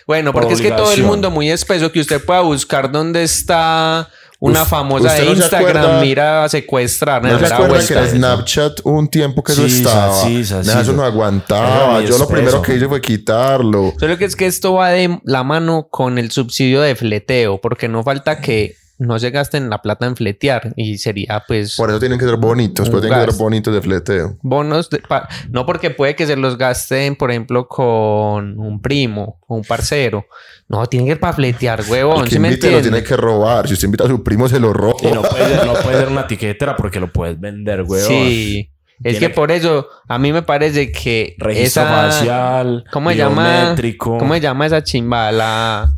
Bueno, 0.07 0.33
Por 0.33 0.43
porque 0.43 0.55
es 0.55 0.61
que 0.61 0.71
todo 0.71 0.93
el 0.93 1.03
mundo 1.03 1.31
muy 1.31 1.51
espeso 1.51 1.91
que 1.93 2.01
usted 2.01 2.25
pueda 2.25 2.41
buscar 2.41 2.91
dónde 2.93 3.23
está 3.23 4.09
una 4.39 4.67
famosa 4.67 5.15
de 5.15 5.21
no 5.25 5.27
se 5.35 5.37
Instagram, 5.39 5.77
acuerda- 5.79 6.01
mira 6.03 6.45
a 6.45 6.49
secuestrar. 6.51 7.23
¿No 7.23 7.39
se 7.39 7.47
que 7.47 7.95
en 7.95 8.05
eso. 8.05 8.17
Snapchat 8.17 8.81
un 8.85 9.09
tiempo 9.09 9.43
que 9.43 9.53
eso 9.53 9.67
Sí, 9.67 9.79
estaba? 9.79 10.13
sí, 10.23 10.45
sí, 10.45 10.55
sí. 10.63 10.69
eso 10.69 10.75
no 10.75 10.83
Eso 10.83 11.05
aguantaba. 11.05 12.03
Yo 12.03 12.19
lo 12.19 12.29
primero 12.29 12.61
que 12.61 12.75
hice 12.77 12.87
fue 12.87 13.01
quitarlo. 13.01 13.95
Solo 13.99 14.19
que 14.19 14.27
es 14.27 14.37
que 14.37 14.47
esto 14.47 14.75
va 14.75 14.91
de 14.91 15.19
la 15.25 15.43
mano 15.43 15.89
con 15.91 16.19
el 16.19 16.31
subsidio 16.31 16.83
de 16.83 16.95
fleteo, 16.97 17.61
porque 17.61 17.89
no 17.89 18.03
falta 18.05 18.41
que 18.41 18.77
no 18.99 19.19
se 19.19 19.31
gasten 19.31 19.69
la 19.69 19.83
plata 19.83 20.07
en 20.07 20.17
fletear 20.17 20.73
y 20.77 20.99
sería 20.99 21.45
pues 21.47 21.77
Por 21.77 21.91
eso 21.91 21.99
tienen 22.01 22.19
que 22.19 22.25
ser 22.25 22.37
bonitos. 22.37 22.87
Un 22.87 22.93
Pues 22.93 23.03
tienen 23.03 23.21
que 23.27 23.31
ser 23.33 23.39
bonitos 23.41 23.75
de 23.75 23.83
fleteo. 23.83 24.39
bonos, 24.43 24.89
de- 24.91 24.99
pa- 25.01 25.29
no 25.51 25.67
porque 25.67 25.91
puede 25.91 26.15
que 26.17 26.27
se 26.27 26.37
los 26.37 26.57
gasten, 26.57 27.17
por 27.17 27.31
ejemplo, 27.31 27.69
con 27.69 28.59
un 28.59 28.81
primo 28.81 29.39
o 29.47 29.57
un 29.57 29.65
parcero. 29.65 30.27
No, 30.69 30.87
tienen 30.87 31.07
que 31.07 31.13
ir 31.13 31.21
para 31.21 31.33
fletear, 31.35 31.83
huevón, 31.89 32.23
El 32.25 32.29
¿sí 32.29 32.35
que 32.37 32.41
me 32.41 32.49
invite 32.49 32.71
lo 32.73 32.81
tiene 32.83 33.03
que 33.05 33.17
robar. 33.17 33.69
Si 33.69 33.75
usted 33.75 33.87
invita 33.87 34.05
a 34.05 34.09
su 34.09 34.23
primo, 34.25 34.49
se 34.49 34.59
lo 34.59 34.73
roba. 34.73 34.95
Y 35.03 35.07
no 35.13 35.23
puede, 35.23 35.47
ser- 35.57 35.67
no 35.67 35.75
puede 35.75 35.99
ser 35.99 36.09
una 36.09 36.27
tiquetera 36.29 36.77
porque 36.77 36.99
lo 37.01 37.13
puedes 37.13 37.39
vender, 37.39 37.83
weón. 37.83 38.09
Sí. 38.09 38.71
Es 39.05 39.19
que 39.19 39.29
que- 39.29 39.29
por 39.29 39.51
eso 39.53 39.89
a 40.09 40.19
mí 40.19 40.33
me 40.33 40.41
parece 40.41 40.91
que 40.91 41.37
Registro 41.39 41.83
esa 41.83 41.91
facial. 42.11 42.85
¿Cómo 42.91 43.11
se 43.11 43.17
llama? 43.19 43.59
biométrico. 43.61 44.17
¿Cómo 44.17 44.33
se 44.33 44.41
llama 44.41 44.65
esa 44.67 44.83
chimba? 44.83 45.31
La 45.33 45.93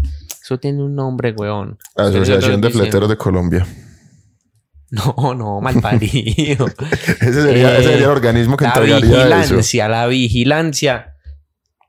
eso 0.49 0.59
tiene 0.59 0.82
un 0.82 0.94
nombre, 0.94 1.32
weón. 1.36 1.76
Asociación 1.94 2.62
de 2.62 2.70
Fleteros 2.70 3.09
de 3.09 3.16
Colombia. 3.16 3.66
No, 4.90 5.34
no, 5.34 5.61
mal 5.61 5.82
parido. 5.82 6.66
ese, 7.20 7.42
sería, 7.42 7.74
ese 7.76 7.90
sería 7.90 8.05
el 8.07 8.11
organismo 8.11 8.57
que 8.57 8.64
la 8.64 8.70
entregaría 8.70 8.99
eso. 9.07 9.16
vigilancia, 9.18 9.86
la 9.86 10.07
vigilancia. 10.07 11.14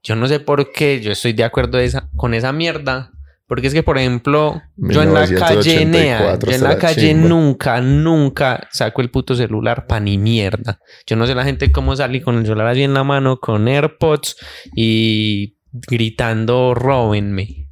Yo 0.03 0.18
no 0.18 0.28
sé 0.28 0.41
por 0.41 0.74
qué 0.74 0.99
yo 0.99 1.14
estoy 1.14 1.32
de 1.32 1.45
acuerdo 1.45 1.78
de 1.78 1.86
esa- 1.86 2.10
con 2.18 2.34
esa 2.34 2.51
mierda. 2.51 3.14
Porque 3.47 3.68
es 3.68 3.74
que, 3.74 3.84
por 3.84 3.97
ejemplo, 3.97 4.62
yo 4.76 5.01
en 5.01 5.14
la 5.14 5.22
calle 5.26 5.86
Nea, 5.86 6.20
1984 6.20 6.51
yo 6.51 6.55
en 6.57 6.64
la 6.64 6.78
calle 6.78 7.14
nunca, 7.14 7.80
nunca 7.80 8.68
saco 8.70 9.01
el 9.01 9.10
puto 9.10 9.34
celular 9.34 9.88
pa' 9.88 10.01
ni 10.01 10.18
mierda. 10.18 10.80
Yo 11.07 11.16
no 11.16 11.26
sé 11.26 11.34
la 11.36 11.45
gente 11.45 11.72
cómo 11.72 11.95
salí 11.95 12.20
con 12.20 12.36
el 12.38 12.43
celular 12.45 12.68
así 12.68 12.84
en 12.84 12.93
la 12.93 13.05
mano, 13.05 13.39
con 13.39 13.66
AirPods 13.70 14.36
y 14.76 15.55
gritando, 15.72 16.76
róbenme. 16.76 17.69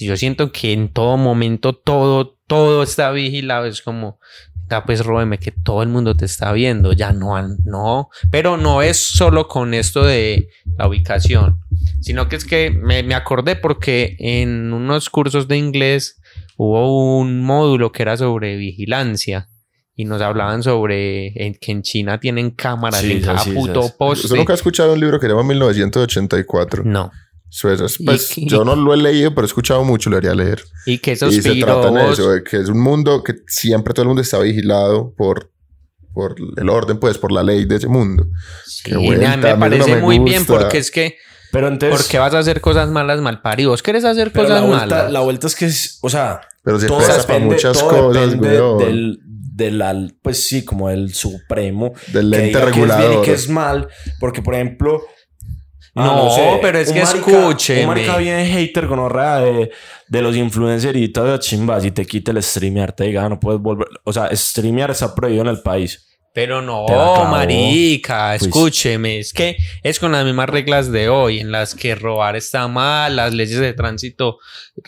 Yo 0.00 0.16
siento 0.16 0.52
que 0.52 0.72
en 0.72 0.92
todo 0.92 1.16
momento 1.16 1.72
todo, 1.74 2.38
todo 2.46 2.82
está 2.82 3.10
vigilado, 3.10 3.66
es 3.66 3.82
como, 3.82 4.18
"Ah, 4.70 4.84
pues 4.86 5.04
róbeme, 5.04 5.38
que 5.38 5.50
todo 5.50 5.82
el 5.82 5.88
mundo 5.88 6.14
te 6.16 6.24
está 6.24 6.52
viendo. 6.52 6.92
Ya 6.92 7.12
no, 7.12 7.34
no. 7.64 8.08
Pero 8.30 8.56
no 8.56 8.80
es 8.82 8.96
solo 8.96 9.48
con 9.48 9.74
esto 9.74 10.02
de 10.04 10.48
la 10.78 10.86
ubicación, 10.88 11.58
sino 12.00 12.28
que 12.28 12.36
es 12.36 12.44
que 12.44 12.70
me, 12.70 13.02
me 13.02 13.14
acordé 13.14 13.56
porque 13.56 14.16
en 14.18 14.72
unos 14.72 15.10
cursos 15.10 15.46
de 15.48 15.56
inglés 15.58 16.20
hubo 16.56 17.18
un 17.18 17.42
módulo 17.42 17.92
que 17.92 18.02
era 18.02 18.16
sobre 18.16 18.56
vigilancia. 18.56 19.48
Y 19.94 20.06
nos 20.06 20.22
hablaban 20.22 20.62
sobre 20.62 21.26
en- 21.46 21.54
que 21.60 21.70
en 21.70 21.82
China 21.82 22.18
tienen 22.18 22.50
cámaras 22.52 23.00
Sí, 23.02 23.12
en 23.12 23.20
cada 23.20 23.40
sí, 23.40 23.50
puto 23.50 23.82
sí. 23.82 23.92
poste. 23.98 24.26
¿Usted 24.26 24.38
nunca 24.38 24.54
ha 24.54 24.56
escuchado 24.56 24.94
un 24.94 25.00
libro 25.00 25.20
que 25.20 25.28
llama 25.28 25.42
1984? 25.42 26.82
No. 26.84 27.10
Eso 27.54 27.70
es- 27.70 27.80
es- 27.82 28.00
¿Y 28.00 28.04
pues, 28.04 28.30
qué? 28.34 28.46
yo 28.46 28.64
no 28.64 28.74
lo 28.74 28.94
he 28.94 28.96
leído, 28.96 29.34
pero 29.34 29.44
he 29.44 29.48
escuchado 29.48 29.84
mucho, 29.84 30.08
lo 30.08 30.16
haría 30.16 30.34
leer. 30.34 30.62
Y 30.86 30.98
que 30.98 31.12
esos 31.12 31.34
y 31.34 31.42
se 31.42 31.54
trata 31.56 32.10
eso, 32.10 32.30
de 32.32 32.42
que 32.42 32.56
es 32.56 32.68
un 32.70 32.80
mundo 32.80 33.22
que 33.22 33.34
siempre 33.46 33.92
todo 33.92 34.04
el 34.04 34.08
mundo 34.08 34.22
está 34.22 34.38
vigilado 34.38 35.12
por, 35.16 35.50
por 36.14 36.34
el 36.56 36.68
orden, 36.70 36.98
pues, 36.98 37.18
por 37.18 37.30
la 37.30 37.42
ley 37.42 37.64
de 37.66 37.76
ese 37.76 37.88
mundo. 37.88 38.24
Sí, 38.66 38.82
Qué 38.84 38.96
vuelta, 38.96 39.36
me, 39.36 39.36
mí 39.36 39.50
no 39.52 39.58
parece 39.60 39.94
me 39.96 40.00
muy 40.00 40.18
bien 40.18 40.38
gusta. 40.46 40.58
porque 40.58 40.78
es 40.78 40.90
que 40.90 41.16
Pero 41.52 41.68
entonces. 41.68 42.00
¿por 42.00 42.10
qué 42.10 42.18
vas 42.18 42.32
a 42.32 42.38
hacer 42.38 42.60
cosas 42.62 42.88
malas 42.88 43.20
mal 43.20 43.42
paridos? 43.42 43.82
¿Quieres 43.82 44.04
hacer 44.06 44.32
pero 44.32 44.46
cosas 44.46 44.60
la 44.62 44.66
vuelta, 44.66 44.86
malas? 44.96 45.12
la 45.12 45.20
vuelta 45.20 45.46
es 45.46 45.54
que 45.54 45.66
es, 45.66 45.98
o 46.00 46.08
sea, 46.08 46.40
Pero 46.64 46.80
se 46.80 46.86
todo 46.86 46.96
presta 46.98 47.14
para 47.22 47.34
depende, 47.34 47.54
muchas 47.54 47.78
todo 47.78 47.88
cosas, 48.08 48.30
depende 48.32 48.48
weón. 48.60 48.78
del, 48.78 49.18
del 49.24 49.82
al- 49.82 50.16
pues 50.22 50.42
sí, 50.48 50.64
como 50.64 50.88
el 50.88 51.12
supremo 51.12 51.92
Del 52.14 52.32
ente 52.32 52.46
diga 52.46 52.60
que 52.62 52.68
es 52.70 52.74
bien 52.76 52.88
regulador. 52.88 53.22
y 53.22 53.26
que 53.26 53.32
es 53.34 53.48
mal, 53.50 53.88
porque 54.20 54.40
por 54.40 54.54
ejemplo, 54.54 55.02
ah, 55.94 56.04
No, 56.04 56.58
pero 56.60 56.78
es 56.78 56.92
que 56.92 57.00
escúcheme. 57.00 57.82
Un 57.82 57.86
marica 57.88 58.16
bien 58.16 58.46
hater 58.46 58.86
con 58.86 58.98
horrera 58.98 59.40
de, 59.40 59.70
de 60.08 60.22
los 60.22 60.36
influenceritos 60.36 61.30
de 61.30 61.38
chimbas 61.38 61.84
y 61.84 61.90
te 61.90 62.04
quita 62.06 62.30
el 62.32 62.42
streamear, 62.42 62.92
te 62.92 63.04
diga, 63.04 63.24
"Ah, 63.24 63.28
no 63.28 63.38
puedes 63.40 63.60
volver, 63.60 63.88
o 64.04 64.12
sea, 64.12 64.34
streamear 64.34 64.90
está 64.90 65.14
prohibido 65.14 65.42
en 65.42 65.48
el 65.48 65.60
país. 65.62 66.08
Pero 66.34 66.62
no, 66.62 66.86
marica, 67.30 68.30
Pues- 68.38 68.42
escúcheme, 68.44 69.18
es 69.18 69.34
que 69.34 69.56
es 69.82 69.98
con 70.00 70.12
las 70.12 70.24
mismas 70.24 70.48
reglas 70.48 70.90
de 70.90 71.10
hoy, 71.10 71.40
en 71.40 71.52
las 71.52 71.74
que 71.74 71.94
robar 71.94 72.36
está 72.36 72.68
mal, 72.68 73.16
las 73.16 73.34
leyes 73.34 73.58
de 73.58 73.74
tránsito 73.74 74.38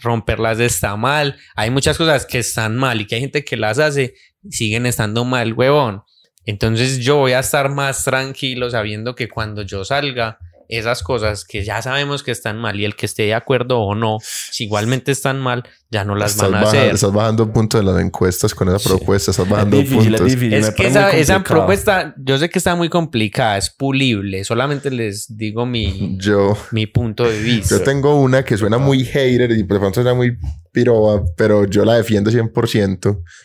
romperlas 0.00 0.58
está 0.60 0.96
mal, 0.96 1.36
hay 1.54 1.68
muchas 1.68 1.98
cosas 1.98 2.24
que 2.24 2.38
están 2.38 2.76
mal 2.76 3.00
y 3.00 3.06
que 3.06 3.16
hay 3.16 3.20
gente 3.20 3.44
que 3.44 3.58
las 3.58 3.78
hace, 3.78 4.14
siguen 4.48 4.86
estando 4.86 5.26
mal, 5.26 5.52
huevón. 5.52 6.02
Entonces 6.46 6.98
yo 7.00 7.16
voy 7.16 7.32
a 7.32 7.40
estar 7.40 7.68
más 7.70 8.04
tranquilo 8.04 8.70
sabiendo 8.70 9.14
que 9.14 9.28
cuando 9.28 9.60
yo 9.62 9.84
salga, 9.84 10.38
esas 10.68 11.02
cosas 11.02 11.44
que 11.44 11.64
ya 11.64 11.80
sabemos 11.82 12.22
que 12.22 12.30
están 12.30 12.58
mal 12.58 12.78
y 12.80 12.84
el 12.84 12.96
que 12.96 13.06
esté 13.06 13.24
de 13.24 13.34
acuerdo 13.34 13.80
o 13.80 13.94
no, 13.94 14.18
si 14.22 14.64
igualmente 14.64 15.12
están 15.12 15.40
mal, 15.40 15.64
ya 15.90 16.04
no 16.04 16.14
las 16.16 16.32
Estás, 16.32 16.50
van 16.50 16.60
a 16.60 16.64
baja- 16.64 16.78
hacer. 16.78 16.94
estás 16.94 17.12
bajando 17.12 17.52
puntos 17.52 17.80
en 17.80 17.86
las 17.86 18.00
encuestas 18.00 18.54
con 18.54 18.68
esa 18.68 18.78
Sí. 18.78 18.88
propuesta, 18.88 19.30
estás 19.30 19.46
Es 19.46 19.52
bajando 19.52 19.78
es 19.78 19.88
puntos. 19.88 20.24
difícil. 20.24 20.52
Es 20.54 20.68
me 20.68 20.74
que 20.74 20.86
esa, 21.20 21.42
propuesta, 21.44 22.14
yo 22.18 22.38
sé 22.38 22.48
que 22.50 22.58
está 22.58 22.74
muy 22.74 22.88
complicada, 22.88 23.56
es 23.58 23.70
pulible. 23.70 24.42
Solamente 24.44 24.90
les 24.90 25.36
digo 25.36 25.66
mi, 25.66 26.16
Yo, 26.20 26.56
mi 26.72 26.86
punto 26.86 27.24
de 27.24 27.40
vista. 27.40 27.76
yo 27.76 27.82
tengo 27.82 28.20
una 28.20 28.44
que 28.44 28.56
suena 28.56 28.78
muy 28.78 29.04
hater 29.04 29.50
y 29.52 29.56
de 29.62 29.64
pronto 29.64 29.94
suena 29.94 30.14
muy 30.14 30.36
piroba, 30.72 31.22
pero 31.36 31.64
yo 31.66 31.84
la 31.84 31.94
defiendo 31.94 32.30
100%. 32.30 33.00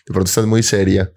De 0.07 0.13
pronto 0.13 0.29
estás 0.29 0.45
muy 0.45 0.63
seria. 0.63 1.11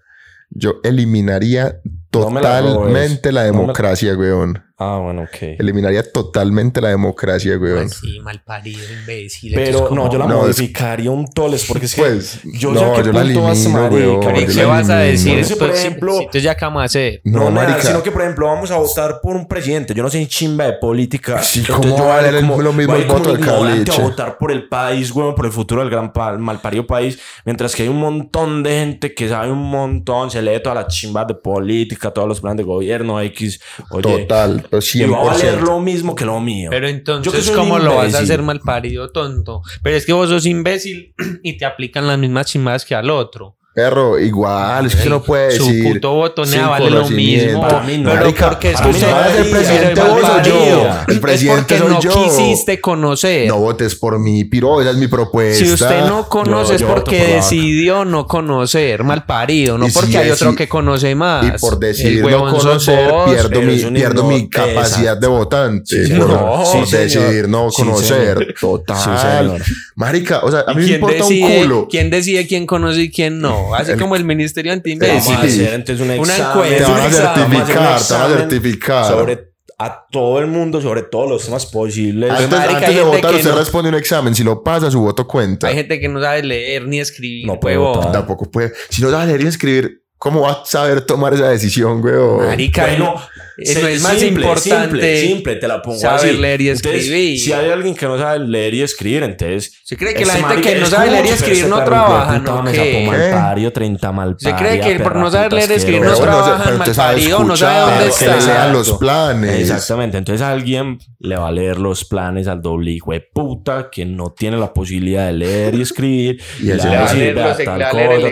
Yo 0.54 0.80
eliminaría 0.84 1.80
No 2.12 2.28
la 2.30 2.60
totalmente 2.60 3.32
la 3.32 3.46
No 3.46 3.52
me- 3.52 3.58
democracia, 3.60 4.14
weón. 4.14 4.62
Ah, 4.82 4.98
bueno, 4.98 5.22
ok. 5.22 5.58
Eliminaría 5.58 6.02
totalmente 6.02 6.80
la 6.80 6.88
democracia, 6.88 7.56
weón. 7.56 7.86
Así, 7.86 8.18
mal 8.20 8.42
parido, 8.42 8.80
imbécil. 9.00 9.52
Pero 9.54 9.88
no, 9.90 10.10
yo 10.10 10.18
la 10.18 10.26
No, 10.26 10.40
es- 10.48 10.56
modificaría 10.58 11.10
un 11.10 11.26
toles 11.28 11.64
porque 11.66 11.86
es 11.86 11.94
que 11.94 12.02
Pues, 12.02 12.40
yo 12.44 12.72
no, 12.72 12.80
qué 12.94 13.02
yo 13.04 13.12
la 13.12 13.22
punto 13.22 13.42
vas, 13.42 13.58
elimino, 13.58 13.80
weón. 13.86 14.20
¿Pero 14.20 14.40
yo 14.40 14.54
¿Qué 14.54 14.64
vas 14.64 14.90
a 14.90 14.98
decir? 14.98 15.32
Por 15.32 15.40
eso, 15.40 15.58
por 15.58 15.70
ejemplo- 15.70 16.16
Entonces 16.18 16.42
ya 16.42 16.54
qué 16.56 16.64
vamos 16.64 16.82
a 16.82 16.84
hacer. 16.86 17.20
No, 17.24 17.38
No, 17.44 17.50
nada, 17.50 17.68
marica. 17.68 17.88
sino 17.88 18.02
que, 18.02 18.10
por 18.10 18.22
ejemplo, 18.22 18.46
vamos 18.46 18.70
a 18.70 18.76
votar 18.78 19.20
por 19.22 19.36
un 19.36 19.46
presidente. 19.46 19.94
Yo 19.94 20.02
no 20.02 20.10
soy 20.10 20.26
chimba 20.26 20.64
de 20.66 20.72
política. 20.74 21.40
Sí, 21.42 21.62
¿cómo 21.64 21.82
yo 21.84 21.90
va 21.94 21.98
a 22.00 22.02
voy 22.02 22.24
valer 22.26 22.40
como- 22.40 22.62
lo 22.62 22.72
mismo 22.72 22.94
el 22.96 23.04
voto 23.04 23.32
del 23.34 23.48
a 23.48 23.98
votar 23.98 24.38
por 24.38 24.50
el 24.52 24.68
país, 24.68 25.12
güey, 25.12 25.34
por 25.34 25.46
el 25.46 25.52
futuro 25.52 25.80
del 25.82 25.90
gran 25.90 26.12
pa- 26.12 26.36
malparido 26.38 26.86
país. 26.86 27.18
Mientras 27.44 27.74
que 27.74 27.82
hay 27.84 27.88
un 27.88 27.98
montón 27.98 28.62
de 28.62 28.70
gente 28.70 29.14
que 29.14 29.28
sabe 29.28 29.50
un 29.50 29.58
montón, 29.70 30.30
se 30.30 30.40
lee 30.42 30.60
todas 30.62 30.84
las 30.84 30.94
chimbas 30.94 31.26
de 31.26 31.34
política, 31.34 32.10
todos 32.10 32.28
los 32.28 32.40
planes 32.40 32.58
de 32.58 32.62
gobierno, 32.64 33.20
X. 33.20 33.60
Oye, 33.90 34.02
Total, 34.22 34.66
pero 34.72 35.06
y 35.06 35.10
va 35.10 35.20
a 35.20 35.24
valer 35.24 35.58
100%. 35.58 35.60
lo 35.66 35.80
mismo 35.80 36.14
que 36.14 36.24
lo 36.24 36.40
mío. 36.40 36.70
Pero 36.70 36.88
entonces, 36.88 37.50
¿cómo 37.50 37.78
lo 37.78 37.96
vas 37.96 38.14
a 38.14 38.20
hacer 38.20 38.42
mal 38.42 38.60
parido, 38.60 39.10
tonto? 39.10 39.60
Pero 39.82 39.96
es 39.96 40.06
que 40.06 40.14
vos 40.14 40.30
sos 40.30 40.46
imbécil 40.46 41.14
y 41.42 41.58
te 41.58 41.66
aplican 41.66 42.06
las 42.06 42.18
mismas 42.18 42.46
chimbadas 42.46 42.84
que 42.84 42.94
al 42.94 43.10
otro. 43.10 43.58
Perro, 43.74 44.18
igual, 44.18 44.84
es 44.84 44.96
que 44.96 45.08
no 45.08 45.22
puede 45.22 45.52
Su 45.56 45.64
decir. 45.64 45.94
puto 45.94 46.12
voto 46.12 46.44
sin 46.44 46.58
nea 46.58 46.68
vale 46.68 46.90
lo 46.90 47.08
mismo. 47.08 47.62
No. 47.62 47.68
Pero 47.68 48.02
Marica, 48.02 48.50
porque 48.50 48.72
es 48.72 48.80
que 48.82 48.88
usted 48.90 49.10
no 49.10 49.16
pero 49.32 49.50
presidente 49.50 50.00
vos 50.02 50.22
o 50.22 50.42
yo. 50.42 50.88
El 51.08 51.14
Es 51.14 51.20
presidente 51.20 51.56
porque 51.62 51.78
soy 51.78 51.88
no 51.88 52.00
yo. 52.02 52.10
quisiste 52.24 52.80
conocer. 52.82 53.48
No 53.48 53.58
votes 53.60 53.94
por 53.94 54.18
mí, 54.18 54.44
piro, 54.44 54.82
esa 54.82 54.90
es 54.90 54.96
mi 54.98 55.06
propuesta. 55.08 55.64
Si 55.64 55.72
usted 55.72 56.04
no 56.04 56.28
conoce 56.28 56.74
es 56.74 56.82
porque 56.82 57.16
por 57.18 57.26
decidió 57.36 58.04
no 58.04 58.26
conocer, 58.26 59.04
mal 59.04 59.24
parido, 59.24 59.78
no 59.78 59.86
Y 59.86 59.90
si 59.90 59.98
porque 59.98 60.18
hay 60.18 60.30
otro 60.30 60.54
que 60.54 60.68
conoce 60.68 61.14
más. 61.14 61.46
Y 61.46 61.58
por 61.58 61.72
El 61.74 61.80
decidir 61.80 62.24
no 62.30 62.50
conocer, 62.50 63.10
vos. 63.10 63.30
pierdo, 63.30 63.62
mi, 63.62 63.78
pierdo 63.98 64.24
mi 64.24 64.50
capacidad 64.50 65.16
de 65.16 65.26
votante. 65.28 66.04
Sí, 66.06 66.12
por. 66.12 66.28
No, 66.28 66.62
por 66.62 66.86
sí, 66.86 66.94
decidir 66.94 67.48
no 67.48 67.68
conocer. 67.70 68.54
Total. 68.60 69.62
Marica, 69.94 70.40
o 70.40 70.50
sea, 70.50 70.64
a 70.66 70.72
¿Y 70.72 70.76
mí 70.76 70.84
me 70.84 70.94
importa 70.96 71.24
un 71.24 71.40
culo. 71.62 71.88
¿Quién 71.90 72.10
decide 72.10 72.46
quién 72.46 72.66
conoce 72.66 73.00
y 73.02 73.10
quién 73.10 73.40
no? 73.40 73.61
Así 73.74 73.92
El- 73.92 73.98
como 74.00 74.16
el 74.16 74.24
Ministerio 74.24 74.70
Vamos 74.72 74.78
Anti-Imbécil. 74.78 75.34
a 75.34 75.38
hacer 75.40 75.74
entonces 75.74 76.00
un 76.00 76.10
Una 76.10 76.16
examen. 76.36 76.64
encuesta. 76.72 76.84
Te 76.86 76.92
van 76.92 77.00
a 77.00 77.10
certificar, 77.10 78.00
te 78.06 78.14
van 78.14 78.22
a 78.22 78.36
certificar. 78.38 79.04
Sobre 79.06 79.52
a 79.78 80.06
todo 80.12 80.38
el 80.38 80.46
mundo, 80.46 80.80
sobre 80.80 81.02
todos 81.02 81.28
los 81.28 81.44
temas 81.44 81.66
posibles. 81.66 82.30
Antes, 82.30 82.50
marica, 82.50 82.74
antes 82.76 82.88
hay 82.90 82.94
de 82.94 83.02
votar, 83.02 83.34
usted 83.34 83.50
no- 83.50 83.58
responde 83.58 83.88
un 83.88 83.96
examen. 83.96 84.34
Si 84.34 84.44
lo 84.44 84.62
pasa, 84.62 84.90
su 84.90 85.00
voto 85.00 85.26
cuenta. 85.26 85.66
Hay 85.66 85.74
gente 85.74 85.98
que 85.98 86.08
no 86.08 86.20
sabe 86.22 86.42
leer 86.44 86.86
ni 86.86 87.00
escribir. 87.00 87.46
No 87.46 87.58
puede 87.58 87.78
votar. 87.78 88.12
Tampoco 88.12 88.48
puede. 88.48 88.72
Si 88.90 89.02
no 89.02 89.10
sabe 89.10 89.26
leer 89.26 89.42
y 89.42 89.46
escribir, 89.48 90.01
¿cómo 90.22 90.42
va 90.42 90.52
a 90.52 90.64
saber 90.64 91.00
tomar 91.00 91.34
esa 91.34 91.48
decisión, 91.48 92.00
weón? 92.00 92.46
Marica, 92.46 92.86
Bueno, 92.86 93.14
no, 93.16 93.20
eso 93.58 93.80
se- 93.80 93.92
es 93.94 94.02
más 94.02 94.12
simple, 94.20 94.44
importante. 94.46 94.70
Simple, 94.70 95.20
simple, 95.20 95.56
te 95.56 95.66
la 95.66 95.82
pongo 95.82 95.98
saber 95.98 96.30
así. 96.30 96.38
leer 96.38 96.60
y 96.60 96.68
Entonces, 96.68 97.00
escribir. 97.02 97.40
si 97.40 97.52
hay 97.52 97.70
alguien 97.70 97.96
que 97.96 98.06
no 98.06 98.16
sabe 98.16 98.38
leer 98.38 98.74
y 98.74 98.82
escribir, 98.82 99.24
entonces. 99.24 99.72
¿Se 99.82 99.96
cree 99.96 100.14
que 100.14 100.24
la 100.24 100.34
gente 100.34 100.60
que 100.60 100.76
no 100.76 100.86
sabe 100.86 101.10
leer 101.10 101.26
y 101.26 101.28
escribir 101.30 101.66
no 101.66 101.82
trabaja, 101.82 102.38
no 102.38 102.64
qué? 102.70 103.04
malpario, 103.04 103.72
30 103.72 104.14
¿Se 104.38 104.54
cree 104.54 104.78
que 104.80 105.00
por 105.00 105.16
no 105.16 105.28
saber 105.28 105.52
leer 105.52 105.70
y 105.72 105.74
escribir 105.74 106.02
no 106.02 106.14
trabaja 106.14 106.62
pero 106.62 106.76
en 106.76 106.80
usted 106.82 106.94
sabe 106.94 107.12
malparido, 107.16 107.44
no 107.44 107.56
sabe 107.56 107.80
dónde 107.80 108.14
que 108.16 108.26
le 108.26 108.38
está. 108.38 108.52
lean 108.52 108.72
los 108.72 108.92
planes. 108.92 109.60
Exactamente. 109.60 110.18
Entonces 110.18 110.40
alguien 110.46 110.98
le 111.18 111.36
va 111.36 111.48
a 111.48 111.52
leer 111.52 111.78
los 111.78 112.04
planes 112.04 112.46
al 112.46 112.62
doble 112.62 112.92
hijo 112.92 113.10
de 113.12 113.20
puta 113.22 113.88
que 113.90 114.04
no 114.04 114.30
tiene 114.30 114.56
la 114.56 114.72
posibilidad 114.72 115.26
de 115.26 115.32
leer 115.32 115.74
y 115.74 115.82
escribir. 115.82 116.40
Y 116.60 116.66
le 116.66 116.76
va 116.76 116.84
a 116.84 116.86
le 117.14 117.34
va 117.34 117.44
a 117.44 117.54
decir, 117.54 117.64
tal 117.64 117.80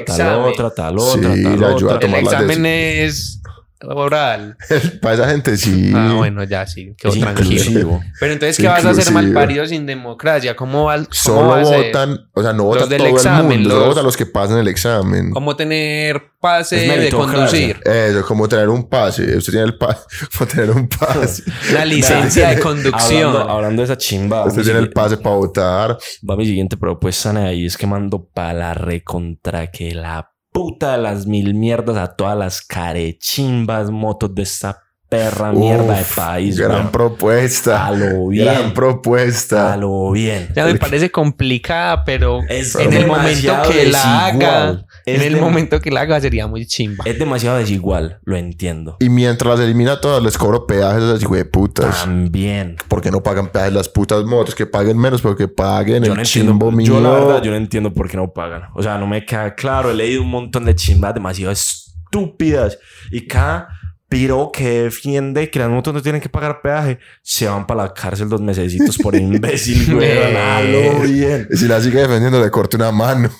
cosa, 0.04 0.16
tal 0.16 0.38
otra, 0.44 0.70
tal 0.70 0.98
otra, 0.98 1.30
tal 1.42 1.79
ayuda 1.80 1.92
a 1.92 1.96
otra. 1.96 2.06
El 2.08 2.14
tomar 2.14 2.32
las 2.32 2.42
examen 2.42 2.66
es 2.66 3.36
oral. 3.82 4.58
Para 5.00 5.14
esa 5.14 5.30
gente 5.30 5.56
sí. 5.56 5.90
Ah, 5.94 6.12
bueno, 6.18 6.44
ya 6.44 6.66
sí, 6.66 6.92
quedó 6.98 7.12
Es 7.14 7.18
tranquilo. 7.20 7.50
inclusivo. 7.50 8.00
Pero 8.20 8.32
entonces, 8.34 8.58
¿qué 8.58 8.68
vas 8.68 8.84
a 8.84 8.90
hacer 8.90 9.10
mal 9.10 9.32
parido 9.32 9.64
sin 9.66 9.86
democracia? 9.86 10.54
¿Cómo 10.54 10.84
va, 10.84 10.96
cómo 10.96 11.06
Solo 11.10 11.62
votan, 11.64 12.18
o 12.34 12.42
sea, 12.42 12.52
no 12.52 12.64
vota 12.64 12.80
Los 12.80 12.88
del 12.90 12.98
todo 12.98 13.08
examen, 13.08 13.52
el 13.52 13.58
mundo, 13.60 13.70
solo 13.70 13.80
los- 13.80 13.88
votan 13.94 14.04
los 14.04 14.16
que 14.18 14.26
pasan 14.26 14.58
el 14.58 14.68
examen. 14.68 15.30
¿Cómo 15.30 15.56
tener 15.56 16.22
pase 16.40 16.76
de 16.76 17.10
conducir? 17.10 17.80
Eso, 17.84 18.18
es 18.20 18.24
como 18.26 18.46
tener 18.48 18.68
un 18.68 18.86
pase. 18.86 19.34
Usted 19.38 19.52
tiene 19.52 19.66
el 19.68 19.78
pase, 19.78 20.00
como 20.38 20.50
tener 20.50 20.70
un 20.72 20.86
pase. 20.86 21.42
Una 21.70 21.84
licencia 21.86 22.48
de 22.50 22.56
Hablando, 22.56 22.68
conducción. 22.90 23.36
hablando 23.48 23.80
de 23.80 23.84
esa 23.84 23.96
chimba, 23.96 24.44
Usted 24.44 24.62
tiene 24.62 24.78
el 24.80 24.90
pase 24.90 25.16
para 25.16 25.36
votar. 25.36 25.96
va 26.28 26.36
mi 26.36 26.44
siguiente 26.44 26.76
propuesta 26.76 27.30
ahí 27.46 27.64
es 27.64 27.78
que 27.78 27.86
mando 27.86 28.26
para 28.26 28.52
la 28.52 28.74
recontra 28.74 29.70
que 29.70 29.94
la 29.94 30.30
puta 30.52 30.92
de 30.92 31.02
las 31.02 31.26
mil 31.26 31.54
mierdas 31.54 31.96
a 31.96 32.14
todas 32.16 32.36
las 32.36 32.62
carechimbas 32.62 33.90
motos 33.90 34.34
de 34.34 34.42
esta 34.42 34.82
perra 35.10 35.52
mierda 35.52 35.96
de 35.96 36.02
Uf, 36.02 36.16
país. 36.16 36.56
Gran 36.58 36.90
propuesta. 36.92 37.86
A 37.86 37.90
lo 37.90 38.28
bien. 38.28 38.44
Gran 38.46 38.72
propuesta. 38.72 39.74
A 39.74 39.76
lo 39.76 40.12
bien. 40.12 40.48
Ya 40.54 40.64
me 40.64 40.76
parece 40.76 41.10
complicada, 41.10 42.04
pero 42.04 42.40
Es 42.48 42.76
en 42.76 42.92
el 42.92 43.06
momento 43.08 43.52
que 43.70 43.86
la 43.86 44.26
haga, 44.26 44.66
desigual. 44.66 44.86
En 45.06 45.16
Es 45.16 45.22
el 45.26 45.34
de- 45.34 45.40
momento 45.40 45.80
que 45.80 45.90
la 45.90 46.02
haga 46.02 46.20
sería 46.20 46.46
muy 46.46 46.64
chimba. 46.64 47.02
Es 47.06 47.18
demasiado 47.18 47.58
desigual, 47.58 48.20
lo 48.24 48.36
entiendo. 48.36 48.96
Y 49.00 49.08
mientras 49.08 49.58
las 49.58 49.66
elimina 49.66 50.00
todas, 50.00 50.22
les 50.22 50.38
cobro 50.38 50.66
peajes 50.66 51.02
a 51.02 51.14
de 51.18 51.44
putas. 51.44 52.02
También. 52.04 52.76
¿Por 52.86 53.02
qué 53.02 53.10
no 53.10 53.20
pagan 53.22 53.48
peajes 53.48 53.72
las 53.72 53.88
putas 53.88 54.24
motos? 54.24 54.54
Que 54.54 54.66
paguen 54.66 54.96
menos, 54.96 55.20
pero 55.22 55.34
que 55.34 55.48
paguen 55.48 56.04
Yo 56.04 56.12
el 56.12 56.16
no 56.18 56.22
entiendo. 56.22 56.52
chimbo 56.52 56.70
mío. 56.70 56.86
Yo 56.86 57.00
la 57.00 57.10
verdad, 57.10 57.42
yo 57.42 57.50
no 57.50 57.56
entiendo 57.56 57.92
por 57.92 58.08
qué 58.08 58.16
no 58.16 58.32
pagan. 58.32 58.62
O 58.74 58.82
sea, 58.82 58.96
no 58.96 59.08
me 59.08 59.24
queda 59.26 59.54
claro. 59.56 59.90
He 59.90 59.94
leído 59.94 60.22
un 60.22 60.30
montón 60.30 60.64
de 60.64 60.74
chimbas 60.76 61.14
demasiado 61.14 61.50
estúpidas. 61.52 62.78
Y 63.10 63.26
cada 63.26 63.68
piro 64.10 64.50
que 64.52 64.82
defiende 64.82 65.50
que 65.50 65.60
las 65.60 65.70
motos 65.70 65.94
no 65.94 66.02
tienen 66.02 66.20
que 66.20 66.28
pagar 66.28 66.60
peaje, 66.60 66.98
se 67.22 67.46
van 67.46 67.66
para 67.66 67.84
la 67.84 67.94
cárcel 67.94 68.28
dos 68.28 68.40
mesecitos 68.40 68.98
por 68.98 69.14
imbécil, 69.14 69.94
güey. 69.94 70.36
Hágalo 70.36 71.02
bien. 71.02 71.48
Y 71.50 71.56
si 71.56 71.68
la 71.68 71.80
sigue 71.80 72.00
defendiendo, 72.00 72.42
le 72.42 72.50
corte 72.50 72.76
una 72.76 72.90
mano. 72.90 73.30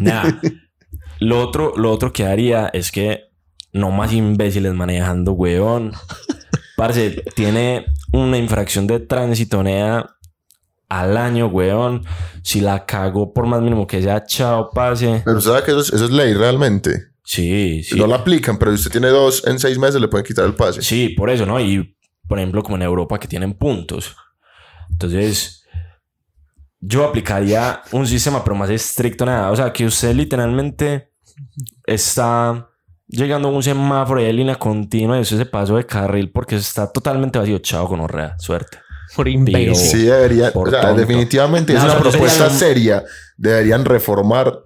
Nada. 0.00 0.40
Lo 1.20 1.40
otro, 1.40 1.74
lo 1.76 1.92
otro 1.92 2.12
que 2.12 2.26
haría 2.26 2.68
es 2.72 2.90
que 2.90 3.30
no 3.72 3.90
más 3.92 4.12
imbéciles 4.12 4.74
manejando, 4.74 5.32
weón. 5.32 5.92
Parce, 6.76 7.22
tiene 7.34 7.86
una 8.12 8.36
infracción 8.36 8.86
de 8.88 8.98
tránsito, 8.98 9.62
nea, 9.62 10.10
al 10.88 11.16
año, 11.16 11.46
weón. 11.46 12.04
Si 12.42 12.60
la 12.60 12.84
cago 12.84 13.32
por 13.32 13.46
más 13.46 13.62
mínimo 13.62 13.86
que 13.86 14.02
sea, 14.02 14.24
chao, 14.26 14.70
pase. 14.70 15.22
Pero 15.24 15.38
usted 15.38 15.52
sabe 15.52 15.64
que 15.64 15.70
eso 15.70 15.80
es, 15.80 15.92
eso 15.92 16.04
es 16.04 16.10
ley 16.10 16.34
realmente. 16.34 17.13
Sí, 17.24 17.82
sí. 17.82 17.98
No 17.98 18.06
la 18.06 18.16
aplican, 18.16 18.58
pero 18.58 18.70
si 18.72 18.76
usted 18.76 18.90
tiene 18.92 19.08
dos 19.08 19.46
en 19.46 19.58
seis 19.58 19.78
meses, 19.78 20.00
le 20.00 20.08
pueden 20.08 20.26
quitar 20.26 20.44
el 20.44 20.54
pase. 20.54 20.82
Sí, 20.82 21.08
por 21.10 21.30
eso, 21.30 21.46
¿no? 21.46 21.58
Y, 21.58 21.96
por 22.28 22.38
ejemplo, 22.38 22.62
como 22.62 22.76
en 22.76 22.82
Europa 22.82 23.18
que 23.18 23.26
tienen 23.26 23.54
puntos. 23.54 24.14
Entonces, 24.90 25.64
yo 26.80 27.04
aplicaría 27.04 27.80
un 27.92 28.06
sistema, 28.06 28.44
pero 28.44 28.54
más 28.56 28.68
estricto, 28.70 29.24
nada. 29.24 29.50
O 29.50 29.56
sea, 29.56 29.72
que 29.72 29.86
usted 29.86 30.14
literalmente 30.14 31.12
está 31.86 32.68
llegando 33.06 33.48
a 33.48 33.52
un 33.52 33.62
semáforo 33.62 34.20
y 34.20 34.24
hay 34.24 34.32
línea 34.32 34.56
continua 34.56 35.18
y 35.18 35.22
usted 35.22 35.38
se 35.38 35.46
pasó 35.46 35.76
de 35.76 35.86
carril 35.86 36.30
porque 36.30 36.56
está 36.56 36.90
totalmente 36.92 37.38
vacío. 37.38 37.58
Chao, 37.58 37.88
con 37.88 38.00
horrea. 38.00 38.38
Suerte. 38.38 38.78
Por 39.16 39.28
imbécil. 39.28 39.74
Sí, 39.76 40.02
debería. 40.04 40.52
Por 40.52 40.68
O 40.68 40.70
sea, 40.70 40.82
tonto. 40.82 41.00
definitivamente 41.00 41.72
No, 41.72 41.78
es 41.78 41.84
o 41.84 41.86
una 41.88 41.98
propuesta 41.98 42.50
sería- 42.50 43.00
seria. 43.00 43.04
Deberían 43.36 43.84
reformar 43.84 44.60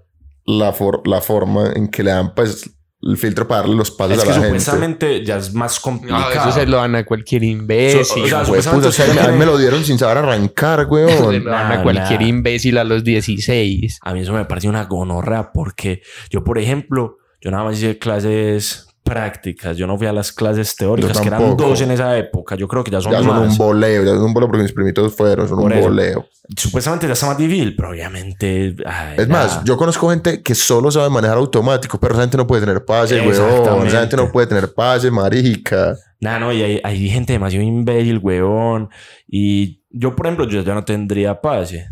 la, 0.49 0.73
for- 0.73 1.07
la 1.07 1.21
forma 1.21 1.73
en 1.75 1.89
que 1.89 2.03
le 2.03 2.11
dan 2.11 2.35
pues, 2.35 2.71
el 3.03 3.17
filtro 3.17 3.47
para 3.47 3.61
darle 3.61 3.77
los 3.77 3.91
pases 3.93 4.17
Es 4.17 4.23
a 4.23 4.25
que 4.25 4.31
la 4.31 4.35
gente. 4.37 4.49
supuestamente 4.61 5.25
ya 5.25 5.37
es 5.37 5.55
más 5.55 5.77
No, 5.77 5.83
complicado. 5.83 6.31
eso 6.33 6.53
se 6.53 6.67
lo 6.67 6.79
dan 6.79 6.97
a 6.97 7.05
cualquier 7.05 7.45
imbécil. 7.45 8.05
So- 8.05 8.23
o 8.23 8.27
sea, 8.63 8.73
puta, 8.73 8.89
o 8.89 8.93
sea, 8.93 9.25
a 9.25 9.29
mí 9.29 9.39
me 9.39 9.47
lo 9.47 9.57
dieron 9.59 9.85
sin 9.85 9.99
saber 9.99 10.19
arrancar, 10.19 10.81
se 10.85 10.87
weón. 10.87 11.45
lo 11.45 11.51
dan 11.51 11.69
Nah, 11.69 11.81
a 11.81 11.83
cualquier 11.85 12.23
nah. 12.23 12.27
imbécil 12.29 12.79
a 12.79 12.85
los 12.85 13.05
16. 13.05 13.99
A 14.03 14.15
mí 14.15 14.21
eso 14.21 14.33
me 14.33 14.45
parece 14.47 14.69
una 14.69 14.85
gonorrea 14.87 15.53
porque 15.53 16.03
yo, 16.31 16.43
por 16.43 16.59
ejemplo, 16.59 17.19
yo 17.41 17.51
nada 17.53 17.63
más 17.65 17.77
hice 17.77 17.99
clases 17.99 18.88
prácticas. 19.09 19.77
Yo 19.77 19.87
no 19.87 19.97
fui 19.97 20.07
a 20.07 20.13
las 20.13 20.33
clases 20.33 20.75
teóricas, 20.77 21.19
que 21.21 21.29
eran 21.29 21.57
dos 21.57 21.81
en 21.81 21.91
esa 21.91 22.17
época. 22.19 22.55
Yo 22.57 22.69
creo 22.69 22.85
que 22.85 22.91
ya 22.91 23.01
son 23.01 23.13
Ya 23.13 23.19
son 23.19 23.27
más. 23.29 23.51
un 23.53 23.57
boleo, 23.59 24.05
ya 24.05 24.11
son 24.13 24.25
un 24.25 24.35
boleo 24.35 24.49
porque 24.49 24.63
mis 24.63 24.73
primitos 24.73 25.15
fueron, 25.15 25.49
son 25.49 25.59
Por 25.59 25.67
un 25.67 25.73
eso. 25.79 25.89
boleo. 25.89 26.27
Supuestamente 26.57 27.07
ya 27.07 27.13
está 27.13 27.27
más 27.27 27.37
difícil, 27.39 27.75
pero 27.77 27.91
obviamente... 27.91 28.75
ay, 28.87 29.15
Es 29.19 29.27
ya. 29.27 29.33
más, 29.33 29.65
yo 29.65 29.77
conozco 29.77 30.09
gente 30.11 30.43
que 30.43 30.55
solo 30.55 30.91
sabe 30.91 31.11
manejar 31.11 31.37
automático, 31.37 31.99
pero 31.99 32.15
esa 32.15 32.23
gente 32.23 32.37
no 32.37 32.47
puede 32.47 32.65
tener 32.65 32.85
pase, 32.85 33.17
weón. 33.21 33.29
Exactamente. 33.29 33.89
Esa 33.89 34.01
gente 34.01 34.17
no 34.17 34.33
puede 34.33 34.47
tener 34.47 34.73
pase, 34.73 35.11
marica. 35.11 35.97
Nah, 36.21 36.39
no, 36.39 36.53
y 36.53 36.63
hay, 36.63 36.81
hay 36.83 37.09
gente 37.11 37.33
demasiado 37.35 37.65
imbécil, 37.65 38.19
weón. 38.19 38.89
Y 39.29 39.83
yo, 39.91 40.17
por 40.17 40.27
ejemplo, 40.27 40.49
yo 40.49 40.63
ya 40.63 40.75
no 40.75 40.85
tendría 40.85 41.41
pase. 41.41 41.87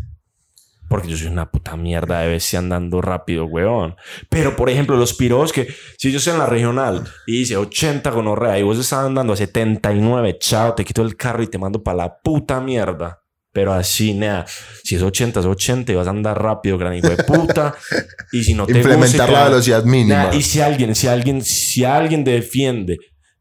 Porque 0.89 1.09
yo 1.09 1.17
soy 1.17 1.27
una 1.27 1.51
puta 1.51 1.75
mierda 1.75 2.21
de 2.21 2.29
bestia 2.29 2.59
andando 2.59 3.01
rápido, 3.01 3.45
weón. 3.45 3.95
Pero, 4.29 4.55
por 4.55 4.69
ejemplo, 4.69 4.95
los 4.95 5.13
piros 5.13 5.51
que... 5.51 5.67
Si 5.97 6.11
yo 6.11 6.17
estoy 6.19 6.33
en 6.33 6.39
la 6.39 6.45
regional 6.45 7.03
y 7.25 7.39
dice 7.39 7.57
80 7.57 8.09
gonorrea 8.11 8.57
y 8.57 8.63
vos 8.63 8.77
estás 8.79 8.99
andando 9.05 9.33
a 9.33 9.35
79, 9.37 10.37
chao, 10.39 10.73
te 10.75 10.85
quito 10.85 11.01
el 11.01 11.17
carro 11.17 11.43
y 11.43 11.47
te 11.47 11.57
mando 11.57 11.83
para 11.83 11.97
la 11.97 12.17
puta 12.17 12.61
mierda. 12.61 13.21
Pero 13.51 13.73
así, 13.73 14.13
nada. 14.13 14.45
Si 14.83 14.95
es 14.95 15.01
80, 15.01 15.39
es 15.39 15.45
80 15.45 15.91
y 15.91 15.95
vas 15.95 16.07
a 16.07 16.11
andar 16.11 16.41
rápido, 16.41 16.77
gran 16.77 16.93
hijo 16.93 17.09
de 17.09 17.23
puta. 17.23 17.73
y 18.31 18.43
si 18.43 18.53
no 18.53 18.65
te 18.65 18.73
Implementar 18.77 19.29
la 19.31 19.39
da- 19.39 19.49
velocidad 19.49 19.83
mínima. 19.83 20.25
Nah, 20.25 20.33
y 20.35 20.41
si 20.43 20.61
alguien, 20.61 20.93
si 20.95 21.07
alguien, 21.07 21.41
si 21.41 21.83
alguien 21.83 22.23
defiende, 22.23 22.97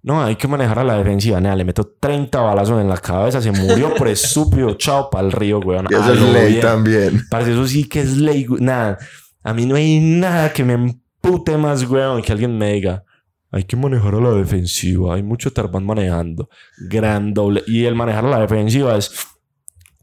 no, 0.06 0.22
hay 0.22 0.36
que 0.36 0.46
manejar 0.46 0.78
a 0.78 0.84
la 0.84 0.98
defensiva, 0.98 1.40
nada, 1.40 1.56
le 1.56 1.64
meto 1.64 1.96
30 1.98 2.40
balazos 2.40 2.80
en 2.80 2.88
la 2.88 2.96
cabeza, 2.96 3.42
se 3.42 3.50
murió 3.50 3.92
por 3.92 4.06
estúpido, 4.06 4.74
chao 4.78 5.10
para 5.10 5.26
el 5.26 5.32
río, 5.32 5.58
weón. 5.58 5.88
Y 5.90 5.94
eso 5.94 6.12
es 6.12 6.20
ley 6.20 6.52
bien. 6.52 6.60
también. 6.60 7.22
Parce, 7.28 7.50
eso 7.50 7.66
sí 7.66 7.88
que 7.88 8.02
es 8.02 8.16
ley, 8.16 8.46
nada. 8.60 8.98
A 9.42 9.52
mí 9.52 9.66
no 9.66 9.74
hay 9.74 9.98
nada 9.98 10.52
que 10.52 10.62
me 10.62 10.74
empute 10.74 11.56
más, 11.56 11.82
weón, 11.90 12.22
que 12.22 12.30
alguien 12.30 12.56
me 12.56 12.74
diga. 12.74 13.02
Hay 13.50 13.64
que 13.64 13.74
manejar 13.74 14.14
a 14.14 14.20
la 14.20 14.30
defensiva. 14.30 15.16
Hay 15.16 15.24
mucho 15.24 15.52
tarbán 15.52 15.84
manejando. 15.84 16.50
Gran 16.88 17.34
doble. 17.34 17.64
Y 17.66 17.86
el 17.86 17.96
manejar 17.96 18.26
a 18.26 18.30
la 18.30 18.38
defensiva 18.38 18.96
es 18.96 19.10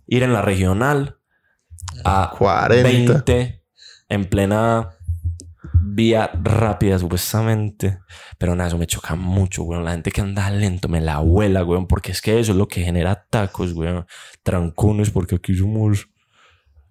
ir 0.06 0.24
en 0.24 0.34
la 0.34 0.42
regional 0.42 1.18
a 2.04 2.30
40. 2.38 2.84
20 2.84 3.64
en 4.10 4.26
plena 4.26 4.98
vía 5.86 6.32
rápida, 6.42 6.98
supuestamente. 7.00 8.00
Pero 8.38 8.56
nada, 8.56 8.68
eso 8.70 8.78
me 8.78 8.88
choca 8.88 9.16
mucho, 9.16 9.64
weón. 9.64 9.84
La 9.86 9.92
gente 9.92 10.12
que 10.12 10.22
anda 10.22 10.50
lento 10.50 10.88
me 10.88 11.02
la 11.02 11.20
vuela, 11.20 11.64
weón. 11.64 11.88
Porque 11.88 12.12
es 12.12 12.22
que 12.22 12.40
eso 12.40 12.52
es 12.54 12.58
lo 12.58 12.68
que 12.68 12.82
genera 12.84 13.26
tacos, 13.30 13.74
weón. 13.74 14.06
Trancones, 14.44 15.10
porque 15.10 15.36
aquí 15.36 15.56
somos. 15.56 16.08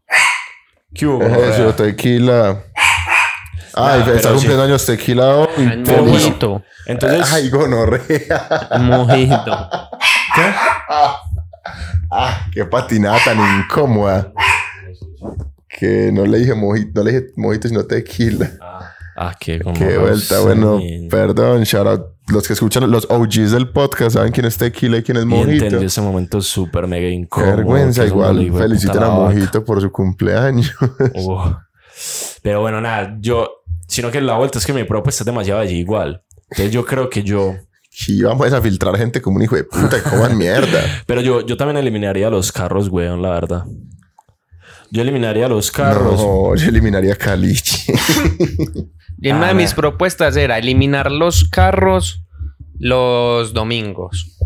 ¿Qué 0.95 1.07
hubo, 1.07 1.23
Eso, 1.23 1.35
gonorrea? 1.41 1.77
tequila. 1.77 2.65
Ay, 3.75 4.01
Nah, 4.01 4.05
pero 4.05 4.17
está 4.17 4.29
sí. 4.29 4.35
cumpliendo 4.35 4.65
años 4.65 4.85
tequila 4.85 5.37
hoy. 5.37 5.49
Feliz. 5.57 5.89
mojito. 5.89 6.63
Entonces, 6.87 7.33
Ay, 7.33 7.49
gonorrea. 7.49 8.69
Mojito. 8.81 9.69
¿qué? 10.35 10.43
Ah, 12.15 12.45
qué 12.53 12.67
patinada 12.67 13.19
tan 13.25 13.39
incómoda. 13.61 14.31
Que 15.79 16.11
no 16.13 16.27
le 16.27 16.39
dije 16.39 16.55
mojito, 16.55 16.91
no 16.95 17.03
le 17.05 17.13
dije 17.13 17.33
mojito, 17.37 17.69
sino 17.69 17.85
tequila. 17.85 18.51
Ah, 19.17 19.35
qué 19.39 19.61
Qué 19.77 19.99
vuelta, 19.99 20.41
bueno, 20.41 20.81
perdón, 21.11 21.63
shout 21.65 21.87
out. 21.87 22.03
Los 22.29 22.47
que 22.47 22.53
escuchan, 22.55 22.89
los 22.91 23.07
OGs 23.11 23.51
del 23.51 23.69
podcast, 23.71 24.15
saben 24.17 24.33
quién 24.33 24.47
es 24.47 24.57
tequila 24.57 24.99
y 24.99 25.03
quién 25.03 25.17
es 25.19 25.25
Y 25.25 25.27
mojito. 25.27 25.65
entendí 25.65 25.87
ese 25.87 26.01
momento 26.01 26.41
súper 26.41 26.87
mega 26.87 27.09
Qué 27.09 27.13
incómodo. 27.13 27.57
vergüenza, 27.57 28.07
igual. 28.07 28.51
Feliciten 28.57 29.03
a. 29.03 29.09
Mojito 29.11 29.65
por 29.65 29.81
su 29.81 29.91
cumpleaños. 29.91 30.73
Pero 32.43 32.61
bueno, 32.61 32.81
nada, 32.81 33.17
yo, 33.21 33.49
sino 33.87 34.11
que 34.11 34.21
la 34.21 34.37
vuelta 34.37 34.59
es 34.59 34.67
que 34.67 34.73
mi 34.73 34.85
propuesta 34.85 35.23
es 35.23 35.27
demasiado 35.27 35.61
allí 35.61 35.77
igual. 35.79 36.23
Entonces 36.51 36.73
yo 36.73 36.85
creo 36.85 37.11
que 37.11 37.23
yo, 37.23 37.55
Y 38.09 38.23
vamos 38.23 38.51
a 38.53 38.63
filtrar 38.63 38.97
gente 38.97 39.21
como 39.21 39.37
un 39.37 39.43
hijo 39.43 39.57
de 39.57 39.65
puta 39.65 40.03
coman 40.03 40.37
mierda. 40.37 40.81
pero 41.07 41.21
yo, 41.21 41.45
yo 41.45 41.57
también 41.57 41.77
eliminaría 41.77 42.31
los 42.31 42.51
carros, 42.51 42.89
weón, 42.89 43.21
la 43.21 43.31
verdad. 43.31 43.65
Yo 44.95 45.01
eliminaría 45.01 45.49
los 45.49 45.71
carros. 45.73 46.21
No, 46.21 46.55
yo 46.55 46.69
eliminaría 46.69 47.17
Caliche. 47.17 47.91
Y 49.23 49.31
una 49.31 49.47
Ah, 49.47 49.49
de 49.49 49.55
mis 49.55 49.71
nah. 49.71 49.77
propuestas 49.77 50.37
era 50.37 50.59
eliminar 50.59 51.11
los 51.11 51.45
carros 51.49 52.23
los 52.79 53.55
domingos. 53.55 54.37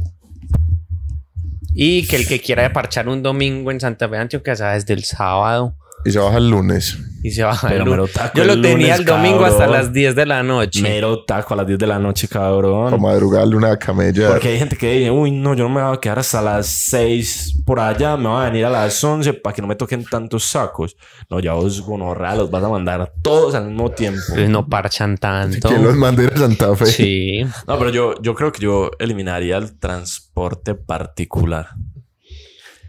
Y 1.74 2.06
que 2.06 2.14
el 2.16 2.28
que 2.28 2.40
quiera 2.40 2.72
parchar 2.72 3.08
un 3.08 3.22
domingo 3.24 3.72
en 3.72 3.80
Santa 3.80 4.08
Fe 4.08 4.14
de 4.14 4.20
Antioquia 4.22 4.54
sea 4.54 4.72
desde 4.74 4.94
el 4.94 5.02
sábado 5.02 5.76
y 6.06 6.10
se 6.12 6.18
baja 6.18 6.38
el 6.38 6.48
lunes. 6.50 6.98
y 7.22 7.30
se 7.32 7.42
baja 7.42 7.68
Pero 7.68 7.82
el 7.82 7.90
mero 7.90 8.02
lunes. 8.02 8.14
taco 8.14 8.36
Yo 8.36 8.42
el 8.42 8.48
lo 8.48 8.54
tenía 8.60 8.96
lunes, 8.96 8.98
el 9.00 9.04
domingo 9.04 9.44
hasta 9.44 9.66
las 9.66 9.92
10 9.92 10.14
de 10.14 10.26
la 10.26 10.42
noche. 10.42 10.82
Mero 10.82 11.24
taco 11.24 11.54
a 11.54 11.56
las 11.58 11.66
10 11.66 11.78
de 11.78 11.86
la 11.86 11.98
noche, 11.98 12.28
cabrón. 12.28 12.84
Para 12.90 13.02
madrugarle 13.02 13.56
una 13.56 13.76
camella. 13.76 14.28
Porque 14.28 14.48
hay 14.48 14.58
gente 14.58 14.76
que 14.76 14.92
dice, 14.92 15.10
uy, 15.10 15.32
no, 15.32 15.54
yo 15.54 15.64
no 15.64 15.70
me 15.74 15.82
voy 15.82 15.96
a 15.96 16.00
quedar 16.00 16.20
hasta 16.20 16.40
las 16.40 16.66
6 16.68 17.62
por 17.64 17.80
allá, 17.80 18.16
me 18.16 18.28
voy 18.28 18.42
a 18.42 18.44
venir 18.50 18.64
a 18.64 18.70
las 18.70 19.02
11 19.02 19.32
para 19.34 19.54
que 19.54 19.60
no 19.62 19.66
me 19.68 19.74
toquen 19.74 20.04
tantos 20.04 20.44
sacos. 20.44 20.96
No, 21.28 21.40
ya 21.40 21.54
vos, 21.54 21.80
gonorrea, 21.80 22.36
los 22.36 22.50
vas 22.50 22.62
a 22.62 22.68
mandar 22.68 23.00
a 23.00 23.06
todos 23.22 23.56
al 23.56 23.66
mismo 23.66 23.90
tiempo. 23.90 24.20
No 24.48 24.68
parchan 24.68 25.16
tanto. 25.16 25.68
¿Quién 25.68 25.82
los 25.82 25.96
ir 25.96 26.32
a 26.32 26.38
Santa 26.38 26.76
Fe? 26.76 26.86
Sí. 26.86 27.44
No, 27.66 27.76
pero 27.78 27.90
yo, 27.90 28.14
yo 28.22 28.34
creo 28.36 28.52
que 28.52 28.60
yo 28.60 28.90
eliminaría 29.00 29.56
el 29.56 29.76
transporte 29.78 30.74
particular. 30.74 31.70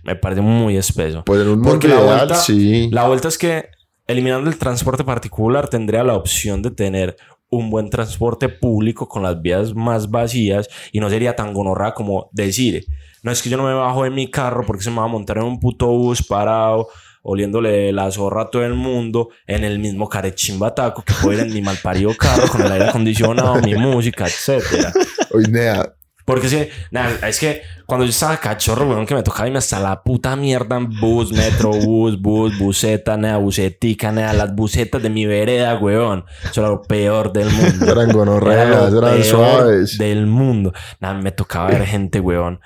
Me 0.08 0.16
parece 0.16 0.42
muy 0.42 0.78
espeso. 0.78 1.24
Pues 1.26 1.42
en 1.42 1.50
un 1.50 1.56
mundo 1.56 1.70
Porque 1.70 1.90
la 1.90 2.00
vuelta, 2.00 2.36
sí. 2.36 2.90
la 2.92 3.08
vuelta 3.08 3.28
es 3.28 3.38
que 3.38 3.70
eliminando 4.08 4.50
el 4.50 4.58
transporte 4.58 5.04
particular 5.04 5.68
tendría 5.68 6.02
la 6.06 6.16
opción 6.16 6.62
de 6.62 6.72
tener 6.72 7.18
un 7.50 7.70
buen 7.70 7.90
transporte 7.90 8.48
público 8.48 9.10
con 9.10 9.22
las 9.22 9.42
vías 9.42 9.76
más 9.76 10.10
vacías 10.10 10.70
y 10.94 11.02
no 11.02 11.10
sería 11.10 11.36
tan 11.36 11.54
gonorra 11.54 11.94
como 11.94 12.30
decir, 12.32 12.86
no 13.22 13.32
es 13.34 13.42
que 13.42 13.50
yo 13.50 13.58
no 13.58 13.64
me 13.64 13.74
bajo 13.74 14.06
de 14.06 14.10
mi 14.10 14.32
carro 14.32 14.66
porque 14.66 14.84
se 14.84 14.92
me 14.92 14.98
va 14.98 15.04
a 15.04 15.10
montar 15.10 15.40
en 15.40 15.44
un 15.44 15.60
puto 15.60 15.88
bus 15.88 16.26
parado 16.26 16.88
oliéndole 17.22 17.92
la 17.92 18.10
zorra 18.10 18.44
a 18.44 18.50
todo 18.50 18.64
el 18.64 18.76
mundo 18.76 19.28
en 19.46 19.66
el 19.66 19.80
mismo 19.80 20.08
carechimbataco 20.08 21.04
que 21.04 21.14
puede 21.22 21.42
ir 21.42 21.48
en 21.48 21.54
mi 21.54 21.62
malparido 21.62 22.16
carro 22.18 22.48
con 22.48 22.62
el 22.62 22.72
aire 22.72 22.86
acondicionado, 22.86 23.62
mi 23.62 23.76
música, 23.76 24.26
etcétera. 24.26 24.94
Oye, 25.32 25.50
Nea, 25.50 25.97
Porque 26.28 26.48
es 26.48 26.54
que, 26.54 26.70
nada, 26.92 27.30
es 27.30 27.40
que 27.40 27.62
cuando 27.86 28.04
yo 28.04 28.10
estaba 28.10 28.36
cachorro, 28.36 28.86
weón, 28.86 29.06
que 29.06 29.16
me 29.16 29.24
tocaba 29.24 29.48
irme 29.48 29.60
hasta 29.60 29.80
la 29.80 30.04
puta 30.04 30.36
mierda 30.36 30.76
en 30.76 30.90
bus, 31.00 31.32
metro, 31.32 31.72
bus, 31.72 32.22
bus, 32.22 32.60
buseta, 32.60 33.16
nada, 33.16 33.38
busetica, 33.38 34.12
nada, 34.12 34.34
las 34.34 34.54
busetas 34.54 35.02
de 35.02 35.10
mi 35.10 35.26
vereda, 35.26 35.80
weón. 35.80 36.26
Eso 36.44 36.60
era 36.60 36.70
lo 36.70 36.82
peor 36.82 37.32
del 37.32 37.50
mundo. 37.50 37.86
Eran 37.90 38.12
gonorreas, 38.12 38.92
Era 38.92 39.10
eran 39.10 39.24
suaves. 39.24 39.98
Del 39.98 40.28
mundo. 40.28 40.74
Nada, 41.00 41.14
me 41.14 41.32
tocaba 41.32 41.70
ver 41.70 41.86
gente, 41.86 42.20
weón. 42.20 42.60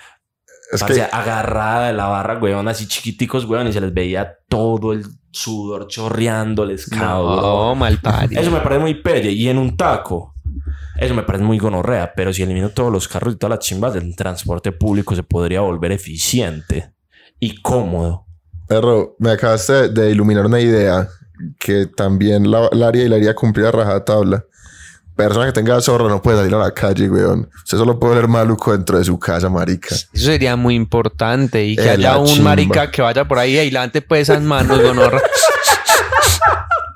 Es 0.72 0.84
que 0.84 1.00
agarrada 1.04 1.90
de 1.90 1.94
la 1.94 2.08
barra, 2.08 2.40
weón, 2.40 2.68
así 2.68 2.88
chiquiticos, 2.88 3.46
weón, 3.46 3.68
y 3.68 3.74
se 3.74 3.82
les 3.82 3.94
veía 3.94 4.40
todo 4.50 4.92
el 4.92 5.06
sudor 5.30 5.86
chorreándoles, 5.86 6.88
cabrón. 6.88 7.42
No, 7.42 7.76
mal 7.76 8.00
parido. 8.00 8.42
Eso 8.42 8.50
me 8.50 8.62
parece 8.62 8.82
muy 8.82 8.96
pelle. 8.96 9.30
Y 9.30 9.50
en 9.50 9.60
un 9.60 9.78
taco, 9.78 10.31
eso 10.98 11.14
me 11.16 11.24
parece 11.24 11.44
muy 11.44 11.58
gonorrea. 11.58 12.14
Pero 12.16 12.34
si 12.34 12.44
elimino 12.44 12.70
todos 12.70 12.92
los 12.92 13.08
carros 13.08 13.34
y 13.34 13.38
todas 13.38 13.58
las 13.58 13.66
chimbas, 13.66 13.96
el 13.96 14.16
transporte 14.16 14.72
público 14.72 15.16
se 15.16 15.24
podría 15.24 15.62
volver 15.62 15.92
eficiente 15.92 16.92
y 17.40 17.62
cómodo. 17.62 18.26
Perro, 18.68 19.16
me 19.20 19.32
acabaste 19.32 19.90
de 19.90 20.12
iluminar 20.12 20.46
una 20.46 20.60
idea 20.60 21.08
que 21.60 21.88
también 21.88 22.50
la, 22.50 22.70
la 22.72 22.88
haría 22.88 23.04
y 23.04 23.10
la 23.10 23.16
haría 23.18 23.34
cumplir 23.36 23.66
a 23.66 23.72
rajatabla. 23.72 24.46
Persona 25.16 25.46
que 25.48 25.52
tenga 25.52 25.80
zorra 25.82 26.08
no 26.08 26.22
puede 26.22 26.38
salir 26.38 26.56
a 26.56 26.60
la 26.60 26.74
calle, 26.74 27.10
weón. 27.10 27.50
Usted 27.64 27.78
solo 27.78 28.00
puede 28.00 28.16
ver 28.16 28.28
maluco 28.28 28.72
dentro 28.72 28.98
de 28.98 29.04
su 29.04 29.20
casa, 29.20 29.50
marica. 29.50 29.94
Eso 29.94 30.08
sería 30.14 30.56
muy 30.56 30.74
importante. 30.76 31.64
Y 31.66 31.76
que 31.76 31.84
Eh, 31.84 31.90
haya 31.92 32.18
un 32.18 32.28
chimba. 32.28 32.52
marica 32.52 32.90
que 32.90 33.02
vaya 33.02 33.28
por 33.28 33.38
ahí 33.38 33.58
y 33.60 33.70
levante 33.72 34.02
pues 34.02 34.30
esas 34.30 34.42
manos, 34.42 34.82
gonorra. 34.82 35.22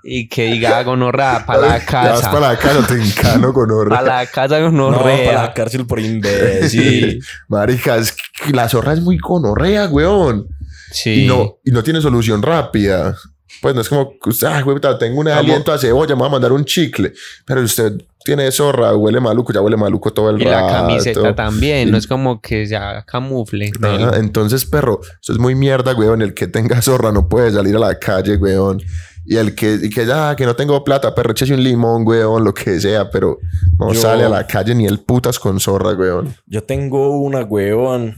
y 0.08 0.30
que 0.30 0.52
diga 0.52 0.84
gonorra 0.84 1.44
para 1.46 1.60
la 1.62 1.68
Ya 1.80 1.84
vas 1.84 1.86
casa. 2.22 2.32
para 2.32 2.50
la 2.54 2.58
casa, 2.58 2.88
te 2.88 2.94
encano 3.02 3.52
con 3.54 3.68
Para 3.90 4.02
la 4.04 4.26
casa 4.28 4.60
No, 4.60 4.66
gonorrea. 4.72 5.26
para 5.26 5.42
la 5.48 5.54
cárcel 5.54 5.86
por 5.88 6.00
imbécil. 6.00 7.24
Marica, 7.48 7.98
es 7.98 8.12
que 8.14 8.52
la 8.54 8.70
zorra 8.70 8.94
es 8.94 9.02
muy 9.02 9.18
gonorrea, 9.18 9.88
weón. 9.88 10.48
Sí. 10.92 11.24
Y 11.24 11.28
no, 11.28 11.58
y 11.64 11.72
no 11.72 11.84
tiene 11.84 12.02
solución 12.02 12.42
rápida. 12.42 13.16
Pues 13.62 13.74
no 13.74 13.82
es 13.82 13.90
como 13.90 14.12
que 14.22 14.30
usted, 14.30 14.48
ah, 14.48 14.62
güey, 14.62 14.78
tengo 15.00 15.20
un 15.20 15.28
aliento 15.28 15.72
a 15.72 15.78
cebolla, 15.80 16.14
me 16.14 16.20
voy 16.20 16.28
a 16.28 16.32
mandar 16.32 16.52
un 16.52 16.66
chicle. 16.66 17.14
Pero 17.46 17.62
usted 17.62 17.94
tiene 18.24 18.52
zorra, 18.52 18.94
huele 18.96 19.20
maluco, 19.20 19.54
ya 19.54 19.62
huele 19.62 19.78
maluco 19.78 20.12
todo 20.12 20.30
el 20.30 20.42
Y 20.42 20.46
rato. 20.46 20.66
la 20.68 20.72
camiseta 20.74 21.36
también. 21.36 21.88
Y- 21.88 21.92
No 21.92 21.98
es 21.98 22.06
como 22.06 22.42
que 22.42 22.66
ya 22.68 23.04
camufle. 23.06 23.72
Ajá, 23.82 24.18
entonces, 24.18 24.66
perro, 24.66 25.00
eso 25.22 25.32
es 25.34 25.40
muy 25.40 25.56
mierda, 25.56 25.94
weón. 25.96 26.22
El 26.22 26.34
que 26.34 26.48
tenga 26.48 26.82
zorra 26.82 27.12
no 27.12 27.28
puede 27.30 27.52
salir 27.52 27.76
a 27.76 27.80
la 27.80 27.98
calle, 27.98 28.36
weón. 28.38 28.82
Y 29.28 29.38
el 29.38 29.56
que, 29.56 29.80
y 29.82 29.90
que 29.90 30.06
ya, 30.06 30.36
que 30.36 30.46
no 30.46 30.56
tengo 30.56 30.84
plata, 30.84 31.16
perro, 31.16 31.32
échese 31.32 31.54
un 31.54 31.64
limón, 31.64 32.06
weón, 32.08 32.44
lo 32.44 32.54
que 32.54 32.80
sea, 32.80 33.10
pero 33.10 33.40
no 33.80 33.92
Yo- 33.94 34.00
sale 34.02 34.24
a 34.24 34.30
la 34.30 34.46
calle 34.46 34.76
ni 34.76 34.86
el 34.86 35.00
putas 35.00 35.40
con 35.40 35.60
zorra, 35.60 35.94
weón. 35.94 36.36
Yo 36.46 36.64
tengo 36.64 37.18
una 37.20 37.42
huevón 37.44 38.16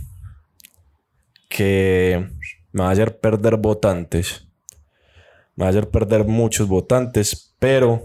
que 1.50 2.28
me 2.74 2.84
va 2.84 2.90
a 2.90 2.92
hacer 2.92 3.20
perder 3.20 3.56
votantes. 3.58 4.44
Me 5.56 5.64
va 5.64 5.68
a 5.68 5.70
hacer 5.72 5.90
perder 5.90 6.26
muchos 6.26 6.68
votantes, 6.68 7.56
pero 7.58 8.04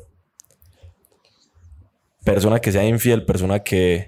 persona 2.24 2.60
que 2.60 2.72
sea 2.72 2.84
infiel, 2.84 3.24
persona 3.24 3.60
que 3.60 4.06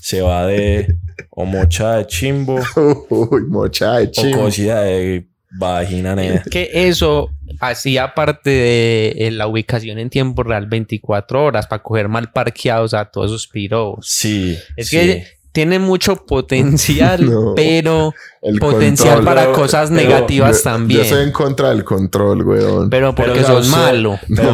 se 0.00 0.22
va 0.22 0.46
de 0.46 0.96
o 1.30 1.44
mocha 1.44 1.96
de 1.96 2.06
chimbo 2.06 2.58
Uy, 3.10 3.42
mocha 3.46 3.98
de 3.98 4.04
o 4.06 4.10
chimbo. 4.10 4.38
cosida 4.44 4.80
de 4.82 5.28
vagina 5.50 6.14
negra. 6.14 6.42
Que 6.50 6.70
eso 6.72 7.30
hacía 7.60 8.14
parte 8.14 8.50
de 8.50 9.14
eh, 9.18 9.30
la 9.30 9.46
ubicación 9.46 9.98
en 9.98 10.10
tiempo 10.10 10.42
real 10.42 10.66
24 10.66 11.44
horas 11.44 11.66
para 11.66 11.82
coger 11.82 12.08
mal 12.08 12.32
parqueados 12.32 12.94
a 12.94 13.06
todos 13.06 13.30
esos 13.30 13.46
pirobos. 13.48 14.06
Sí. 14.08 14.58
Es 14.76 14.88
sí. 14.88 14.96
que 14.96 15.26
tiene 15.52 15.78
mucho 15.78 16.24
potencial, 16.26 17.24
No. 17.30 17.54
pero 17.54 18.14
El 18.42 18.58
potencial 18.58 19.16
control, 19.16 19.24
para 19.26 19.40
pero- 19.42 19.52
cosas 19.52 19.90
pero 19.90 20.02
negativas 20.02 20.56
Yo- 20.58 20.62
también. 20.70 20.98
Yo 21.00 21.04
estoy 21.04 21.24
en 21.24 21.32
contra 21.32 21.68
del 21.70 21.84
control, 21.84 22.42
weón. 22.42 22.88
Pero 22.88 23.14
porque 23.14 23.32
Pero, 23.40 23.46
sos 23.46 23.68
malo. 23.68 24.18
Pero 24.34 24.50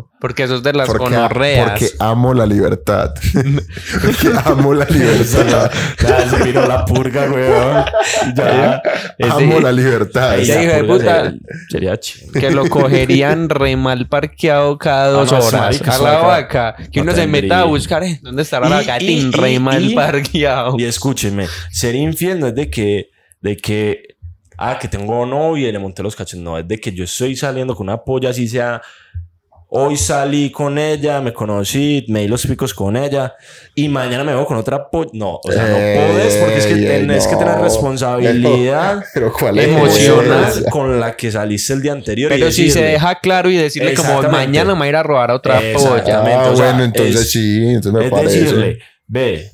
no. 0.00 0.10
Porque 0.20 0.48
sos 0.48 0.62
de 0.62 0.72
las 0.72 0.86
Porque, 0.88 1.04
gonorreas. 1.04 1.70
porque 1.72 1.90
amo 2.00 2.32
la 2.34 2.46
libertad. 2.46 3.14
porque 4.02 4.30
amo 4.46 4.74
la 4.74 4.86
libertad. 4.86 5.70
ya 6.00 6.28
se 6.30 6.44
miró 6.44 6.66
la 6.66 6.84
purga, 6.84 7.30
weón. 7.30 7.84
Ya. 8.34 8.82
Ese- 9.18 9.30
amo 9.30 9.60
la 9.60 9.72
libertad. 9.72 10.38
Ese 10.38 10.54
la 10.54 10.62
hijo 10.64 10.72
de 10.72 10.84
puta. 10.84 11.34
Sería, 11.68 12.00
que 12.32 12.50
lo 12.50 12.66
cogerían 12.70 13.48
re 13.48 13.76
mal 13.76 14.08
parqueado 14.08 14.78
cada 14.78 15.08
dos 15.10 15.30
Ah, 15.32 15.36
no, 15.36 15.38
ese 15.40 15.48
horas. 15.48 15.60
marica, 15.60 15.94
A 15.94 15.98
la 16.02 16.18
vaca. 16.18 16.76
Que 16.90 17.00
no 17.00 17.04
uno 17.12 17.14
se 17.14 17.26
meta 17.26 17.60
a 17.60 17.64
buscar 17.64 18.02
eh, 18.04 18.18
dónde 18.22 18.42
estará 18.42 18.68
la 18.68 18.82
y- 19.02 19.30
re 19.30 19.60
mal 19.60 19.84
y- 19.84 19.94
parqueado. 19.94 20.76
Y 20.78 20.84
escúcheme, 20.84 21.46
ser 21.70 21.94
infiel 21.94 22.40
no 22.40 22.46
es 22.48 22.54
de 22.54 22.70
que, 22.70 23.10
de 23.40 23.56
que, 23.56 24.16
ah, 24.56 24.78
que 24.80 24.88
tengo 24.88 25.24
novia 25.26 25.68
y 25.68 25.72
le 25.72 25.78
monté 25.78 26.02
los 26.02 26.16
cachos. 26.16 26.38
No, 26.40 26.58
es 26.58 26.66
de 26.66 26.78
que 26.78 26.92
yo 26.92 27.04
estoy 27.04 27.36
saliendo 27.36 27.74
con 27.74 27.88
una 27.88 27.98
polla, 28.04 28.30
así 28.30 28.48
sea. 28.48 28.80
Hoy 29.70 29.98
salí 29.98 30.50
con 30.50 30.78
ella, 30.78 31.20
me 31.20 31.34
conocí, 31.34 32.02
me 32.08 32.20
di 32.22 32.28
los 32.28 32.46
picos 32.46 32.72
con 32.72 32.96
ella 32.96 33.34
y 33.74 33.86
mañana 33.90 34.24
me 34.24 34.32
veo 34.32 34.46
con 34.46 34.56
otra 34.56 34.88
polla. 34.88 35.10
No, 35.12 35.34
o 35.44 35.52
sea, 35.52 35.62
no 35.66 35.74
puedes 35.74 36.36
porque 36.36 36.56
es 36.56 36.66
que 36.66 36.72
ey, 36.72 36.84
tenés 36.86 37.26
que 37.26 37.34
no. 37.34 37.38
tener 37.40 37.58
responsabilidad 37.60 39.04
Pero 39.14 39.30
¿cuál 39.30 39.58
es 39.58 39.68
Emocional. 39.68 40.64
con 40.70 40.98
la 40.98 41.14
que 41.16 41.30
saliste 41.30 41.74
el 41.74 41.82
día 41.82 41.92
anterior. 41.92 42.32
y 42.32 42.38
Pero 42.38 42.50
si 42.50 42.70
se 42.70 42.82
deja 42.82 43.20
claro 43.20 43.50
y 43.50 43.56
decirle 43.56 43.92
como 43.92 44.22
mañana 44.22 44.72
me 44.72 44.78
voy 44.78 44.86
a 44.86 44.88
ir 44.90 44.96
a 44.96 45.02
robar 45.02 45.30
a 45.32 45.34
otra 45.34 45.60
polla. 45.74 46.22
Ah, 46.22 46.48
o 46.50 46.56
sea, 46.56 46.70
bueno, 46.70 46.84
entonces 46.84 47.16
es- 47.20 47.30
sí, 47.32 47.62
entonces 47.66 47.92
me 47.92 48.04
es 48.06 48.10
parece. 48.10 48.40
decirle, 48.40 48.78
ve, 49.06 49.50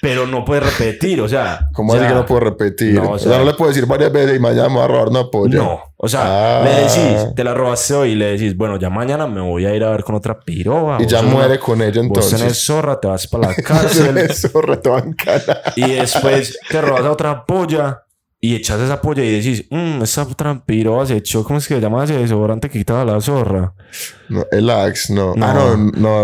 pero 0.00 0.26
no 0.26 0.44
puedes 0.44 0.64
repetir, 0.78 1.20
o 1.20 1.28
sea. 1.28 1.68
¿Cómo 1.72 1.92
o 1.92 1.96
así 1.96 2.06
que 2.06 2.14
no 2.14 2.26
puedo 2.26 2.40
repetir? 2.40 2.94
no, 2.94 3.02
o 3.02 3.12
o, 3.12 3.18
sea, 3.18 3.30
sea- 3.32 3.38
no 3.38 3.44
le 3.44 3.54
puedo 3.54 3.70
decir 3.70 3.86
varias 3.86 4.12
veces 4.12 4.36
y 4.36 4.38
mañana 4.40 4.68
me 4.68 4.74
voy 4.76 4.84
a 4.84 4.88
robar 4.88 5.08
una 5.08 5.24
polla. 5.30 5.56
No, 5.56 5.80
o 5.96 6.08
sea, 6.08 6.60
Ah. 6.60 6.64
le 6.64 6.70
decís, 6.70 7.34
te 7.34 7.44
la 7.44 7.54
robaste 7.54 7.94
hoy 7.94 8.10
y 8.10 8.14
le 8.14 8.32
decís, 8.32 8.56
bueno, 8.56 8.78
ya 8.78 8.90
mañana 8.90 9.26
me 9.26 9.40
voy 9.40 9.66
a 9.66 9.74
ir 9.74 9.82
a 9.84 9.90
ver 9.90 10.04
con 10.04 10.14
otra 10.14 10.38
piroba. 10.40 10.96
Y 11.00 11.04
vos 11.04 11.12
ya 11.12 11.22
muere 11.22 11.58
con 11.58 11.80
ella 11.80 11.92
Vos 12.02 12.06
entonces. 12.06 12.38
tenés 12.40 12.64
zorra, 12.64 13.00
te 13.00 13.08
vas 13.08 13.26
para 13.26 13.48
la 13.48 13.54
cárcel 13.62 14.18
Eso 14.18 14.60
retobancana. 14.60 15.58
y 15.76 15.90
después 15.92 16.58
te 16.70 16.80
robas 16.80 17.04
a 17.04 17.10
otra 17.10 17.44
polla 17.44 18.02
y 18.46 18.54
echas 18.56 18.78
esa 18.80 19.00
polla 19.00 19.24
y 19.24 19.30
decís, 19.30 19.64
mmm, 19.70 20.02
esa 20.02 20.22
otra 20.24 20.62
piroba 20.66 21.06
se 21.06 21.16
echó, 21.16 21.44
¿cómo 21.44 21.58
es 21.58 21.66
que 21.66 21.74
se 21.76 21.80
llama 21.80 22.04
ese 22.04 22.18
desodorante 22.18 22.68
que 22.68 22.78
quitaba 22.78 23.02
la 23.04 23.18
zorra? 23.20 23.72
No, 24.28 24.44
el 24.52 24.68
Axe, 24.68 25.14
no. 25.14 25.34
No. 25.34 25.46
Ah, 25.46 25.54
no, 25.54 25.76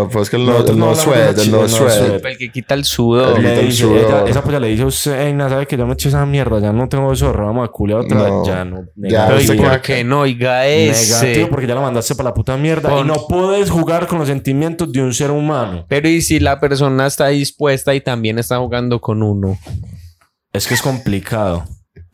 no, 0.03 0.09
pues 0.11 0.29
que 0.29 0.35
el 0.35 0.45
no, 0.45 0.57
el 0.59 0.77
no 0.77 0.93
sweat, 0.93 1.37
el 1.39 1.51
no 1.51 1.67
sweat. 1.67 2.21
que 2.37 2.51
quita 2.51 2.75
el 2.75 2.85
sudor. 2.85 3.37
El- 3.37 3.43
Le 3.43 3.49
quita 3.49 3.61
dice, 3.65 3.83
sudor. 3.83 3.97
ella- 4.05 4.25
esa 4.27 4.43
polla 4.43 4.59
le 4.59 4.67
dice 4.67 4.83
a 4.83 4.85
usted, 4.85 5.37
¿sabe 5.39 5.65
que 5.65 5.77
ya 5.77 5.85
me 5.85 5.93
eché 5.93 6.09
esa 6.09 6.25
mierda? 6.25 6.59
Ya 6.59 6.71
no 6.71 6.87
tengo 6.89 7.15
zorra, 7.15 7.45
vamos 7.45 7.67
a 7.67 7.71
culiar 7.71 7.99
otra 8.01 8.17
No. 8.17 8.39
vez. 8.41 8.47
Ya 8.49 8.65
no. 8.65 8.83
Ya, 8.97 9.25
Pero 9.27 9.39
¿y 9.39 9.41
usted 9.41 9.55
negativo. 9.55 9.69
por 9.69 9.81
qué 9.81 10.03
no? 10.03 10.19
Oiga 10.21 10.67
ese. 10.67 11.25
Negativo 11.25 11.49
porque 11.49 11.67
ya 11.67 11.75
la 11.75 11.81
mandaste 11.81 12.13
para 12.15 12.29
la 12.29 12.33
puta 12.35 12.55
mierda 12.57 12.99
y 12.99 13.03
no 13.03 13.15
puedes 13.27 13.69
jugar 13.71 14.05
con 14.07 14.19
los 14.19 14.27
sentimientos 14.27 14.91
de 14.91 15.01
un 15.01 15.13
ser 15.13 15.31
humano. 15.31 15.85
Pero 15.87 16.07
¿y 16.07 16.21
si 16.21 16.39
la 16.39 16.59
persona 16.59 17.07
está 17.07 17.27
dispuesta 17.29 17.95
y 17.95 18.01
también 18.01 18.37
está 18.37 18.57
jugando 18.59 18.99
con 19.01 19.23
uno? 19.23 19.57
Es 20.53 20.67
que 20.67 20.73
es 20.73 20.81
complicado. 20.81 21.63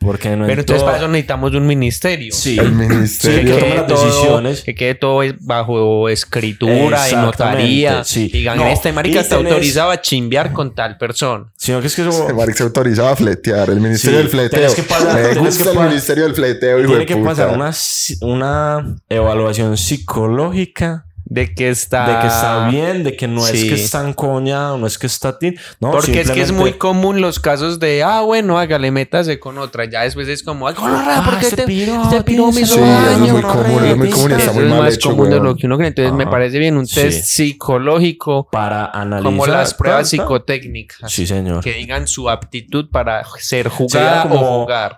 Porque 0.00 0.30
no 0.36 0.42
Pero 0.44 0.52
en 0.52 0.58
entonces 0.60 0.76
todo- 0.82 0.86
para 0.86 0.98
eso 0.98 1.08
necesitamos 1.08 1.54
un 1.54 1.66
ministerio. 1.66 2.32
Sí. 2.32 2.56
El 2.56 2.66
Sí, 2.68 2.72
ministerio. 2.72 3.38
que 3.40 3.44
que, 3.46 3.50
tome 3.58 3.66
quede 3.66 3.74
las 3.78 3.86
todo, 3.88 4.04
decisiones. 4.06 4.62
que 4.62 4.74
quede 4.76 4.94
todo 4.94 5.20
bajo 5.40 6.08
escritura 6.08 7.10
y 7.10 7.14
notaría. 7.16 8.04
sí. 8.04 8.28
Digan, 8.32 8.58
No, 8.58 8.66
este 8.68 8.92
marica 8.92 9.22
tenés- 9.24 9.32
autorizado 9.32 9.90
a 9.90 10.00
chimbear 10.00 10.52
con 10.52 10.72
tal 10.74 10.98
persona. 10.98 11.46
Sino 11.56 11.80
que 11.80 11.88
es 11.88 11.96
que 11.96 12.02
eso 12.08 12.28
El 12.28 12.36
marica 12.36 12.58
se 12.58 12.62
autorizaba 12.62 13.10
a 13.10 13.16
fletear. 13.16 13.70
El 13.70 13.80
ministerio 13.80 14.18
Sí, 14.18 14.22
del 14.22 14.30
fleteo. 14.30 14.60
tenés 14.60 14.74
que 14.76 14.82
pasar- 14.84 15.14
Me 15.16 15.20
tenés 15.22 15.38
gusta 15.38 15.64
que 15.64 15.70
el 15.78 15.84
ministerio 15.88 16.24
del 16.24 16.34
fleteo, 16.34 16.78
hijo 16.78 16.88
tiene 16.90 17.06
que 17.06 17.16
puta. 17.16 17.30
pasar 17.30 17.48
una, 17.56 17.72
una 18.20 18.96
evaluación 19.08 19.76
psicológica 19.76 21.06
De 21.30 21.52
que 21.54 21.68
está. 21.68 22.06
de 22.08 22.20
que 22.22 22.26
está 22.26 22.68
bien, 22.70 23.04
de 23.04 23.14
que 23.14 23.28
no 23.28 23.46
es 23.46 23.60
sí. 23.60 23.68
que 23.68 23.74
está 23.74 24.02
en 24.02 24.14
coña, 24.14 24.74
no 24.78 24.86
es 24.86 24.96
que 24.96 25.06
está 25.06 25.38
tin. 25.38 25.56
No, 25.78 25.90
Porque 25.90 26.22
es 26.22 26.30
que 26.30 26.40
es 26.40 26.52
muy 26.52 26.70
simplemente- 26.70 26.78
común 26.78 27.20
los 27.20 27.38
casos 27.38 27.78
de, 27.78 28.02
ah, 28.02 28.22
bueno, 28.22 28.58
hágale, 28.58 28.90
métase 28.90 29.38
con 29.38 29.58
otra. 29.58 29.84
Ya 29.84 30.04
después 30.04 30.26
es 30.28 30.42
como, 30.42 30.66
ay, 30.66 30.74
Ah, 30.78 31.22
¿por 31.24 31.38
qué 31.38 31.44
este 31.44 31.56
te, 31.56 31.62
piro, 31.66 32.02
este 32.02 32.22
piro 32.22 32.50
me 32.50 32.62
hizo 32.62 32.76
Sí, 32.76 32.80
eso 32.80 32.98
es 33.10 33.18
daño? 33.20 33.32
muy 33.34 33.42
común, 33.42 33.84
es 33.84 33.96
muy 33.98 34.08
común 34.10 34.30
y 34.30 34.34
está 34.34 34.52
muy 34.52 34.64
es 34.64 34.70
mal 34.70 34.78
más 34.84 34.94
hecho, 34.94 35.10
común 35.10 35.28
de 35.28 35.40
lo 35.40 35.54
que 35.54 35.66
uno 35.66 35.76
cree. 35.76 35.88
Entonces 35.88 36.14
me 36.14 36.22
Ajá. 36.22 36.30
parece 36.30 36.58
bien 36.58 36.78
un 36.78 36.86
Sí. 36.86 36.94
test 36.94 37.24
psicológico 37.26 38.48
para 38.50 38.86
analizar. 38.86 39.24
como 39.24 39.46
las 39.46 39.74
pruebas 39.74 40.10
ta, 40.10 40.16
ta. 40.16 40.22
psicotécnicas. 40.22 41.12
Sí, 41.12 41.26
señor. 41.26 41.62
Que 41.62 41.74
digan 41.74 42.06
su 42.08 42.30
aptitud 42.30 42.88
para 42.90 43.22
ser 43.38 43.68
jugada 43.68 44.22
Sería 44.22 44.24
o 44.24 44.28
como- 44.34 44.62
jugar. 44.62 44.96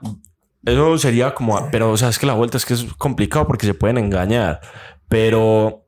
Eso 0.64 0.98
sería 0.98 1.34
como, 1.34 1.68
pero 1.72 1.90
o 1.90 1.96
sea, 1.96 2.08
es 2.10 2.18
que 2.20 2.26
la 2.26 2.34
vuelta 2.34 2.56
es 2.56 2.64
que 2.64 2.74
es 2.74 2.84
complicado 2.98 3.46
porque 3.48 3.66
se 3.66 3.74
pueden 3.74 3.98
engañar, 3.98 4.60
pero 5.08 5.86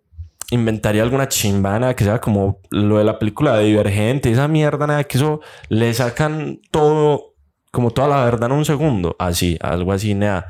inventaría 0.53 1.03
alguna 1.03 1.28
chimbana 1.28 1.94
que 1.94 2.05
sea 2.05 2.20
como 2.20 2.61
lo 2.70 2.98
de 2.98 3.05
la 3.05 3.18
película 3.18 3.57
de 3.57 3.64
Divergente, 3.64 4.30
esa 4.30 4.48
mierda, 4.48 4.86
nada, 4.86 5.05
que 5.05 5.16
eso 5.16 5.40
le 5.70 5.92
sacan 5.94 6.61
todo, 6.70 7.34
como 7.70 7.90
toda 7.90 8.07
la 8.09 8.24
verdad 8.24 8.50
en 8.50 8.59
un 8.59 8.64
segundo, 8.66 9.16
así, 9.18 9.59
algo 9.62 9.92
así, 9.92 10.14
nada, 10.14 10.46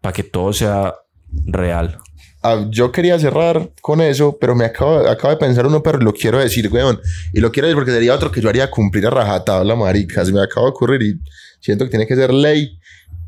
para 0.00 0.14
que 0.14 0.22
todo 0.22 0.52
sea 0.54 0.94
real. 1.46 1.98
ah, 2.42 2.66
yo 2.70 2.90
quería 2.90 3.18
cerrar 3.18 3.70
con 3.82 4.00
eso, 4.00 4.38
pero 4.40 4.54
me 4.54 4.64
acabo, 4.64 5.06
acabo 5.08 5.30
de 5.30 5.36
pensar 5.38 5.66
uno, 5.66 5.82
pero 5.82 5.98
lo 5.98 6.12
quiero 6.14 6.38
decir, 6.38 6.70
weón. 6.72 6.98
Y 7.34 7.40
lo 7.40 7.52
quiero 7.52 7.68
decir 7.68 7.76
porque 7.76 7.92
sería 7.92 8.14
otro 8.14 8.30
que 8.30 8.40
yo 8.40 8.48
haría 8.48 8.70
cumplir 8.70 9.06
a 9.06 9.10
rajatabla, 9.10 9.76
marica. 9.76 10.24
Se 10.24 10.32
me 10.32 10.42
acaba 10.42 10.66
de 10.66 10.70
ocurrir 10.70 11.02
y 11.02 11.20
siento 11.60 11.84
que 11.84 11.90
tiene 11.90 12.06
que 12.06 12.16
ser 12.16 12.32
ley. 12.32 12.78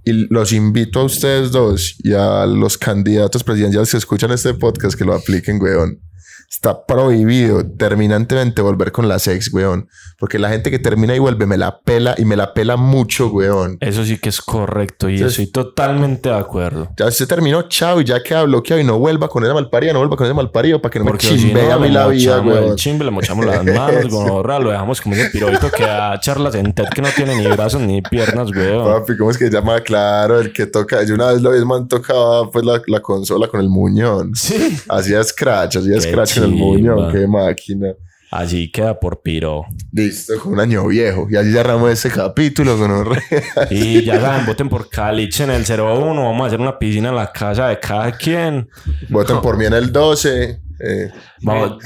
Y 0.05 0.33
los 0.33 0.53
invito 0.53 1.01
a 1.01 1.05
ustedes 1.05 1.51
dos 1.51 1.97
y 1.99 2.13
a 2.13 2.47
los 2.47 2.79
candidatos 2.79 3.43
presidenciales 3.43 3.91
que 3.91 3.97
escuchan 3.97 4.31
este 4.31 4.55
podcast 4.55 4.97
que 4.97 5.05
lo 5.05 5.15
apliquen, 5.15 5.61
weón. 5.61 6.06
Está 6.49 6.87
prohibido 6.87 7.65
terminantemente 7.77 8.63
volver 8.63 8.93
con 8.93 9.09
la 9.09 9.19
sex, 9.19 9.53
weón. 9.53 9.89
Porque 10.19 10.39
la 10.39 10.49
gente 10.49 10.71
que 10.71 10.79
termina 10.79 11.15
y 11.15 11.19
vuelve 11.19 11.45
me 11.45 11.57
la 11.59 11.81
pela 11.81 12.15
y 12.17 12.25
me 12.25 12.37
la 12.37 12.55
pela 12.55 12.77
mucho, 12.77 13.29
weón. 13.29 13.77
Eso 13.81 14.05
sí 14.05 14.19
que 14.19 14.29
es 14.31 14.41
correcto 14.41 15.09
y 15.11 15.21
estoy 15.23 15.49
totalmente 15.49 16.29
de 16.29 16.37
acuerdo. 16.37 16.89
Ya 16.97 17.11
se 17.11 17.27
terminó, 17.27 17.63
chao, 17.69 18.01
y 18.01 18.05
ya 18.05 18.23
queda 18.23 18.45
bloqueado 18.45 18.81
y 18.81 18.85
no 18.85 18.99
vuelva 18.99 19.29
con 19.29 19.45
esa 19.45 19.53
malparida, 19.55 19.93
no 19.93 19.99
vuelva 19.99 20.17
con 20.17 20.27
ese 20.27 20.35
malparido 20.35 20.81
para 20.81 20.93
que 20.93 20.99
no 21.01 21.05
Porque 21.07 21.27
me 21.27 21.33
si 21.39 21.39
chimbe 21.47 21.63
no, 21.65 21.73
a 21.75 21.79
mí 21.79 21.89
la 21.91 22.07
vida, 22.09 22.37
mochamos 22.37 22.57
el 22.59 22.63
weón. 22.65 22.77
chimbe, 22.77 23.05
le 23.05 23.11
mochamos 23.11 23.47
las 23.47 23.65
manos, 23.65 24.03
Sí. 24.05 24.09
gonorra, 24.09 24.59
lo 24.59 24.71
dejamos 24.71 25.01
como 25.01 25.15
ese 25.15 25.29
pirovito 25.31 25.71
que 25.71 25.83
da 25.85 26.19
charlas 26.21 26.55
en 26.55 26.73
TED 26.73 26.89
que 26.95 27.03
no 27.03 27.09
tiene 27.15 27.37
ni 27.37 27.47
brazos 27.49 27.81
ni 27.83 28.01
piernas, 28.03 28.51
weón. 28.51 28.85
Papi, 29.01 29.17
¿cómo 29.17 29.31
es 29.31 29.37
que 29.39 29.47
se 29.47 29.51
llama? 29.53 29.81
Claro, 29.81 30.41
el 30.41 30.53
que 30.53 30.67
toca. 30.67 31.03
Yo 31.05 31.15
una 31.15 31.33
vez 31.33 31.43
lo 31.43 31.51
man 31.67 31.89
tocaba 31.89 32.51
pues 32.51 32.65
la, 32.65 32.81
la 32.87 33.01
consola 33.01 33.49
con 33.49 33.61
el 33.61 33.69
muñón. 33.69 34.35
Sí. 34.35 34.79
Hacía 34.89 35.23
scratch, 35.25 35.77
hacía 35.77 36.01
scratch 36.01 36.36
con 36.41 36.51
el 36.51 36.57
muñón, 36.57 37.13
qué 37.13 37.27
máquina. 37.27 37.89
Así 38.31 38.71
queda 38.73 38.99
por 38.99 39.23
piro. 39.23 39.65
Listo, 39.93 40.35
con 40.41 40.55
un 40.55 40.61
año 40.61 40.87
viejo. 40.89 41.29
Y 41.31 41.37
así 41.37 41.53
cerramos 41.53 41.91
este 41.93 42.11
capítulo 42.11 42.77
con 42.77 42.91
un 42.91 43.17
Y 43.71 44.03
ya 44.03 44.21
saben, 44.21 44.45
voten 44.47 44.69
por 44.69 44.91
Caliche 44.91 45.45
en 45.45 45.51
el 45.51 45.63
01. 45.65 46.15
Vamos 46.25 46.43
a 46.45 46.47
hacer 46.49 46.61
una 46.61 46.79
piscina 46.79 47.11
en 47.11 47.15
la 47.17 47.31
casa 47.33 47.69
de 47.69 47.79
cada 47.79 48.11
quien. 48.13 48.69
Voten 49.11 49.41
por 49.41 49.57
mí 49.57 49.65
en 49.65 49.75
el 49.75 49.93
12. 49.93 50.61
eh, 50.81 51.11
Vamos, 51.43 51.79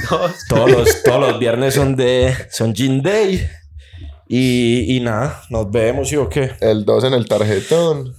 todos 0.49 0.71
los, 0.71 1.03
todos 1.03 1.21
los 1.21 1.39
viernes 1.39 1.75
son 1.75 1.95
de 1.95 2.35
son 2.51 2.75
Gin 2.75 3.03
Day. 3.03 3.47
Y, 4.27 4.97
y 4.97 5.01
nada, 5.01 5.43
nos 5.51 5.71
vemos, 5.71 6.09
¿sí 6.09 6.17
o 6.17 6.29
qué? 6.29 6.53
el 6.61 6.85
12 6.85 7.09
en 7.09 7.15
el 7.15 7.27
tarjetón. 7.29 8.15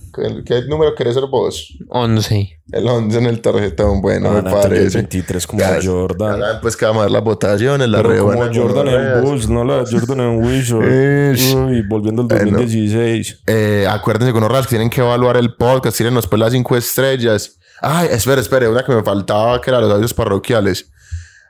¿Qué, 0.45 0.63
número 0.67 0.93
querés 0.95 1.13
ser 1.15 1.25
vos? 1.27 1.73
11. 1.89 2.59
El 2.71 2.87
11 2.87 3.17
en 3.17 3.25
el 3.25 3.41
tarjetón. 3.41 4.01
Bueno, 4.01 4.29
Ah, 4.29 4.33
me 4.33 4.41
no, 4.41 4.49
el 4.49 4.61
parece. 4.61 4.97
23 4.97 5.47
como 5.47 5.59
Ya- 5.61 5.79
Jordan. 5.83 6.41
pues 6.61 6.75
que 6.77 6.85
vamos 6.85 7.01
a 7.01 7.03
ver 7.03 7.11
las 7.11 7.23
votaciones, 7.23 7.87
la 7.87 8.01
Pero 8.03 8.25
como 8.25 8.43
Jordan 8.53 8.87
en. 8.87 9.21
Bulls, 9.23 9.47
no 9.49 9.63
la 9.63 9.83
de 9.83 9.91
Jordan 9.99 10.19
en 10.19 10.43
Wizard. 10.43 11.65
Uy, 11.67 11.81
volviendo 11.87 12.21
al 12.23 12.27
Bueno. 12.27 12.57
2016. 12.59 13.41
Eh, 13.47 13.87
acuérdense 13.89 14.33
con 14.33 14.43
horras 14.43 14.65
que 14.65 14.71
tienen 14.71 14.89
que 14.89 15.01
evaluar 15.01 15.37
el 15.37 15.55
podcast, 15.55 15.97
tírenos 15.97 16.27
pues 16.27 16.39
las 16.39 16.51
cinco 16.51 16.75
estrellas. 16.75 17.57
Ay, 17.81 18.09
espere, 18.11 18.41
espere, 18.41 18.67
una 18.67 18.83
que 18.83 18.91
me 18.93 19.03
faltaba 19.03 19.59
que 19.61 19.69
era 19.71 19.79
los 19.81 19.91
audios 19.91 20.13
parroquiales. 20.13 20.91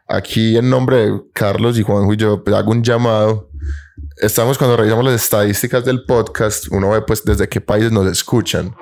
Aquí 0.07 0.57
en 0.57 0.69
nombre 0.69 0.97
de 0.97 1.21
Carlos 1.33 1.77
y 1.79 1.83
Juanjo 1.83 2.13
y 2.13 2.17
yo 2.17 2.43
pues, 2.43 2.55
hago 2.55 2.71
un 2.71 2.83
llamado. 2.83 3.49
Estamos 4.17 4.57
cuando 4.57 4.77
revisamos 4.77 5.05
las 5.05 5.15
estadísticas 5.23 5.83
del 5.85 6.03
podcast, 6.05 6.65
uno 6.71 6.89
ve 6.91 7.01
pues 7.01 7.23
desde 7.23 7.47
qué 7.49 7.61
países 7.61 7.91
nos 7.91 8.07
escuchan. 8.07 8.75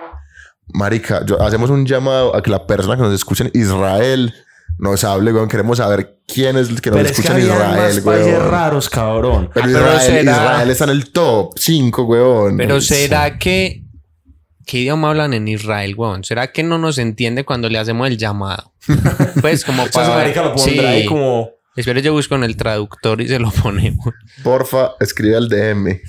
Marica, 0.67 1.25
yo- 1.25 1.41
hacemos 1.41 1.69
un 1.69 1.85
llamado 1.85 2.35
a 2.35 2.41
que 2.43 2.51
la 2.51 2.65
persona 2.67 2.95
que 2.95 3.01
nos 3.01 3.13
escucha 3.13 3.43
en 3.45 3.51
Israel 3.53 4.33
nos 4.77 5.03
hable, 5.03 5.33
weón. 5.33 5.49
Queremos 5.49 5.79
saber 5.79 6.19
quién 6.27 6.57
es 6.57 6.69
el 6.69 6.79
que 6.79 6.89
nos 6.91 6.97
Pero 6.97 7.09
es 7.09 7.15
que 7.15 7.21
escucha 7.21 7.39
en 7.39 7.45
Israel, 7.45 8.01
países 8.03 8.05
weón. 8.05 8.51
raros, 8.51 8.89
cabrón. 8.89 9.49
Pero, 9.53 9.65
Ah, 9.65 9.69
pero 9.73 9.85
Israel, 9.95 10.01
será- 10.25 10.31
Israel 10.31 10.69
está 10.69 10.83
en 10.85 10.89
el 10.91 11.11
top 11.11 11.53
5, 11.57 12.03
weón. 12.03 12.57
Pero 12.57 12.79
será 12.81 13.37
que. 13.37 13.83
¿Qué 14.65 14.81
idioma 14.81 15.09
hablan 15.09 15.33
en 15.33 15.47
Israel, 15.47 15.95
weón? 15.97 16.23
¿Será 16.23 16.51
que 16.51 16.61
no 16.61 16.77
nos 16.77 16.99
entiende 16.99 17.43
cuando 17.43 17.67
le 17.69 17.79
hacemos 17.79 18.07
el 18.07 18.17
llamado? 18.19 18.71
Pues 19.41 19.65
como 19.65 19.83
O 19.83 19.87
sea, 19.87 20.03
para. 20.03 20.15
marica 20.15 20.43
lo 20.43 20.53
pondrá 20.53 20.89
ahí 20.89 21.05
como... 21.07 21.49
Espero 21.79 22.01
yo 22.01 22.11
busco 22.11 22.35
en 22.35 22.43
el 22.43 22.57
traductor 22.57 23.21
y 23.21 23.27
se 23.29 23.39
lo 23.39 23.51
ponemos. 23.63 24.13
Porfa, 24.43 24.91
escribe 24.99 25.37
al 25.37 25.47
DM. 25.47 26.01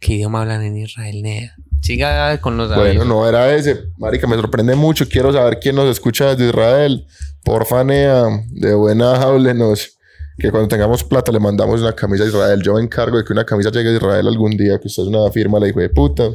¿Qué 0.00 0.14
idioma 0.14 0.40
hablan 0.40 0.62
en 0.62 0.78
Israel, 0.78 1.20
Nea? 1.22 1.54
Siga 1.82 2.40
con 2.40 2.56
los 2.56 2.68
Bueno, 2.68 2.82
avisos. 2.84 3.06
no 3.06 3.28
era 3.28 3.54
ese. 3.54 3.82
Marica, 3.98 4.26
me 4.26 4.36
sorprende 4.36 4.74
mucho. 4.74 5.06
Quiero 5.06 5.30
saber 5.30 5.58
quién 5.60 5.76
nos 5.76 5.90
escucha 5.90 6.30
desde 6.34 6.46
Israel. 6.48 7.06
Porfa, 7.42 7.84
Nea, 7.84 8.24
de 8.48 8.72
buena, 8.74 9.14
háblenos. 9.16 9.90
Que 10.38 10.50
cuando 10.50 10.68
tengamos 10.68 11.04
plata 11.04 11.30
le 11.30 11.38
mandamos 11.38 11.82
una 11.82 11.92
camisa 11.92 12.24
a 12.24 12.28
Israel. 12.28 12.62
Yo 12.62 12.72
me 12.72 12.80
encargo 12.80 13.18
de 13.18 13.24
que 13.24 13.32
una 13.34 13.44
camisa 13.44 13.70
llegue 13.70 13.90
a 13.90 13.96
Israel 13.96 14.26
algún 14.26 14.52
día. 14.56 14.78
Que 14.80 14.88
usted 14.88 15.02
es 15.02 15.08
una 15.10 15.30
firma, 15.30 15.60
la 15.60 15.68
hijo 15.68 15.80
de 15.80 15.90
puta. 15.90 16.30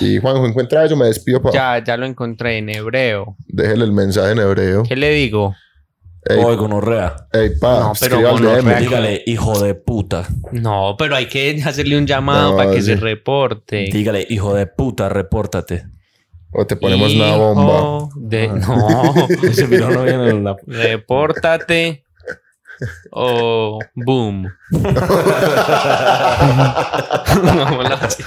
Y 0.00 0.18
Juanjo, 0.18 0.46
encuentra 0.46 0.84
eso, 0.84 0.94
me 0.96 1.06
despido. 1.06 1.42
Pa. 1.42 1.50
Ya, 1.50 1.82
ya 1.84 1.96
lo 1.96 2.06
encontré 2.06 2.58
en 2.58 2.68
hebreo. 2.70 3.36
Déjele 3.48 3.82
el 3.84 3.92
mensaje 3.92 4.30
en 4.30 4.38
hebreo. 4.38 4.84
¿Qué 4.84 4.94
le 4.94 5.10
digo? 5.10 5.56
Ey, 6.22 6.36
Oye, 6.44 6.56
gonorrea. 6.56 7.28
ey, 7.32 7.50
pa, 7.58 7.80
No, 7.80 7.92
pero 7.98 8.20
gonorrea. 8.20 8.78
Dígale, 8.80 9.22
hijo 9.26 9.58
de 9.60 9.74
puta. 9.74 10.28
No, 10.52 10.94
pero 10.98 11.16
hay 11.16 11.26
que 11.26 11.62
hacerle 11.64 11.96
un 11.96 12.06
llamado 12.06 12.50
No, 12.50 12.56
para 12.58 12.70
que 12.72 12.80
sí. 12.82 12.88
se 12.88 12.96
reporte. 12.96 13.88
Dígale, 13.92 14.26
hijo 14.28 14.52
de 14.54 14.66
puta, 14.66 15.08
repórtate. 15.08 15.86
O 16.52 16.66
te 16.66 16.76
ponemos 16.76 17.14
una 17.14 17.36
bomba. 17.36 18.08
De... 18.16 18.48
No. 18.48 19.14
Ese 19.42 19.66
video 19.66 19.90
no 19.90 20.02
viene 20.02 20.28
en 20.30 20.44
la... 20.44 20.56
Repórtate. 20.66 22.04
O 23.12 23.78
boom. 23.94 24.52
Vámonos 27.44 28.02
así. 28.02 28.22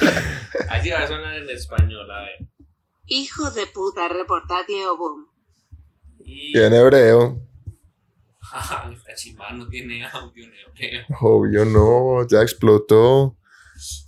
Así 0.69 0.89
va 0.89 0.99
a 0.99 1.07
sonar 1.07 1.35
en 1.35 1.49
español, 1.49 2.09
a 2.11 2.19
ver. 2.21 2.47
Hijo 3.07 3.49
de 3.51 3.67
puta, 3.67 4.07
reportate 4.07 4.85
o 4.87 4.97
boom. 4.97 5.27
Y... 6.25 6.57
Y 6.57 6.61
en 6.61 6.73
hebreo. 6.73 7.41
Ah, 8.56 8.88
esta 8.93 9.16
chimba 9.16 9.51
no 9.51 9.68
tiene 9.68 10.06
audio 10.06 10.43
en 10.43 10.51
hebreo. 10.51 11.06
Obvio 11.22 11.66
no, 11.66 12.28
ya 12.28 12.43
explotó. 12.43 13.36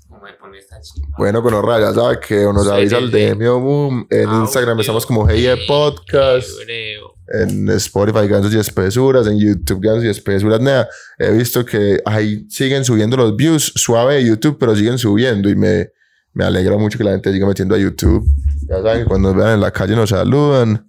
¿Cómo 0.08 0.22
me 0.22 0.34
pone 0.34 0.60
esta 0.60 0.80
chimba? 0.80 1.18
Bueno, 1.18 1.42
con 1.42 1.52
ya 1.52 1.92
sabe 1.92 2.20
que 2.20 2.46
o 2.46 2.54
nos 2.54 2.68
avisa 2.68 3.00
el 3.00 3.12
sí. 3.12 3.18
DM 3.18 3.48
o 3.48 3.60
boom. 3.60 4.08
En 4.12 4.30
Audio 4.30 4.42
Instagram 4.42 4.80
estamos 4.80 5.04
como 5.08 5.28
Hey 5.28 5.42
de 5.42 5.58
Podcast. 5.68 6.48
Hebreo. 6.62 7.16
En 7.28 7.68
Spotify 7.70 8.28
Gansos 8.28 8.54
y 8.54 8.60
Espesuras. 8.60 9.26
En 9.26 9.40
YouTube 9.40 9.82
Gansos 9.82 10.04
y 10.04 10.10
Espesuras. 10.10 10.62
Nada, 10.62 10.88
he 11.18 11.32
visto 11.32 11.66
que 11.66 12.00
ahí 12.06 12.46
siguen 12.48 12.86
subiendo 12.86 13.18
los 13.18 13.36
views. 13.36 13.74
Suave 13.76 14.18
de 14.18 14.26
YouTube, 14.26 14.58
pero 14.60 14.76
siguen 14.76 15.00
subiendo. 15.00 15.50
Y 15.50 15.56
me, 15.56 15.90
me 16.34 16.46
alegra 16.46 16.78
mucho 16.78 17.00
que 17.00 17.04
la 17.04 17.12
gente 17.14 17.34
siga 17.34 17.48
metiendo 17.48 17.74
a 17.74 17.80
YouTube. 17.80 18.24
Ya 18.70 18.76
saben 18.76 19.00
que 19.00 19.06
cuando 19.06 19.30
nos 19.30 19.38
vean 19.44 19.56
en 19.56 19.62
la 19.62 19.72
calle 19.72 19.96
nos 19.96 20.12
saludan. 20.12 20.88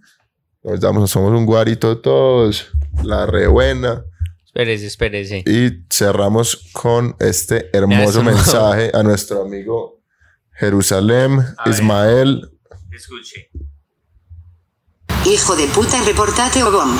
Nos 0.66 0.80
damos, 0.80 1.08
somos 1.12 1.30
un 1.30 1.46
guarito 1.46 1.98
todos, 1.98 2.72
la 3.04 3.24
re 3.24 3.42
rebuena. 3.42 4.02
Espérese, 4.44 4.86
espérese. 4.86 5.44
Y 5.46 5.84
cerramos 5.88 6.56
con 6.72 7.14
este 7.20 7.70
hermoso 7.72 8.24
mensaje 8.24 8.90
a 8.92 9.04
nuestro 9.04 9.42
amigo 9.42 10.00
Jerusalén, 10.54 11.38
Ismael. 11.66 12.50
Escuche. 12.90 13.48
Hijo 15.24 15.54
de 15.54 15.68
puta, 15.68 16.02
reportate 16.02 16.64
Obom. 16.64 16.98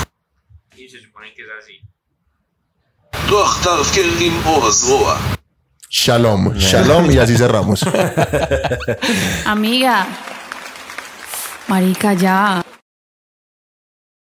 Y 0.76 0.88
se 0.88 1.00
supone 1.00 1.34
que 1.34 1.42
es 1.42 1.48
así. 1.60 1.80
Shalom, 5.90 6.54
shalom 6.54 7.10
y 7.10 7.18
así 7.18 7.36
cerramos. 7.36 7.80
Amiga, 9.44 10.06
marica 11.66 12.12
ya. 12.14 12.62